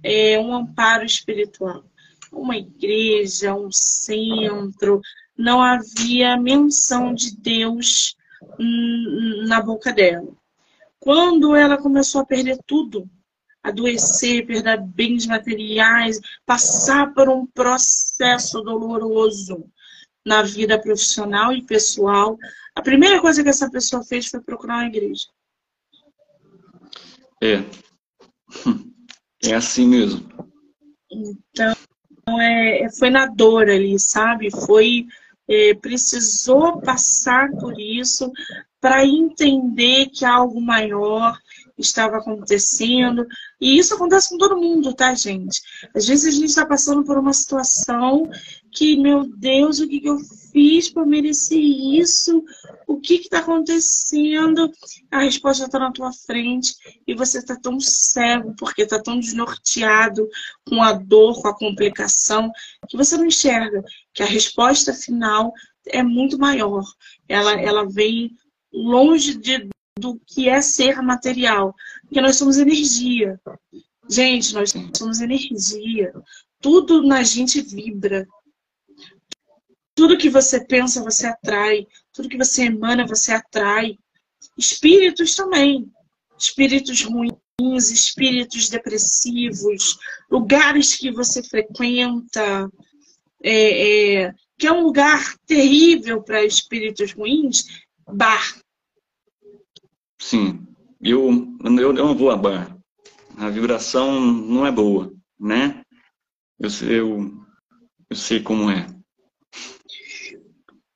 é, 0.04 0.40
um 0.40 0.54
amparo 0.54 1.06
espiritual. 1.06 1.84
Uma 2.32 2.58
igreja, 2.58 3.54
um 3.54 3.72
centro, 3.72 5.02
não 5.38 5.62
havia 5.62 6.38
menção 6.38 7.14
de 7.14 7.36
Deus 7.36 8.16
na 9.48 9.62
boca 9.62 9.92
dela. 9.92 10.28
Quando 11.00 11.56
ela 11.56 11.78
começou 11.78 12.22
a 12.22 12.26
perder 12.26 12.60
tudo, 12.66 13.10
adoecer, 13.64 14.46
perder 14.46 14.82
bens 14.82 15.26
materiais, 15.26 16.20
passar 16.46 17.14
por 17.14 17.30
um 17.30 17.46
processo 17.46 18.62
doloroso 18.62 19.66
na 20.26 20.44
vida 20.44 20.80
profissional 20.80 21.54
e 21.54 21.66
pessoal, 21.66 22.38
a 22.76 22.82
primeira 22.82 23.20
coisa 23.22 23.44
que 23.44 23.50
essa 23.50 23.70
pessoa 23.70 24.04
fez 24.04 24.28
foi 24.28 24.42
procurar 24.42 24.76
uma 24.76 24.88
igreja. 24.88 25.28
É. 27.42 27.64
É 29.42 29.56
assim 29.56 29.88
mesmo. 29.88 30.28
Então, 31.10 31.74
é, 32.42 32.88
foi 32.98 33.10
na 33.10 33.26
dor 33.26 33.70
ali, 33.70 33.98
sabe? 33.98 34.52
Foi. 34.52 35.06
É, 35.48 35.74
precisou 35.76 36.82
passar 36.82 37.50
por 37.52 37.80
isso 37.80 38.30
para 38.82 39.06
entender 39.06 40.08
que 40.08 40.26
algo 40.26 40.62
maior 40.62 41.40
estava 41.82 42.18
acontecendo. 42.18 43.26
E 43.60 43.78
isso 43.78 43.94
acontece 43.94 44.30
com 44.30 44.38
todo 44.38 44.58
mundo, 44.58 44.94
tá, 44.94 45.14
gente? 45.14 45.62
Às 45.96 46.08
vezes 46.08 46.26
a 46.26 46.32
gente 46.32 46.50
está 46.50 46.66
passando 46.66 47.04
por 47.04 47.18
uma 47.18 47.34
situação 47.34 48.30
que, 48.72 48.98
meu 48.98 49.26
Deus, 49.26 49.80
o 49.80 49.88
que, 49.88 50.00
que 50.00 50.10
eu 50.10 50.18
fiz 50.52 50.90
para 50.90 51.06
merecer 51.06 51.60
isso? 51.60 52.44
O 52.88 53.00
que 53.00 53.16
está 53.16 53.40
acontecendo? 53.40 54.72
A 55.12 55.22
resposta 55.22 55.66
está 55.66 55.80
na 55.80 55.92
tua 55.92 56.12
frente 56.12 56.76
e 57.08 57.14
você 57.14 57.40
está 57.40 57.56
tão 57.56 57.80
cego, 57.80 58.54
porque 58.58 58.84
está 58.84 59.02
tão 59.02 59.20
desnorteado 59.20 60.28
com 60.68 60.82
a 60.82 60.94
dor, 60.94 61.42
com 61.42 61.48
a 61.48 61.58
complicação, 61.58 62.52
que 62.88 62.98
você 62.98 63.18
não 63.18 63.26
enxerga 63.26 63.84
que 64.14 64.24
a 64.24 64.28
resposta 64.28 64.94
final 64.94 65.54
é 65.88 66.04
muito 66.04 66.38
maior. 66.38 66.84
Ela, 67.28 67.60
ela 67.60 67.88
vem 67.88 68.36
longe 68.72 69.38
de, 69.38 69.68
do 70.00 70.20
que 70.26 70.50
é 70.50 70.62
ser 70.62 71.02
material. 71.02 71.76
Porque 72.02 72.22
nós 72.22 72.38
somos 72.38 72.58
energia. 72.58 73.40
Gente, 74.10 74.54
nós 74.54 74.74
somos 74.98 75.22
energia. 75.22 76.14
Tudo 76.62 77.04
na 77.04 77.24
gente 77.24 77.62
vibra. 77.62 78.28
Tudo 79.94 80.18
que 80.18 80.30
você 80.30 80.64
pensa, 80.66 81.04
você 81.04 81.28
atrai. 81.28 81.86
Tudo 82.14 82.30
que 82.30 82.38
você 82.38 82.64
emana, 82.64 83.06
você 83.06 83.34
atrai. 83.34 83.98
Espíritos 84.58 85.36
também. 85.36 85.92
Espíritos 86.38 87.04
ruins, 87.04 87.92
espíritos 87.92 88.70
depressivos, 88.70 89.98
lugares 90.32 90.96
que 90.96 91.12
você 91.12 91.44
frequenta, 91.44 92.72
é, 93.44 94.24
é, 94.24 94.34
que 94.58 94.68
é 94.68 94.72
um 94.72 94.84
lugar 94.84 95.36
terrível 95.46 96.24
para 96.24 96.46
espíritos 96.46 97.12
ruins, 97.12 97.66
bar. 98.08 98.60
Sim, 100.20 100.68
eu, 101.02 101.30
eu, 101.64 101.78
eu 101.80 101.94
não 101.94 102.16
vou 102.16 102.30
a 102.30 102.36
bar. 102.36 102.76
A 103.38 103.50
vibração 103.50 104.20
não 104.20 104.66
é 104.68 104.72
boa, 104.72 105.12
né? 105.40 105.82
Eu, 106.60 106.70
eu, 106.88 107.32
eu 108.10 108.16
sei 108.16 108.42
como 108.42 108.70
é. 108.70 108.86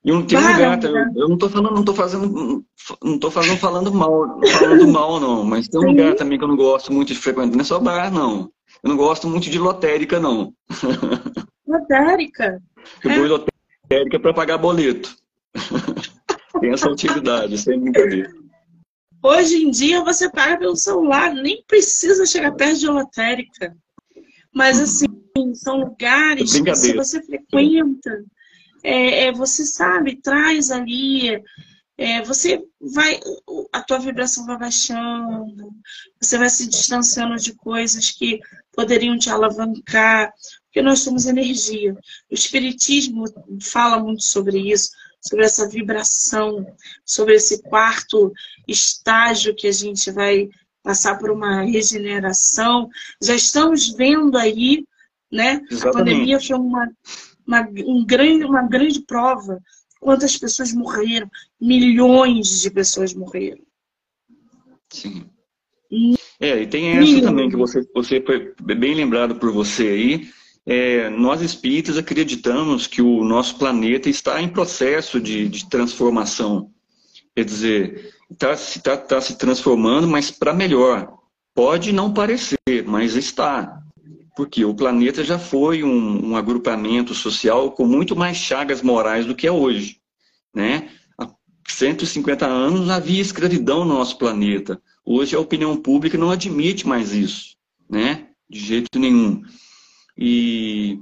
E 0.05 0.11
um, 0.11 0.25
tem 0.25 0.37
lugar, 0.37 0.83
eu, 0.83 0.97
eu 1.15 1.29
não 1.29 1.37
tô 1.37 1.49
falando, 1.49 1.75
não 1.75 1.85
tô 1.85 1.93
fazendo, 1.93 2.65
não 3.01 3.17
tô 3.17 3.31
fazendo 3.31 3.57
falando 3.57 3.93
mal, 3.93 4.37
falando 4.59 4.87
mal 4.89 5.17
não, 5.17 5.45
mas 5.45 5.69
tem 5.69 5.79
um 5.79 5.91
lugar 5.91 6.15
também 6.15 6.37
que 6.37 6.43
eu 6.43 6.47
não 6.49 6.57
gosto 6.57 6.91
muito 6.91 7.13
de 7.13 7.19
frequentar, 7.19 7.55
não 7.55 7.61
é 7.61 7.63
só 7.63 7.79
bar 7.79 8.11
não. 8.11 8.51
Eu 8.83 8.89
não 8.89 8.97
gosto 8.97 9.29
muito 9.29 9.49
de 9.49 9.57
lotérica 9.57 10.19
não. 10.19 10.53
Lotérica? 11.65 12.61
Eu 13.01 13.11
é. 13.11 13.17
vou 13.17 13.27
lotérica 13.27 14.19
para 14.19 14.33
pagar 14.33 14.57
boleto. 14.57 15.15
tem 16.59 16.71
essa 16.73 16.89
utilidade, 16.89 17.57
sem 17.57 17.79
brincadeira. 17.79 18.42
Hoje 19.23 19.63
em 19.63 19.71
dia 19.71 20.03
você 20.03 20.29
paga 20.29 20.57
pelo 20.57 20.75
celular, 20.75 21.33
nem 21.33 21.63
precisa 21.65 22.25
chegar 22.25 22.51
perto 22.51 22.79
de 22.79 22.87
lotérica. 22.87 23.75
Mas 24.53 24.79
assim, 24.79 25.07
são 25.55 25.77
lugares 25.77 26.59
que 26.59 26.75
se 26.75 26.93
você 26.93 27.23
frequenta, 27.23 28.23
é, 28.83 29.25
é, 29.25 29.31
você 29.31 29.65
sabe, 29.65 30.17
traz 30.17 30.69
ali 30.69 31.41
é, 31.97 32.21
você 32.23 32.61
vai, 32.81 33.19
a 33.71 33.81
tua 33.81 33.99
vibração 33.99 34.45
vai 34.45 34.57
baixando, 34.57 35.71
você 36.19 36.37
vai 36.37 36.49
se 36.49 36.67
distanciando 36.67 37.35
de 37.35 37.53
coisas 37.53 38.09
que 38.09 38.39
poderiam 38.71 39.17
te 39.17 39.29
alavancar, 39.29 40.33
porque 40.65 40.81
nós 40.81 40.99
somos 40.99 41.27
energia. 41.27 41.93
O 41.93 42.33
Espiritismo 42.33 43.25
fala 43.61 43.99
muito 43.99 44.23
sobre 44.23 44.71
isso, 44.71 44.89
sobre 45.25 45.45
essa 45.45 45.67
vibração, 45.67 46.65
sobre 47.05 47.35
esse 47.35 47.61
quarto 47.63 48.31
estágio 48.67 49.55
que 49.55 49.67
a 49.67 49.71
gente 49.71 50.11
vai 50.11 50.49
passar 50.83 51.17
por 51.17 51.31
uma 51.31 51.63
regeneração. 51.63 52.89
Já 53.21 53.35
estamos 53.35 53.89
vendo 53.89 54.37
aí, 54.37 54.85
né? 55.31 55.61
Exatamente. 55.71 55.87
A 55.87 55.91
pandemia 55.91 56.39
foi 56.39 56.57
uma, 56.57 56.91
uma, 57.47 57.69
um 57.85 58.05
grande, 58.05 58.43
uma 58.43 58.67
grande 58.67 59.01
prova 59.01 59.59
Quantas 60.03 60.37
pessoas 60.37 60.73
morreram? 60.73 61.29
Milhões 61.59 62.61
de 62.61 62.69
pessoas 62.69 63.13
morreram. 63.13 63.63
Sim. 64.91 65.25
É, 66.39 66.61
e 66.61 66.67
tem 66.67 66.89
essa 66.89 66.99
Milhões. 66.99 67.23
também 67.23 67.49
que 67.49 67.55
você, 67.55 67.87
você 67.95 68.21
foi 68.21 68.53
bem 68.75 68.93
lembrado 68.93 69.35
por 69.35 69.51
você 69.51 69.87
aí. 69.87 70.29
É, 70.65 71.09
nós 71.09 71.41
espíritas 71.41 71.97
acreditamos 71.97 72.87
que 72.87 73.01
o 73.01 73.23
nosso 73.23 73.57
planeta 73.57 74.09
está 74.09 74.41
em 74.41 74.47
processo 74.47 75.19
de, 75.19 75.49
de 75.49 75.69
transformação. 75.69 76.71
Quer 77.35 77.43
dizer, 77.43 78.13
está 78.31 78.55
tá, 78.81 78.97
tá 78.97 79.21
se 79.21 79.37
transformando, 79.37 80.07
mas 80.07 80.31
para 80.31 80.53
melhor. 80.53 81.17
Pode 81.53 81.91
não 81.91 82.13
parecer, 82.13 82.57
mas 82.85 83.15
está. 83.15 83.79
Porque 84.35 84.63
o 84.65 84.73
planeta 84.73 85.23
já 85.23 85.37
foi 85.37 85.83
um, 85.83 86.29
um, 86.29 86.35
agrupamento 86.35 87.13
social 87.13 87.71
com 87.71 87.85
muito 87.85 88.15
mais 88.15 88.37
chagas 88.37 88.81
morais 88.81 89.25
do 89.25 89.35
que 89.35 89.45
é 89.45 89.51
hoje. 89.51 89.97
Né? 90.53 90.89
Há 91.17 91.29
150 91.67 92.45
anos 92.45 92.89
havia 92.89 93.21
escravidão 93.21 93.85
no 93.85 93.93
nosso 93.93 94.17
planeta. 94.17 94.81
Hoje 95.05 95.35
a 95.35 95.39
opinião 95.39 95.75
pública 95.75 96.17
não 96.17 96.31
admite 96.31 96.87
mais 96.87 97.13
isso, 97.13 97.55
né? 97.89 98.29
de 98.49 98.59
jeito 98.59 98.97
nenhum. 98.97 99.43
E, 100.17 100.99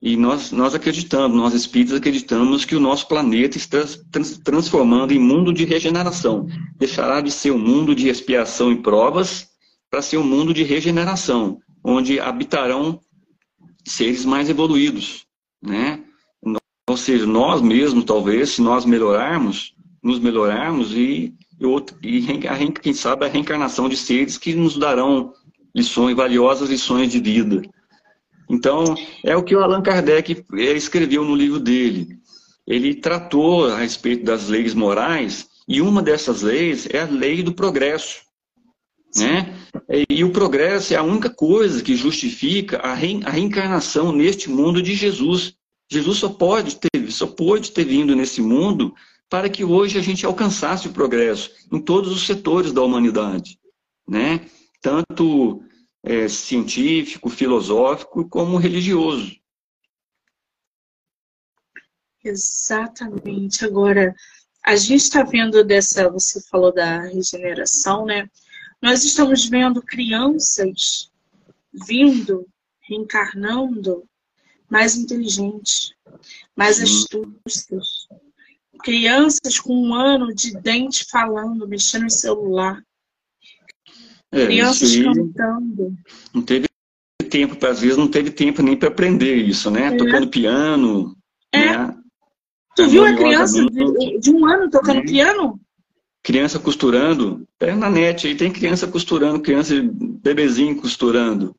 e 0.00 0.16
nós, 0.16 0.52
nós 0.52 0.74
acreditamos, 0.74 1.36
nós 1.36 1.54
espíritos 1.54 1.96
acreditamos 1.96 2.64
que 2.64 2.74
o 2.74 2.80
nosso 2.80 3.06
planeta 3.06 3.56
está 3.56 3.78
trans, 4.10 4.38
transformando 4.38 5.12
em 5.12 5.18
mundo 5.18 5.52
de 5.52 5.64
regeneração. 5.64 6.46
Deixará 6.76 7.20
de 7.20 7.30
ser 7.30 7.50
um 7.50 7.58
mundo 7.58 7.94
de 7.94 8.08
expiação 8.08 8.72
e 8.72 8.82
provas 8.82 9.48
para 9.90 10.02
ser 10.02 10.18
um 10.18 10.24
mundo 10.24 10.52
de 10.52 10.62
regeneração 10.62 11.58
onde 11.82 12.20
habitarão 12.20 13.00
seres 13.84 14.24
mais 14.24 14.50
evoluídos, 14.50 15.24
né? 15.62 16.04
Ou 16.88 16.96
seja, 16.96 17.26
nós 17.26 17.60
mesmos, 17.60 18.04
talvez, 18.04 18.50
se 18.50 18.62
nós 18.62 18.84
melhorarmos, 18.84 19.74
nos 20.02 20.18
melhorarmos 20.18 20.92
e, 20.94 21.34
e, 22.02 22.18
e 22.18 22.72
quem 22.72 22.94
sabe 22.94 23.26
a 23.26 23.28
reencarnação 23.28 23.88
de 23.88 23.96
seres 23.96 24.38
que 24.38 24.54
nos 24.54 24.76
darão 24.76 25.32
lições, 25.74 26.16
valiosas 26.16 26.70
lições 26.70 27.12
de 27.12 27.20
vida. 27.20 27.62
Então, 28.48 28.94
é 29.24 29.36
o 29.36 29.42
que 29.42 29.54
o 29.54 29.60
Allan 29.60 29.82
Kardec 29.82 30.44
eh, 30.54 30.72
escreveu 30.72 31.24
no 31.24 31.34
livro 31.34 31.60
dele. 31.60 32.18
Ele 32.66 32.94
tratou 32.94 33.66
a 33.66 33.78
respeito 33.78 34.24
das 34.24 34.48
leis 34.48 34.74
morais, 34.74 35.46
e 35.66 35.82
uma 35.82 36.02
dessas 36.02 36.42
leis 36.42 36.86
é 36.90 37.00
a 37.00 37.06
lei 37.06 37.42
do 37.42 37.52
progresso. 37.52 38.22
Né? 39.16 39.54
E 40.08 40.22
o 40.22 40.30
progresso 40.30 40.94
é 40.94 40.96
a 40.96 41.02
única 41.02 41.30
coisa 41.30 41.82
que 41.82 41.96
justifica 41.96 42.78
a, 42.78 42.94
reencarnação 42.94 44.12
neste 44.12 44.48
mundo 44.50 44.82
de 44.82 44.94
Jesus. 44.94 45.54
Jesus 45.90 46.18
só 46.18 46.28
pode 46.28 46.76
ter, 46.76 47.10
só 47.10 47.26
pode 47.26 47.72
ter 47.72 47.84
vindo 47.84 48.14
nesse 48.14 48.40
mundo 48.40 48.94
para 49.28 49.48
que 49.48 49.64
hoje 49.64 49.98
a 49.98 50.02
gente 50.02 50.24
alcançasse 50.24 50.88
o 50.88 50.92
progresso 50.92 51.50
em 51.72 51.80
todos 51.80 52.12
os 52.12 52.26
setores 52.26 52.72
da 52.72 52.82
humanidade, 52.82 53.58
né? 54.08 54.40
Tanto 54.80 55.62
é, 56.08 56.26
científico, 56.26 57.28
filosófico, 57.28 58.26
como 58.26 58.56
religioso. 58.56 59.38
Exatamente. 62.24 63.64
Agora, 63.66 64.14
a 64.64 64.74
gente 64.74 65.02
está 65.02 65.22
vendo 65.22 65.62
dessa, 65.62 66.10
você 66.10 66.40
falou 66.48 66.72
da 66.72 67.02
regeneração, 67.02 68.06
né? 68.06 68.28
Nós 68.80 69.04
estamos 69.04 69.46
vendo 69.46 69.82
crianças 69.82 71.10
vindo, 71.86 72.46
reencarnando, 72.80 74.08
mais 74.68 74.96
inteligentes, 74.96 75.92
mais 76.56 76.80
astutas. 76.80 78.08
Crianças 78.82 79.60
com 79.60 79.74
um 79.74 79.94
ano 79.94 80.34
de 80.34 80.58
dente 80.58 81.04
falando, 81.04 81.68
mexendo 81.68 82.04
no 82.04 82.10
celular. 82.10 82.82
É, 84.32 84.46
crianças 84.46 84.96
cantando. 84.96 85.94
Não 86.34 86.42
teve 86.42 86.68
tempo, 87.30 87.66
às 87.66 87.80
vezes 87.80 87.96
não 87.96 88.08
teve 88.08 88.30
tempo 88.30 88.62
nem 88.62 88.76
para 88.76 88.88
aprender 88.88 89.36
isso, 89.36 89.70
né? 89.70 89.86
É. 89.86 89.96
Tocando 89.96 90.28
piano. 90.28 91.16
É. 91.52 91.76
Né? 91.76 91.94
Tu 92.76 92.88
viu 92.88 93.04
a 93.04 93.14
criança 93.14 93.64
de, 93.64 94.18
de, 94.20 94.30
um 94.30 94.46
ano 94.46 94.70
tocando 94.70 94.98
é. 95.00 95.02
piano? 95.02 95.60
criança 96.22 96.58
costurando, 96.58 97.48
é 97.58 97.74
na 97.74 97.88
net, 97.88 98.26
aí 98.26 98.34
tem 98.34 98.52
criança 98.52 98.86
costurando, 98.86 99.40
criança 99.40 99.74
bebezinho 99.82 100.76
costurando, 100.76 101.54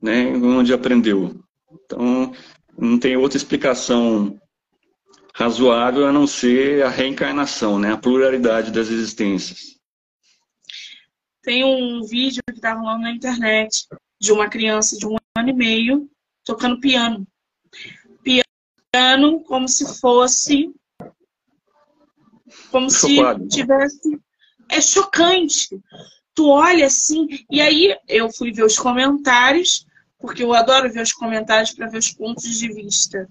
né, 0.00 0.28
onde 0.36 0.72
aprendeu. 0.72 1.34
Então, 1.84 2.32
não 2.78 2.96
tem 2.96 3.16
outra 3.16 3.36
explicação 3.36 4.38
razoável 5.34 6.06
a 6.06 6.12
não 6.12 6.28
ser 6.28 6.84
a 6.84 6.88
reencarnação, 6.88 7.78
né, 7.78 7.92
a 7.92 7.96
pluralidade 7.96 8.70
das 8.70 8.88
existências. 8.88 9.73
Tem 11.44 11.62
um 11.64 12.02
vídeo 12.02 12.42
que 12.48 12.56
está 12.56 12.72
rolando 12.72 13.02
na 13.02 13.10
internet 13.10 13.86
de 14.18 14.32
uma 14.32 14.48
criança 14.48 14.96
de 14.96 15.06
um 15.06 15.16
ano 15.36 15.50
e 15.50 15.52
meio 15.52 16.10
tocando 16.44 16.80
piano. 16.80 17.26
Piano 18.22 19.40
como 19.42 19.68
se 19.68 20.00
fosse 20.00 20.72
como 22.70 22.90
Chocado. 22.90 23.42
se 23.42 23.48
tivesse. 23.48 24.20
É 24.70 24.80
chocante. 24.80 25.68
Tu 26.34 26.48
olha 26.48 26.86
assim, 26.86 27.28
e 27.50 27.60
aí 27.60 27.96
eu 28.08 28.32
fui 28.32 28.50
ver 28.50 28.64
os 28.64 28.78
comentários, 28.78 29.86
porque 30.18 30.42
eu 30.42 30.52
adoro 30.52 30.92
ver 30.92 31.02
os 31.02 31.12
comentários 31.12 31.72
para 31.72 31.86
ver 31.86 31.98
os 31.98 32.10
pontos 32.10 32.44
de 32.58 32.72
vista. 32.72 33.28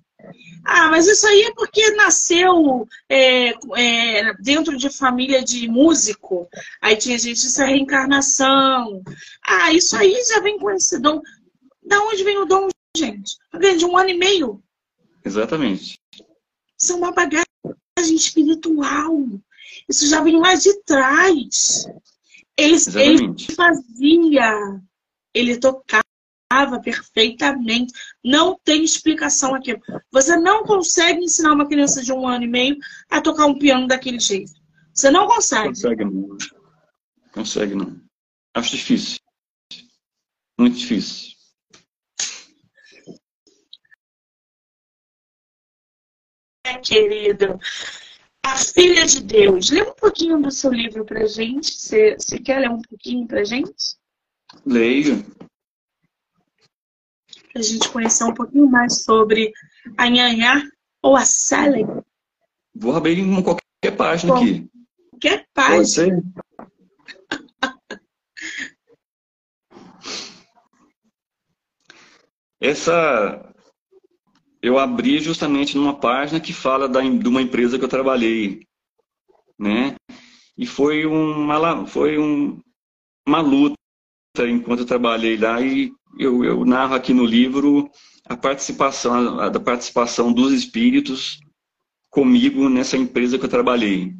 Ah, 0.65 0.89
mas 0.89 1.07
isso 1.07 1.27
aí 1.27 1.43
é 1.43 1.53
porque 1.53 1.91
nasceu 1.91 2.87
é, 3.09 3.53
é, 3.75 4.33
dentro 4.35 4.77
de 4.77 4.89
família 4.89 5.43
de 5.43 5.67
músico. 5.67 6.47
Aí 6.81 6.95
tinha 6.95 7.17
gente, 7.17 7.37
isso 7.37 7.61
é 7.61 7.65
reencarnação. 7.65 9.01
Ah, 9.45 9.73
isso 9.73 9.95
aí 9.95 10.15
já 10.25 10.39
vem 10.39 10.57
com 10.57 10.71
esse 10.71 10.99
dom. 10.99 11.21
Da 11.85 11.99
onde 12.01 12.23
vem 12.23 12.37
o 12.37 12.45
dom, 12.45 12.69
gente? 12.95 13.37
De 13.77 13.85
um 13.85 13.97
ano 13.97 14.09
e 14.09 14.17
meio. 14.17 14.63
Exatamente. 15.23 15.99
Isso 16.79 16.93
é 16.93 16.95
uma 16.95 17.11
bagagem 17.11 17.45
espiritual. 17.97 19.17
Isso 19.89 20.07
já 20.07 20.21
vem 20.21 20.39
lá 20.39 20.55
de 20.55 20.73
trás. 20.83 21.85
Ele, 22.57 22.77
ele 22.95 23.35
fazia, 23.55 24.81
ele 25.33 25.57
tocava 25.57 26.03
perfeitamente. 26.81 27.93
Não 28.23 28.57
tem 28.63 28.83
explicação 28.83 29.55
aqui. 29.55 29.79
Você 30.11 30.35
não 30.37 30.63
consegue 30.63 31.23
ensinar 31.23 31.53
uma 31.53 31.67
criança 31.67 32.01
de 32.03 32.11
um 32.11 32.27
ano 32.27 32.43
e 32.43 32.47
meio 32.47 32.77
a 33.09 33.21
tocar 33.21 33.45
um 33.45 33.57
piano 33.57 33.87
daquele 33.87 34.19
jeito. 34.19 34.51
Você 34.93 35.09
não 35.09 35.27
consegue. 35.27 35.69
Consegue 35.69 36.05
não. 36.05 36.37
Consegue 37.31 37.75
não. 37.75 38.01
Acho 38.53 38.75
difícil. 38.75 39.19
Muito 40.59 40.77
difícil. 40.77 41.33
É, 46.65 46.77
querido. 46.77 47.59
A 48.45 48.57
Filha 48.57 49.05
de 49.05 49.23
Deus. 49.23 49.69
Lê 49.71 49.81
um 49.81 49.93
pouquinho 49.93 50.41
do 50.41 50.51
seu 50.51 50.71
livro 50.71 51.03
pra 51.05 51.25
gente. 51.25 51.73
Você, 51.73 52.15
você 52.15 52.39
quer 52.39 52.59
ler 52.59 52.69
um 52.69 52.81
pouquinho 52.81 53.27
pra 53.27 53.43
gente? 53.43 53.97
Leio. 54.65 55.25
Pra 57.53 57.61
gente 57.61 57.87
conhecer 57.89 58.23
um 58.23 58.33
pouquinho 58.33 58.67
mais 58.67 59.03
sobre 59.03 59.53
a 59.95 60.09
Nhanhá 60.09 60.63
ou 61.03 61.15
a 61.15 61.23
Sally. 61.23 61.85
Vou 62.75 62.95
abrir 62.95 63.19
em 63.19 63.43
qualquer 63.43 63.95
página 63.95 64.35
aqui. 64.35 64.67
Qualquer 65.11 65.47
página. 65.53 65.77
Pode 65.77 65.89
ser? 65.89 66.23
Essa 72.59 73.53
eu 74.61 74.79
abri 74.79 75.19
justamente 75.19 75.77
numa 75.77 75.99
página 75.99 76.39
que 76.39 76.53
fala 76.53 76.87
da, 76.87 77.01
de 77.01 77.27
uma 77.27 77.41
empresa 77.41 77.77
que 77.77 77.83
eu 77.83 77.89
trabalhei, 77.89 78.65
né? 79.59 79.95
E 80.57 80.65
foi 80.65 81.05
uma, 81.05 81.85
foi 81.85 82.17
um, 82.17 82.61
uma 83.27 83.41
luta 83.41 83.75
enquanto 84.39 84.79
eu 84.79 84.85
trabalhei 84.85 85.35
lá 85.37 85.59
e 85.59 85.91
eu, 86.17 86.43
eu 86.43 86.65
narro 86.65 86.95
aqui 86.95 87.13
no 87.13 87.25
livro 87.25 87.89
a 88.25 88.37
participação, 88.37 89.39
a, 89.39 89.47
a, 89.47 89.59
participação 89.59 90.31
dos 90.31 90.53
espíritos 90.53 91.39
comigo 92.09 92.69
nessa 92.69 92.97
empresa 92.97 93.37
que 93.37 93.45
eu 93.45 93.49
trabalhei. 93.49 94.13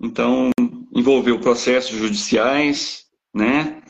Então, 0.00 0.50
envolveu 0.94 1.38
processos 1.40 1.96
judiciais, 1.96 3.04
né? 3.34 3.82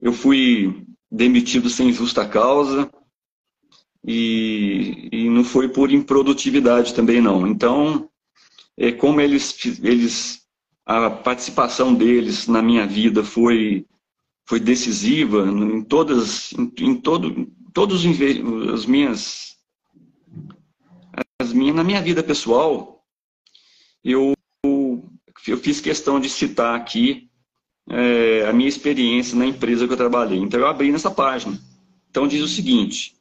Eu 0.00 0.12
fui 0.12 0.84
demitido 1.10 1.68
sem 1.68 1.92
justa 1.92 2.26
causa 2.26 2.90
e, 4.04 5.08
e 5.12 5.28
não 5.28 5.44
foi 5.44 5.68
por 5.68 5.90
improdutividade 5.90 6.94
também 6.94 7.20
não. 7.20 7.46
Então, 7.46 8.08
é, 8.76 8.92
como 8.92 9.20
eles, 9.20 9.78
eles, 9.82 10.40
a 10.86 11.10
participação 11.10 11.94
deles 11.94 12.46
na 12.46 12.62
minha 12.62 12.86
vida 12.86 13.22
foi, 13.22 13.84
foi 14.50 14.58
decisiva 14.58 15.46
em 15.46 15.80
todas, 15.80 16.52
em, 16.54 16.72
em 16.80 16.96
todo, 16.96 17.46
todos 17.72 18.04
as 18.74 18.84
minhas, 18.84 19.56
as 21.40 21.52
minhas, 21.52 21.76
na 21.76 21.84
minha 21.84 22.02
vida 22.02 22.20
pessoal, 22.20 23.06
eu 24.02 24.34
eu 25.46 25.56
fiz 25.56 25.80
questão 25.80 26.18
de 26.18 26.28
citar 26.28 26.74
aqui 26.74 27.30
é, 27.88 28.44
a 28.48 28.52
minha 28.52 28.68
experiência 28.68 29.38
na 29.38 29.46
empresa 29.46 29.86
que 29.86 29.92
eu 29.92 29.96
trabalhei. 29.96 30.40
Então, 30.40 30.58
eu 30.58 30.66
abri 30.66 30.90
nessa 30.90 31.12
página. 31.12 31.56
Então, 32.10 32.26
diz 32.26 32.42
o 32.42 32.48
seguinte: 32.48 33.14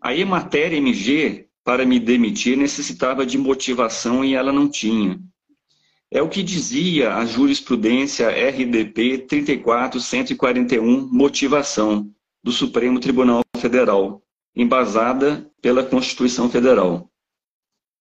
a 0.00 0.16
Emater 0.16 0.72
MG, 0.72 1.46
para 1.62 1.84
me 1.84 2.00
demitir, 2.00 2.56
necessitava 2.56 3.26
de 3.26 3.36
motivação 3.36 4.24
e 4.24 4.34
ela 4.34 4.50
não 4.50 4.66
tinha. 4.66 5.20
É 6.10 6.22
o 6.22 6.28
que 6.28 6.42
dizia 6.42 7.14
a 7.14 7.26
jurisprudência 7.26 8.30
RDP 8.30 9.26
34141, 9.28 11.06
motivação, 11.12 12.10
do 12.42 12.50
Supremo 12.50 12.98
Tribunal 12.98 13.42
Federal, 13.58 14.22
embasada 14.56 15.50
pela 15.60 15.84
Constituição 15.84 16.48
Federal. 16.48 17.10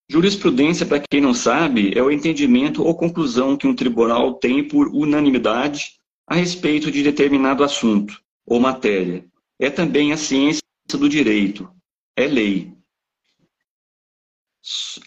Jurisprudência, 0.09 0.85
para 0.85 1.01
quem 1.01 1.19
não 1.19 1.33
sabe, 1.33 1.91
é 1.97 2.01
o 2.01 2.09
entendimento 2.09 2.81
ou 2.81 2.95
conclusão 2.95 3.57
que 3.57 3.67
um 3.67 3.75
tribunal 3.75 4.35
tem 4.35 4.65
por 4.65 4.87
unanimidade 4.87 5.97
a 6.25 6.35
respeito 6.35 6.89
de 6.89 7.03
determinado 7.03 7.61
assunto 7.61 8.21
ou 8.45 8.57
matéria. 8.57 9.25
É 9.59 9.69
também 9.69 10.13
a 10.13 10.17
ciência 10.17 10.61
do 10.93 11.09
direito, 11.09 11.69
é 12.15 12.25
lei. 12.25 12.76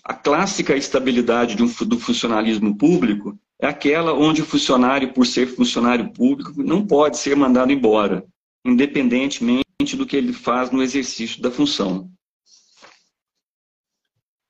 A 0.04 0.14
clássica 0.14 0.76
estabilidade 0.76 1.56
do 1.56 1.98
funcionalismo 1.98 2.76
público 2.76 3.38
é 3.61 3.66
aquela 3.66 4.14
onde 4.14 4.40
o 4.40 4.46
funcionário, 4.46 5.12
por 5.12 5.26
ser 5.26 5.46
funcionário 5.46 6.12
público, 6.12 6.62
não 6.62 6.86
pode 6.86 7.18
ser 7.18 7.36
mandado 7.36 7.70
embora, 7.70 8.24
independentemente 8.64 9.96
do 9.96 10.06
que 10.06 10.16
ele 10.16 10.32
faz 10.32 10.70
no 10.70 10.82
exercício 10.82 11.42
da 11.42 11.50
função. 11.50 12.11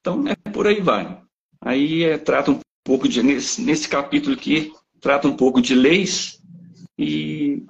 Então, 0.00 0.24
é 0.28 0.34
por 0.50 0.66
aí 0.66 0.80
vai. 0.80 1.20
Aí 1.60 2.04
é, 2.04 2.16
trata 2.16 2.52
um 2.52 2.60
pouco 2.84 3.08
de, 3.08 3.22
nesse, 3.22 3.60
nesse 3.60 3.88
capítulo 3.88 4.34
aqui, 4.34 4.72
trata 5.00 5.26
um 5.28 5.36
pouco 5.36 5.60
de 5.60 5.74
leis 5.74 6.40
e 6.96 7.64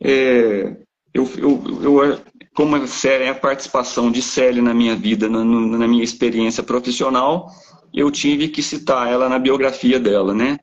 é, 0.00 0.76
eu, 1.14 1.24
eu, 1.38 1.82
eu, 1.82 2.20
como 2.56 2.74
é 2.74 3.28
a 3.28 3.34
participação 3.34 4.10
de 4.10 4.22
Célia 4.22 4.62
na 4.62 4.72
minha 4.72 4.96
vida, 4.96 5.28
na, 5.28 5.44
na, 5.44 5.86
minha 5.86 6.02
experiência 6.02 6.62
profissional, 6.62 7.52
eu 7.92 8.10
tive 8.10 8.48
que 8.48 8.62
citar 8.62 9.12
ela 9.12 9.28
na 9.28 9.38
biografia 9.38 10.00
dela, 10.00 10.32
né? 10.32 10.58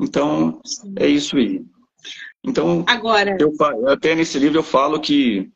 Então, 0.00 0.60
é 0.96 1.06
isso 1.06 1.36
aí. 1.36 1.64
Então, 2.42 2.84
Agora... 2.88 3.38
eu, 3.38 3.54
até 3.86 4.16
nesse 4.16 4.40
livro 4.40 4.58
eu 4.58 4.62
falo 4.64 4.98
que 4.98 5.48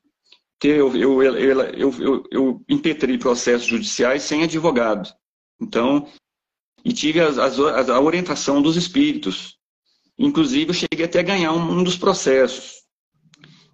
eu, 0.63 0.97
eu, 0.97 1.23
eu, 1.23 1.61
eu, 1.99 2.25
eu 2.31 2.63
impetrei 2.69 3.19
processos 3.19 3.67
judiciais 3.67 4.23
sem 4.23 4.45
advogado. 4.45 5.13
Então, 5.61 6.07
e 6.85 6.93
tive 6.93 7.21
as, 7.21 7.37
as, 7.37 7.59
a 7.59 8.01
orientação 8.01 8.63
dos 8.63 8.77
espíritos. 8.77 9.59
Inclusive, 10.17 10.71
eu 10.71 10.75
cheguei 10.75 11.05
até 11.05 11.19
a 11.19 11.25
ganhar 11.25 11.53
um, 11.53 11.81
um 11.81 11.83
dos 11.83 11.97
processos. 11.97 12.85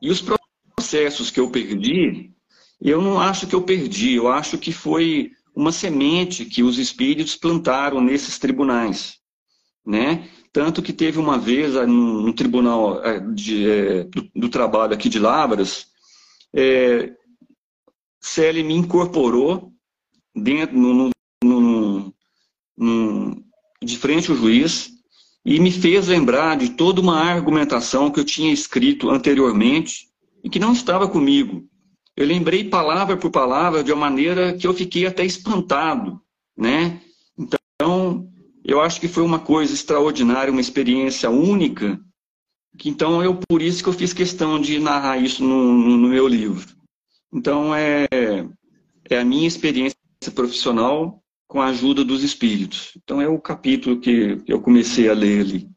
E 0.00 0.08
os 0.08 0.22
processos 0.22 0.39
que 1.30 1.40
eu 1.40 1.50
perdi, 1.50 2.30
eu 2.80 3.02
não 3.02 3.20
acho 3.20 3.46
que 3.46 3.54
eu 3.54 3.62
perdi, 3.62 4.14
eu 4.14 4.28
acho 4.28 4.56
que 4.56 4.72
foi 4.72 5.32
uma 5.54 5.72
semente 5.72 6.44
que 6.44 6.62
os 6.62 6.78
espíritos 6.78 7.36
plantaram 7.36 8.00
nesses 8.00 8.38
tribunais. 8.38 9.18
Né? 9.84 10.28
Tanto 10.52 10.82
que 10.82 10.92
teve 10.92 11.18
uma 11.18 11.38
vez 11.38 11.74
no, 11.74 12.22
no 12.22 12.32
tribunal 12.32 13.04
eh, 13.04 13.20
de, 13.34 13.70
é, 13.70 14.04
do, 14.04 14.30
do, 14.34 14.48
trabalho 14.48 14.94
aqui 14.94 15.08
de 15.08 15.18
Lavras, 15.18 15.86
é, 16.54 17.12
CL 18.20 18.62
me 18.62 18.74
incorporou 18.74 19.72
dentro, 20.34 20.76
no, 20.76 21.10
no, 21.42 22.14
no, 22.76 23.44
de 23.82 23.96
frente 23.96 24.30
ao 24.30 24.36
juiz 24.36 24.90
e 25.44 25.58
me 25.58 25.70
fez 25.70 26.08
lembrar 26.08 26.56
de 26.56 26.70
toda 26.70 27.00
uma 27.00 27.18
argumentação 27.18 28.10
que 28.10 28.20
eu 28.20 28.24
tinha 28.24 28.52
escrito 28.52 29.08
anteriormente 29.08 30.09
e 30.42 30.50
que 30.50 30.58
não 30.58 30.72
estava 30.72 31.08
comigo. 31.08 31.64
Eu 32.16 32.26
lembrei 32.26 32.64
palavra 32.68 33.16
por 33.16 33.30
palavra 33.30 33.82
de 33.82 33.92
uma 33.92 34.00
maneira 34.00 34.52
que 34.52 34.66
eu 34.66 34.74
fiquei 34.74 35.06
até 35.06 35.24
espantado, 35.24 36.20
né? 36.56 37.00
Então, 37.38 38.28
eu 38.64 38.80
acho 38.80 39.00
que 39.00 39.08
foi 39.08 39.22
uma 39.22 39.38
coisa 39.38 39.72
extraordinária, 39.72 40.52
uma 40.52 40.60
experiência 40.60 41.30
única 41.30 41.98
então, 42.84 43.22
eu 43.22 43.38
por 43.48 43.60
isso 43.60 43.82
que 43.82 43.88
eu 43.88 43.92
fiz 43.92 44.12
questão 44.12 44.60
de 44.60 44.78
narrar 44.78 45.18
isso 45.18 45.42
no, 45.42 45.96
no 45.96 46.08
meu 46.08 46.26
livro. 46.26 46.74
Então, 47.32 47.74
é, 47.74 48.06
é 49.08 49.18
a 49.18 49.24
minha 49.24 49.46
experiência 49.46 49.96
profissional 50.34 51.22
com 51.46 51.60
a 51.60 51.66
ajuda 51.66 52.04
dos 52.04 52.22
espíritos. 52.22 52.92
Então, 53.02 53.20
é 53.20 53.28
o 53.28 53.40
capítulo 53.40 54.00
que 54.00 54.42
eu 54.46 54.60
comecei 54.60 55.08
a 55.08 55.14
ler 55.14 55.40
ali. 55.40 55.70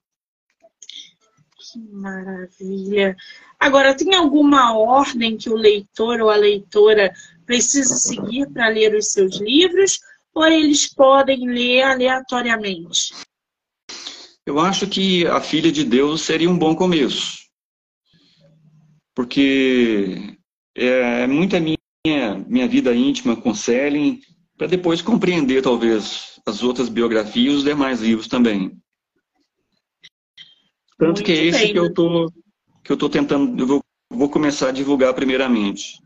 Que 1.57 1.80
maravilha! 1.91 3.16
Agora, 3.64 3.95
tem 3.95 4.14
alguma 4.14 4.78
ordem 4.78 5.38
que 5.38 5.49
o 5.49 5.55
leitor 5.55 6.20
ou 6.20 6.30
a 6.30 6.36
leitora 6.36 7.14
precisa 7.45 7.95
seguir 7.95 8.45
para 8.51 8.68
ler 8.68 8.93
os 8.93 9.14
seus 9.14 9.39
livros? 9.39 10.01
Ou 10.36 10.45
eles 10.45 10.93
podem 10.93 11.47
ler 11.47 11.84
aleatoriamente? 11.84 13.14
Eu 14.45 14.59
acho 14.59 14.86
que 14.86 15.26
a 15.28 15.39
filha 15.39 15.72
de 15.72 15.86
Deus 15.86 16.24
seria 16.24 16.49
um 16.49 16.57
bom 16.57 16.76
começo. 16.76 17.38
Porque 19.16 20.36
é 20.76 21.26
muita 21.26 21.57
minha, 21.57 22.45
minha 22.45 22.68
vida 22.68 22.93
íntima 22.93 23.38
com 23.38 23.55
Selling, 23.55 24.20
para 24.57 24.68
depois 24.68 25.01
compreender, 25.01 25.61
talvez, 25.61 26.38
as 26.45 26.61
outras 26.61 26.89
biografias 26.89 27.53
e 27.53 27.57
os 27.59 27.64
demais 27.64 28.01
livros 28.01 28.28
também. 28.28 28.78
Tanto 30.97 31.20
Muito 31.20 31.24
que 31.24 31.32
é 31.32 31.45
esse 31.45 31.59
bem. 31.59 31.72
que 31.72 31.80
eu 31.80 31.93
tô, 31.93 32.30
que 32.84 32.91
eu 32.91 32.97
tô 32.97 33.09
tentando, 33.09 33.61
eu 33.61 33.67
vou, 33.67 33.84
vou 34.09 34.29
começar 34.29 34.69
a 34.69 34.73
divulgar 34.73 35.13
primeiramente. 35.13 36.01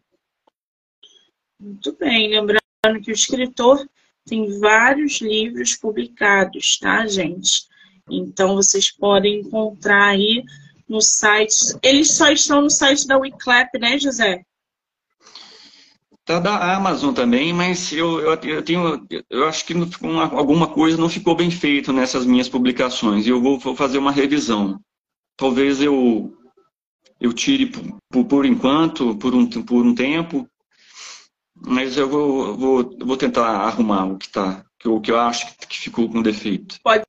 Muito 1.59 1.95
bem, 1.97 2.29
lembrando 2.29 2.61
que 3.03 3.11
o 3.11 3.13
escritor 3.13 3.87
tem 4.25 4.59
vários 4.59 5.19
livros 5.21 5.75
publicados, 5.75 6.77
tá, 6.77 7.07
gente? 7.07 7.67
Então 8.09 8.55
vocês 8.55 8.91
podem 8.91 9.39
encontrar 9.39 10.09
aí 10.09 10.43
no 10.87 11.01
site. 11.01 11.77
Eles 11.81 12.11
só 12.11 12.29
estão 12.29 12.61
no 12.61 12.69
site 12.69 13.07
da 13.07 13.17
Wiclap, 13.17 13.69
né, 13.79 13.97
José? 13.97 14.43
Tá 16.27 16.39
da 16.39 16.75
Amazon 16.75 17.13
também, 17.13 17.53
mas 17.53 17.93
eu, 17.93 18.19
eu, 18.19 18.33
eu 18.33 18.61
tenho, 18.61 19.07
eu 19.29 19.47
acho 19.47 19.65
que 19.65 19.73
uma, 20.01 20.25
alguma 20.25 20.67
coisa 20.67 20.97
não 20.97 21.07
ficou 21.07 21.33
bem 21.35 21.49
feito 21.49 21.93
nessas 21.93 22.25
minhas 22.25 22.49
publicações 22.49 23.25
e 23.25 23.29
eu 23.29 23.41
vou, 23.41 23.57
vou, 23.57 23.73
fazer 23.73 23.97
uma 23.97 24.11
revisão. 24.11 24.77
Talvez 25.37 25.81
eu 25.81 26.37
eu 27.19 27.33
tire 27.33 27.67
por, 27.67 28.25
por 28.25 28.45
enquanto, 28.45 29.15
por 29.15 29.33
um, 29.33 29.47
por 29.47 29.85
um 29.85 29.95
tempo, 29.95 30.47
mas 31.55 31.97
eu 31.97 32.07
vou, 32.07 32.55
vou, 32.55 32.97
vou 32.99 33.17
tentar 33.17 33.47
arrumar 33.47 34.05
o 34.05 34.17
que 34.17 34.29
tá, 34.29 34.63
eu, 34.83 35.01
que 35.01 35.11
eu 35.11 35.19
acho 35.19 35.55
que 35.67 35.79
ficou 35.79 36.09
com 36.09 36.21
defeito. 36.21 36.79
Pode 36.83 37.03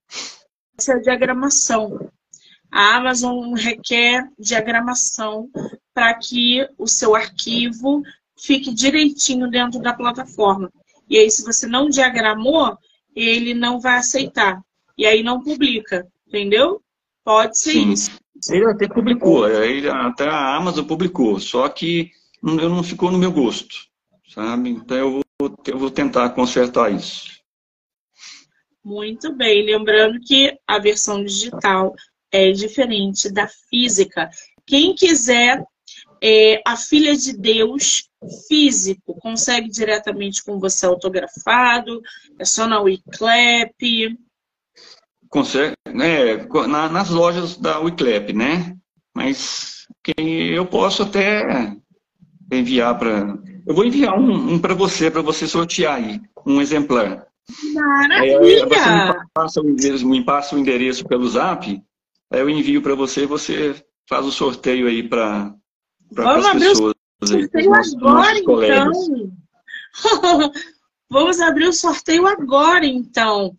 ser 0.79 0.93
a 0.93 1.01
diagramação. 1.01 2.11
A 2.71 2.97
Amazon 2.97 3.55
requer 3.55 4.29
diagramação 4.39 5.51
para 5.95 6.15
que 6.15 6.67
o 6.79 6.87
seu 6.87 7.15
arquivo 7.15 8.03
fique 8.39 8.73
direitinho 8.73 9.51
dentro 9.51 9.81
da 9.81 9.93
plataforma. 9.93 10.71
E 11.09 11.17
aí, 11.17 11.31
se 11.31 11.43
você 11.43 11.67
não 11.67 11.89
diagramou, 11.89 12.77
ele 13.15 13.55
não 13.55 13.81
vai 13.81 13.99
aceitar. 13.99 14.63
E 14.97 15.07
aí 15.07 15.23
não 15.23 15.43
publica, 15.43 16.07
entendeu? 16.27 16.83
Pode 17.25 17.59
ser 17.59 17.73
Sim. 17.73 17.93
isso. 17.93 18.11
Ele 18.51 18.66
até 18.66 18.89
publicou, 18.89 19.49
ele, 19.49 19.89
até 19.89 20.28
a 20.28 20.57
Amazon 20.57 20.84
publicou, 20.84 21.41
só 21.41 21.68
que 21.68 22.11
não, 22.43 22.55
não 22.55 22.82
ficou 22.82 23.11
no 23.11 23.18
meu 23.18 23.32
gosto, 23.32 23.76
sabe? 24.28 24.70
Então 24.70 24.97
eu 24.97 25.11
vou, 25.11 25.57
eu 25.66 25.78
vou 25.78 25.91
tentar 25.91 26.30
consertar 26.30 26.93
isso. 26.93 27.39
Muito 28.84 29.34
bem, 29.34 29.64
lembrando 29.64 30.20
que 30.20 30.57
a 30.66 30.78
versão 30.78 31.22
digital 31.22 31.95
é 32.30 32.53
diferente 32.53 33.30
da 33.30 33.49
física. 33.49 34.30
Quem 34.66 34.95
quiser 34.95 35.62
é, 36.22 36.61
a 36.66 36.76
Filha 36.76 37.16
de 37.16 37.36
Deus 37.36 38.09
físico, 38.49 39.14
consegue 39.20 39.68
diretamente 39.68 40.43
com 40.45 40.59
você 40.59 40.86
autografado, 40.86 42.01
é 42.39 42.45
só 42.45 42.66
na 42.66 42.80
WeClap. 42.80 44.18
Consegue, 45.29 45.74
né, 45.93 46.37
na, 46.66 46.89
nas 46.89 47.11
lojas 47.11 47.57
da 47.57 47.79
Wiclap, 47.81 48.33
né? 48.33 48.76
Mas 49.14 49.87
eu 50.16 50.64
posso 50.66 51.03
até 51.03 51.76
enviar 52.53 52.99
para. 52.99 53.39
Eu 53.66 53.74
vou 53.74 53.85
enviar 53.85 54.18
um, 54.18 54.55
um 54.55 54.59
para 54.59 54.74
você, 54.74 55.11
para 55.11 55.22
você 55.22 55.47
sortear 55.47 55.97
aí, 55.97 56.20
um 56.47 56.61
exemplar. 56.61 57.26
Maravilha! 57.74 58.39
Aí, 58.39 58.59
você 58.61 59.18
me 59.18 59.26
passa, 59.35 59.61
o 59.61 59.68
endereço, 59.68 60.07
me 60.07 60.24
passa 60.24 60.57
o 60.57 60.59
endereço 60.59 61.05
pelo 61.07 61.29
zap, 61.29 61.83
aí 62.31 62.41
eu 62.41 62.49
envio 62.49 62.83
para 62.83 62.95
você 62.95 63.22
e 63.22 63.26
você 63.26 63.74
faz 64.09 64.24
o 64.24 64.33
sorteio 64.33 64.87
aí 64.87 65.07
para 65.07 65.55
as 66.16 66.53
pessoas. 66.53 66.95
Sorteio 67.24 67.74
aí, 67.74 67.83
agora, 67.97 68.39
então. 68.39 68.93
Vamos 71.11 71.41
abrir 71.41 71.66
o 71.66 71.72
sorteio 71.72 72.26
agora, 72.26 72.85
então. 72.85 73.57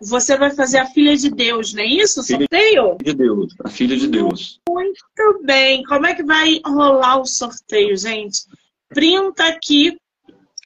Você 0.00 0.36
vai 0.36 0.50
fazer 0.50 0.78
a 0.78 0.86
filha 0.86 1.16
de 1.16 1.30
Deus, 1.30 1.72
não 1.72 1.82
é 1.82 1.86
isso? 1.86 2.20
O 2.20 2.22
sorteio? 2.22 2.96
Filha 2.98 3.12
de 3.12 3.14
Deus, 3.14 3.54
a 3.64 3.68
filha 3.68 3.96
de 3.96 4.08
Deus. 4.08 4.60
Muito 4.68 5.42
bem. 5.44 5.82
Como 5.84 6.06
é 6.06 6.14
que 6.14 6.22
vai 6.22 6.60
rolar 6.64 7.20
o 7.20 7.26
sorteio, 7.26 7.96
gente? 7.96 8.40
Printa 8.88 9.46
aqui 9.46 9.96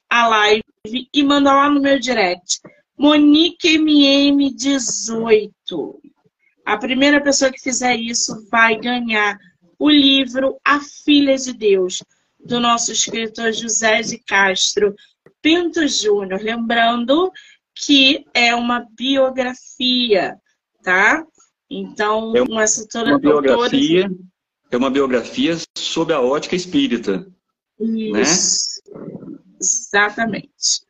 a 0.08 0.28
live 0.28 0.64
e 1.12 1.22
manda 1.22 1.52
lá 1.52 1.68
no 1.68 1.80
meu 1.80 1.98
direct. 1.98 2.60
Monique 2.98 3.76
MM18. 3.76 5.50
A 6.64 6.78
primeira 6.78 7.20
pessoa 7.22 7.52
que 7.52 7.60
fizer 7.60 7.96
isso 7.96 8.48
vai 8.50 8.76
ganhar 8.76 9.38
o 9.78 9.90
livro 9.90 10.56
A 10.64 10.80
Filha 10.80 11.36
de 11.36 11.52
Deus, 11.52 12.02
do 12.40 12.58
nosso 12.58 12.90
escritor 12.92 13.52
José 13.52 14.00
de 14.00 14.18
Castro 14.18 14.94
Pinto 15.42 15.86
Júnior. 15.86 16.40
Lembrando 16.40 17.30
que 17.76 18.24
é 18.32 18.54
uma 18.54 18.86
biografia, 18.96 20.36
tá? 20.82 21.24
Então, 21.68 22.34
é 22.34 22.42
uma, 22.42 22.64
uma 23.04 23.18
biografia, 23.18 24.10
é 24.70 24.76
uma 24.76 24.90
biografia 24.90 25.56
sob 25.76 26.12
a 26.12 26.20
ótica 26.20 26.56
espírita. 26.56 27.26
Né? 27.78 28.22
Isso. 28.22 28.80
Né? 28.92 29.38
Exatamente. 29.60 30.86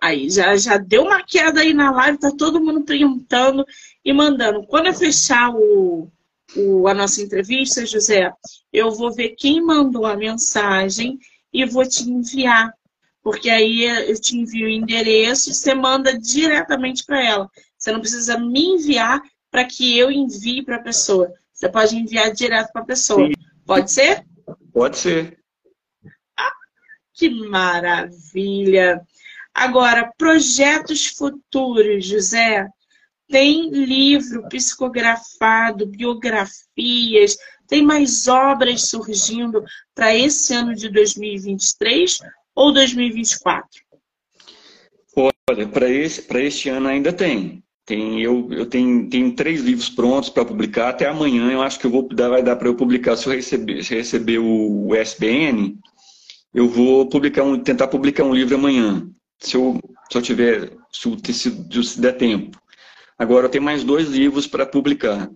Aí, 0.00 0.30
já, 0.30 0.56
já 0.56 0.76
deu 0.76 1.02
uma 1.02 1.22
queda 1.22 1.60
aí 1.60 1.74
na 1.74 1.90
live, 1.90 2.18
tá 2.18 2.30
todo 2.36 2.60
mundo 2.60 2.84
perguntando 2.84 3.64
e 4.04 4.12
mandando. 4.12 4.66
Quando 4.66 4.86
eu 4.86 4.94
fechar 4.94 5.50
o, 5.54 6.10
o, 6.56 6.88
a 6.88 6.94
nossa 6.94 7.22
entrevista, 7.22 7.84
José, 7.86 8.32
eu 8.72 8.90
vou 8.90 9.12
ver 9.12 9.34
quem 9.36 9.62
mandou 9.62 10.06
a 10.06 10.16
mensagem 10.16 11.18
e 11.52 11.64
vou 11.64 11.86
te 11.86 12.08
enviar 12.08 12.72
porque 13.24 13.48
aí 13.48 13.84
eu 13.84 14.20
te 14.20 14.36
envio 14.36 14.66
o 14.66 14.70
endereço 14.70 15.50
e 15.50 15.54
você 15.54 15.74
manda 15.74 16.16
diretamente 16.16 17.02
para 17.06 17.24
ela. 17.24 17.50
Você 17.76 17.90
não 17.90 18.00
precisa 18.00 18.38
me 18.38 18.60
enviar 18.60 19.22
para 19.50 19.64
que 19.64 19.98
eu 19.98 20.12
envie 20.12 20.62
para 20.62 20.76
a 20.76 20.82
pessoa. 20.82 21.32
Você 21.50 21.66
pode 21.66 21.96
enviar 21.96 22.30
direto 22.32 22.70
para 22.70 22.82
a 22.82 22.84
pessoa. 22.84 23.26
Sim. 23.26 23.32
Pode 23.64 23.90
ser? 23.90 24.26
Pode 24.74 24.98
ser. 24.98 25.38
Ah, 26.38 26.52
que 27.14 27.30
maravilha! 27.30 29.00
Agora, 29.54 30.12
projetos 30.18 31.06
futuros, 31.06 32.04
José. 32.04 32.68
Tem 33.26 33.70
livro 33.70 34.46
psicografado, 34.50 35.86
biografias, 35.86 37.38
tem 37.66 37.82
mais 37.82 38.28
obras 38.28 38.90
surgindo 38.90 39.64
para 39.94 40.14
esse 40.14 40.52
ano 40.52 40.74
de 40.74 40.90
2023 40.90 42.18
ou 42.54 42.72
2024? 42.72 43.84
Olha, 45.50 45.68
para 45.68 45.90
esse, 45.90 46.26
este 46.38 46.70
ano 46.70 46.88
ainda 46.88 47.12
tem. 47.12 47.62
Tem, 47.84 48.22
eu, 48.22 48.50
eu 48.50 48.64
tenho, 48.64 49.10
tenho 49.10 49.34
três 49.34 49.60
livros 49.60 49.90
prontos 49.90 50.30
para 50.30 50.44
publicar. 50.44 50.88
Até 50.88 51.06
amanhã 51.06 51.52
eu 51.52 51.60
acho 51.60 51.78
que 51.78 51.84
eu 51.84 51.90
vou 51.90 52.08
dar, 52.08 52.30
vai 52.30 52.42
dar 52.42 52.56
para 52.56 52.66
eu 52.66 52.74
publicar. 52.74 53.14
Se 53.14 53.26
eu 53.26 53.34
receber, 53.34 53.84
se 53.84 53.94
receber 53.94 54.38
o, 54.38 54.86
o 54.86 54.94
SBN, 54.94 55.78
eu 56.54 56.66
vou 56.66 57.06
publicar 57.10 57.42
um, 57.42 57.62
tentar 57.62 57.88
publicar 57.88 58.24
um 58.24 58.32
livro 58.32 58.54
amanhã. 58.54 59.06
Se 59.38 59.56
eu, 59.56 59.78
se 60.10 60.16
eu 60.16 60.22
tiver, 60.22 60.72
se, 60.90 61.32
se, 61.34 61.82
se 61.84 62.00
der 62.00 62.16
tempo. 62.16 62.58
Agora 63.18 63.46
eu 63.46 63.50
tenho 63.50 63.64
mais 63.64 63.84
dois 63.84 64.08
livros 64.08 64.46
para 64.46 64.64
publicar. 64.64 65.30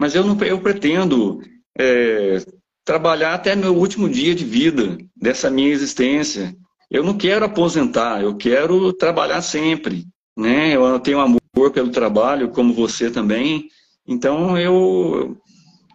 Mas 0.00 0.16
eu, 0.16 0.24
não, 0.24 0.36
eu 0.42 0.60
pretendo 0.60 1.40
é, 1.78 2.38
trabalhar 2.84 3.34
até 3.34 3.56
meu 3.56 3.74
último 3.74 4.08
dia 4.08 4.34
de 4.34 4.44
vida, 4.44 4.98
dessa 5.16 5.50
minha 5.50 5.70
existência. 5.70 6.54
Eu 6.90 7.02
não 7.02 7.16
quero 7.16 7.44
aposentar, 7.44 8.22
eu 8.22 8.36
quero 8.36 8.92
trabalhar 8.92 9.40
sempre. 9.42 10.04
Né? 10.36 10.76
Eu 10.76 11.00
tenho 11.00 11.20
amor 11.20 11.40
pelo 11.72 11.90
trabalho, 11.90 12.50
como 12.50 12.74
você 12.74 13.10
também. 13.10 13.68
Então 14.06 14.58
eu, 14.58 15.36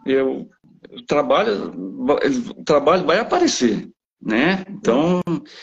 eu 0.06 0.50
trabalho, 1.08 1.74
trabalho 2.66 3.06
vai 3.06 3.20
aparecer. 3.20 3.88
Né? 4.22 4.66
Então, 4.70 5.22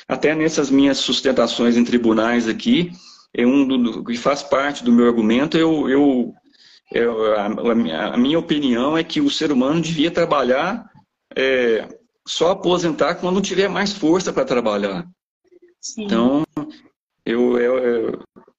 até 0.08 0.34
nessas 0.34 0.70
minhas 0.70 0.98
sustentações 0.98 1.76
em 1.76 1.84
tribunais 1.84 2.48
aqui, 2.48 2.90
é 3.34 3.46
um 3.46 3.66
do, 3.66 4.02
que 4.04 4.16
faz 4.16 4.42
parte 4.42 4.82
do 4.82 4.92
meu 4.92 5.06
argumento, 5.06 5.58
eu, 5.58 5.90
eu, 5.90 6.34
eu 6.90 7.34
a, 7.34 7.46
a, 8.14 8.16
minha 8.16 8.38
opinião 8.38 8.96
é 8.96 9.04
que 9.04 9.20
o 9.20 9.28
ser 9.28 9.52
humano 9.52 9.82
devia 9.82 10.10
trabalhar 10.10 10.88
é, 11.36 11.86
só 12.26 12.52
aposentar 12.52 13.16
quando 13.16 13.42
tiver 13.42 13.68
mais 13.68 13.92
força 13.92 14.32
para 14.32 14.44
trabalhar. 14.44 15.06
Sim. 15.80 16.04
Então, 16.04 16.44
eu, 17.24 17.58
é, 17.58 17.64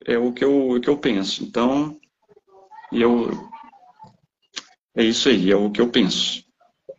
é, 0.08 0.14
é, 0.14 0.18
o, 0.18 0.32
que 0.32 0.46
eu, 0.46 0.70
o 0.70 0.80
que 0.80 0.88
eu 0.88 0.98
penso. 0.98 1.44
Então, 1.44 2.00
eu, 2.92 3.30
é 4.96 5.04
isso 5.04 5.28
aí, 5.28 5.52
é 5.52 5.56
o 5.56 5.72
que 5.72 5.82
eu 5.82 5.90
penso. 5.90 6.44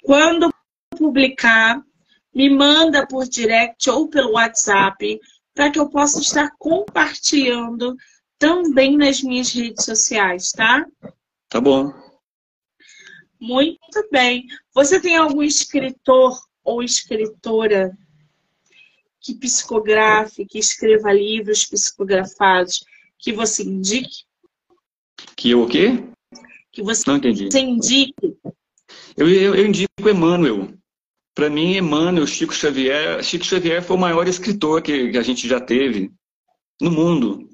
Quando 0.03 0.53
publicar, 0.97 1.81
me 2.35 2.51
manda 2.51 3.07
por 3.07 3.27
direct 3.27 3.89
ou 3.89 4.09
pelo 4.09 4.33
WhatsApp 4.33 5.21
para 5.55 5.71
que 5.71 5.79
eu 5.79 5.89
possa 5.89 6.21
estar 6.21 6.51
compartilhando 6.59 7.97
também 8.39 8.97
nas 8.97 9.23
minhas 9.23 9.53
redes 9.53 9.85
sociais, 9.85 10.53
tá? 10.53 10.87
Tá 11.49 11.61
bom. 11.61 11.93
Muito 13.41 14.09
bem. 14.11 14.47
Você 14.75 15.01
tem 15.01 15.17
algum 15.17 15.43
escritor 15.43 16.39
ou 16.65 16.83
escritora 16.83 17.97
que 19.21 19.35
psicografe, 19.35 20.47
que 20.47 20.59
escreva 20.59 21.13
livros 21.13 21.65
psicografados, 21.65 22.85
que 23.19 23.33
você 23.33 23.63
indique? 23.63 24.25
Que 25.37 25.51
eu 25.51 25.63
o 25.63 25.69
quê? 25.69 26.05
Que 26.73 26.83
você, 26.83 27.05
Não 27.07 27.17
entendi. 27.17 27.49
indique. 27.59 28.37
Eu, 29.17 29.29
eu, 29.29 29.55
eu 29.55 29.67
indico 29.67 30.09
Emmanuel. 30.09 30.69
Para 31.35 31.51
mim, 31.51 31.77
Emmanuel, 31.77 32.27
Chico 32.27 32.55
Xavier. 32.55 33.23
Chico 33.23 33.45
Xavier 33.45 33.83
foi 33.83 33.97
o 33.97 34.01
maior 34.01 34.27
escritor 34.27 34.83
que, 34.83 35.11
que 35.11 35.19
a 35.19 35.23
gente 35.23 35.47
já 35.49 35.61
teve 35.61 36.13
no 36.81 36.91
mundo. 36.91 37.49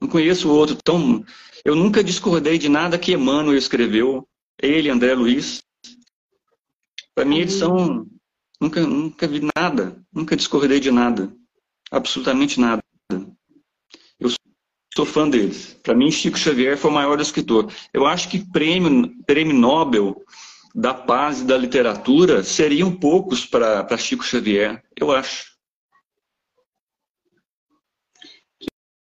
Não 0.00 0.08
conheço 0.08 0.50
outro 0.50 0.76
tão. 0.82 1.24
Eu 1.64 1.74
nunca 1.74 2.02
discordei 2.02 2.58
de 2.58 2.68
nada 2.68 2.98
que 2.98 3.12
Emmanuel 3.12 3.56
escreveu 3.56 4.26
ele, 4.62 4.90
André 4.90 5.14
Luiz. 5.14 5.62
Para 7.14 7.24
mim, 7.24 7.38
eles 7.38 7.54
são. 7.54 8.06
Nunca, 8.60 8.80
nunca 8.82 9.26
vi 9.26 9.40
nada, 9.56 9.96
nunca 10.12 10.36
discordei 10.36 10.80
de 10.80 10.90
nada. 10.90 11.32
Absolutamente 11.90 12.60
nada. 12.60 12.82
Eu 14.18 14.30
sou 14.94 15.06
fã 15.06 15.28
deles. 15.28 15.74
Para 15.82 15.94
mim, 15.94 16.10
Chico 16.10 16.38
Xavier 16.38 16.76
foi 16.76 16.90
o 16.90 16.94
maior 16.94 17.18
escritor. 17.20 17.72
Eu 17.92 18.06
acho 18.06 18.28
que 18.28 18.44
prêmio, 18.50 19.14
prêmio 19.24 19.54
Nobel 19.54 20.22
da 20.74 20.94
paz 20.94 21.40
e 21.40 21.44
da 21.44 21.56
literatura 21.56 22.44
seriam 22.44 22.94
poucos 22.94 23.44
para 23.44 23.96
Chico 23.96 24.24
Xavier, 24.24 24.82
eu 24.96 25.10
acho. 25.10 25.50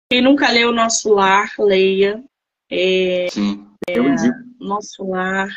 Quem 0.10 0.22
nunca 0.22 0.50
leu 0.52 0.70
o 0.70 0.74
Nosso 0.74 1.14
Lar, 1.14 1.54
leia. 1.60 2.24
É, 2.70 3.28
Sim, 3.32 3.68
eu 3.90 4.08
indico 4.08 4.51
nosso 4.62 5.04
lar. 5.08 5.50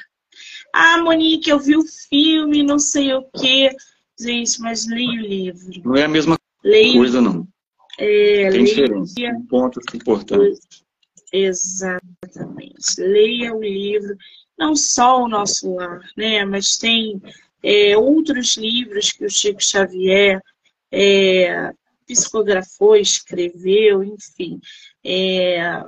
Ah, 0.73 0.99
Monique, 0.99 1.51
eu 1.51 1.59
vi 1.59 1.77
o 1.77 1.85
filme, 2.09 2.63
não 2.63 2.79
sei 2.79 3.13
o 3.15 3.25
quê. 3.39 3.71
Gente, 4.19 4.61
mas 4.61 4.87
leia 4.87 5.11
o 5.11 5.27
livro. 5.27 5.83
Não 5.85 5.97
é 5.97 6.05
a 6.05 6.09
mesma 6.09 6.37
leia... 6.63 6.95
coisa, 6.95 7.21
não. 7.21 7.47
É, 7.99 8.51
Tem 8.51 8.63
leia... 8.63 8.65
diferença. 8.65 9.15
Um 9.37 9.47
ponto 9.47 9.81
importante. 9.95 10.61
Exatamente. 11.33 13.01
Leia 13.01 13.55
o 13.55 13.63
livro, 13.63 14.17
não 14.59 14.77
só 14.77 15.23
o 15.23 15.29
nosso 15.29 15.75
lar, 15.75 16.01
né? 16.17 16.45
Mas 16.45 16.79
tem 16.79 17.21
é, 17.63 17.97
outros 17.97 18.57
livros 18.57 19.11
que 19.11 19.25
o 19.25 19.31
Chico 19.31 19.63
Xavier 19.63 20.41
é, 20.93 21.73
psicografou, 22.07 22.97
escreveu, 22.97 24.05
enfim. 24.05 24.61
É... 25.03 25.83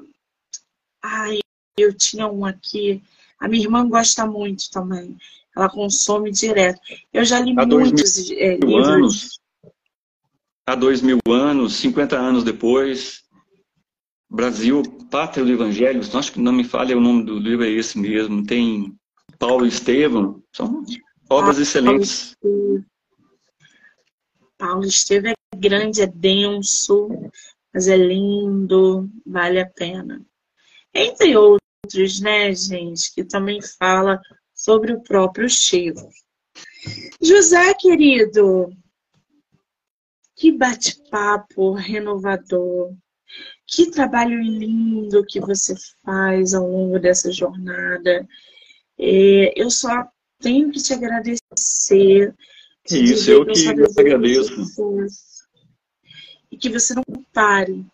Ai, 1.02 1.38
eu 1.78 1.92
tinha 1.92 2.26
um 2.26 2.44
aqui. 2.44 3.02
A 3.38 3.46
minha 3.46 3.64
irmã 3.64 3.86
gosta 3.86 4.26
muito 4.26 4.70
também. 4.70 5.16
Ela 5.54 5.68
consome 5.68 6.30
direto. 6.30 6.80
Eu 7.12 7.24
já 7.24 7.38
li 7.40 7.54
Há 7.56 7.66
muitos 7.66 8.28
mil 8.28 8.38
é, 8.38 8.56
livros. 8.56 8.86
Anos, 8.86 9.40
há 10.66 10.74
dois 10.74 11.02
mil 11.02 11.18
anos, 11.28 11.74
50 11.76 12.16
anos 12.18 12.44
depois. 12.44 13.24
Brasil, 14.28 14.82
Pátria 15.10 15.44
do 15.44 15.52
Evangelho, 15.52 16.00
acho 16.00 16.32
que 16.32 16.40
não 16.40 16.52
me 16.52 16.64
falha 16.64 16.96
o 16.96 17.00
nome 17.00 17.22
do 17.24 17.38
livro, 17.38 17.64
é 17.64 17.70
esse 17.70 17.96
mesmo. 17.98 18.44
Tem 18.44 18.92
Paulo 19.38 19.66
Estevam, 19.66 20.42
são 20.52 20.84
obras 21.30 21.58
excelentes. 21.58 22.36
Paulo 24.58 24.84
Estevam 24.84 25.30
é 25.30 25.56
grande, 25.56 26.02
é 26.02 26.06
denso, 26.06 27.08
mas 27.72 27.86
é 27.86 27.96
lindo, 27.96 29.08
vale 29.24 29.60
a 29.60 29.66
pena. 29.66 30.20
Entre 30.92 31.36
outros, 31.36 31.65
né, 32.20 32.54
gente, 32.54 33.12
que 33.14 33.24
também 33.24 33.60
fala 33.78 34.20
sobre 34.54 34.92
o 34.92 35.02
próprio 35.02 35.48
Chico. 35.48 36.08
José, 37.20 37.74
querido, 37.74 38.70
que 40.34 40.52
bate-papo 40.52 41.72
renovador. 41.72 42.94
Que 43.66 43.90
trabalho 43.90 44.40
lindo 44.40 45.24
que 45.26 45.40
você 45.40 45.74
faz 46.04 46.54
ao 46.54 46.70
longo 46.70 47.00
dessa 47.00 47.32
jornada. 47.32 48.26
É, 48.98 49.52
eu 49.60 49.70
só 49.70 50.06
tenho 50.38 50.70
que 50.70 50.80
te 50.80 50.92
agradecer. 50.92 52.34
Isso, 52.88 53.30
eu 53.30 53.44
que 53.44 53.68
agradeço. 53.68 54.52
E 56.50 56.56
que 56.56 56.68
você 56.68 56.94
não 56.94 57.24
pare. 57.32 57.84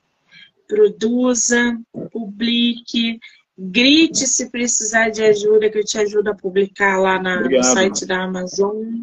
Produza, 0.68 1.78
publique, 2.10 3.18
grite 3.56 4.26
se 4.26 4.50
precisar 4.50 5.10
de 5.10 5.22
ajuda, 5.22 5.70
que 5.70 5.78
eu 5.78 5.84
te 5.84 5.98
ajudo 5.98 6.28
a 6.30 6.34
publicar 6.34 6.98
lá 6.98 7.20
na, 7.20 7.40
no 7.40 7.62
site 7.62 8.06
da 8.06 8.22
Amazon. 8.22 9.02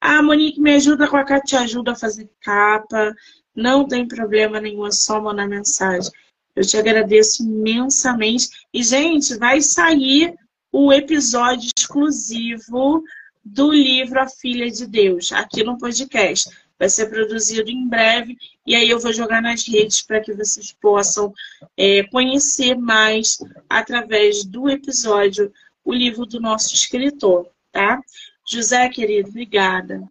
Ah, 0.00 0.22
Monique, 0.22 0.60
me 0.60 0.74
ajuda 0.74 1.06
com 1.06 1.16
a 1.16 1.24
Cátia, 1.24 1.58
te 1.58 1.64
ajuda 1.64 1.92
a 1.92 1.96
fazer 1.96 2.28
capa. 2.40 3.14
Não 3.54 3.86
tem 3.86 4.06
problema 4.06 4.60
nenhum, 4.60 4.86
é 4.86 4.90
só 4.90 5.20
mandar 5.20 5.46
mensagem. 5.46 6.10
Eu 6.54 6.66
te 6.66 6.76
agradeço 6.76 7.42
imensamente. 7.42 8.48
E, 8.72 8.82
gente, 8.82 9.36
vai 9.36 9.60
sair 9.60 10.34
o 10.72 10.92
episódio 10.92 11.70
exclusivo 11.76 13.02
do 13.44 13.70
livro 13.72 14.20
A 14.20 14.28
Filha 14.28 14.70
de 14.70 14.86
Deus, 14.86 15.32
aqui 15.32 15.62
no 15.62 15.78
podcast. 15.78 16.48
Vai 16.82 16.88
ser 16.88 17.08
produzido 17.08 17.70
em 17.70 17.86
breve 17.86 18.36
e 18.66 18.74
aí 18.74 18.90
eu 18.90 18.98
vou 18.98 19.12
jogar 19.12 19.40
nas 19.40 19.64
redes 19.64 20.02
para 20.02 20.20
que 20.20 20.34
vocês 20.34 20.72
possam 20.72 21.32
é, 21.76 22.02
conhecer 22.08 22.74
mais 22.74 23.38
através 23.70 24.44
do 24.44 24.68
episódio 24.68 25.52
o 25.84 25.92
livro 25.92 26.26
do 26.26 26.40
nosso 26.40 26.74
escritor, 26.74 27.48
tá? 27.70 28.02
José, 28.44 28.88
querido, 28.88 29.28
obrigada. 29.28 30.02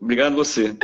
Obrigado 0.00 0.36
você. 0.36 0.74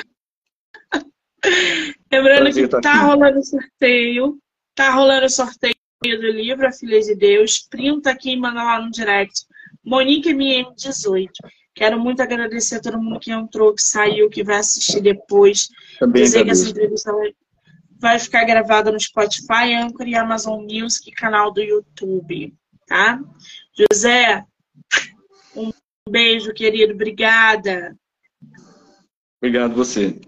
Lembrando 2.12 2.42
Prazer 2.42 2.68
que 2.68 2.80
tá 2.82 3.06
rolando 3.06 3.42
sorteio. 3.42 4.38
Tá 4.74 4.90
rolando 4.90 5.30
sorteio 5.30 5.74
do 6.02 6.30
livro 6.30 6.68
A 6.68 6.72
Filha 6.72 7.00
de 7.00 7.14
Deus. 7.14 7.60
Printa 7.60 8.10
aqui 8.10 8.32
e 8.32 8.36
manda 8.36 8.62
lá 8.62 8.82
no 8.82 8.90
direct. 8.90 9.46
Monique 9.82 10.34
MM18. 10.34 11.30
Quero 11.74 11.98
muito 11.98 12.20
agradecer 12.20 12.76
a 12.76 12.80
todo 12.80 13.00
mundo 13.00 13.20
que 13.20 13.30
entrou, 13.30 13.74
que 13.74 13.82
saiu, 13.82 14.28
que 14.28 14.42
vai 14.42 14.56
assistir 14.56 15.00
depois. 15.00 15.68
Também 15.98 16.22
Dizer 16.22 16.44
que 16.44 16.50
essa 16.50 16.68
entrevista 16.68 17.12
vai 17.98 18.18
ficar 18.18 18.44
gravada 18.44 18.90
no 18.90 18.98
Spotify, 18.98 19.74
Anchor 19.74 20.06
e 20.06 20.16
Amazon 20.16 20.62
Music, 20.62 21.10
canal 21.12 21.52
do 21.52 21.60
YouTube. 21.60 22.54
Tá? 22.86 23.20
José, 23.92 24.44
um 25.54 25.70
beijo, 26.08 26.52
querido. 26.52 26.92
Obrigada. 26.92 27.96
Obrigado 29.40 29.74
você. 29.74 30.20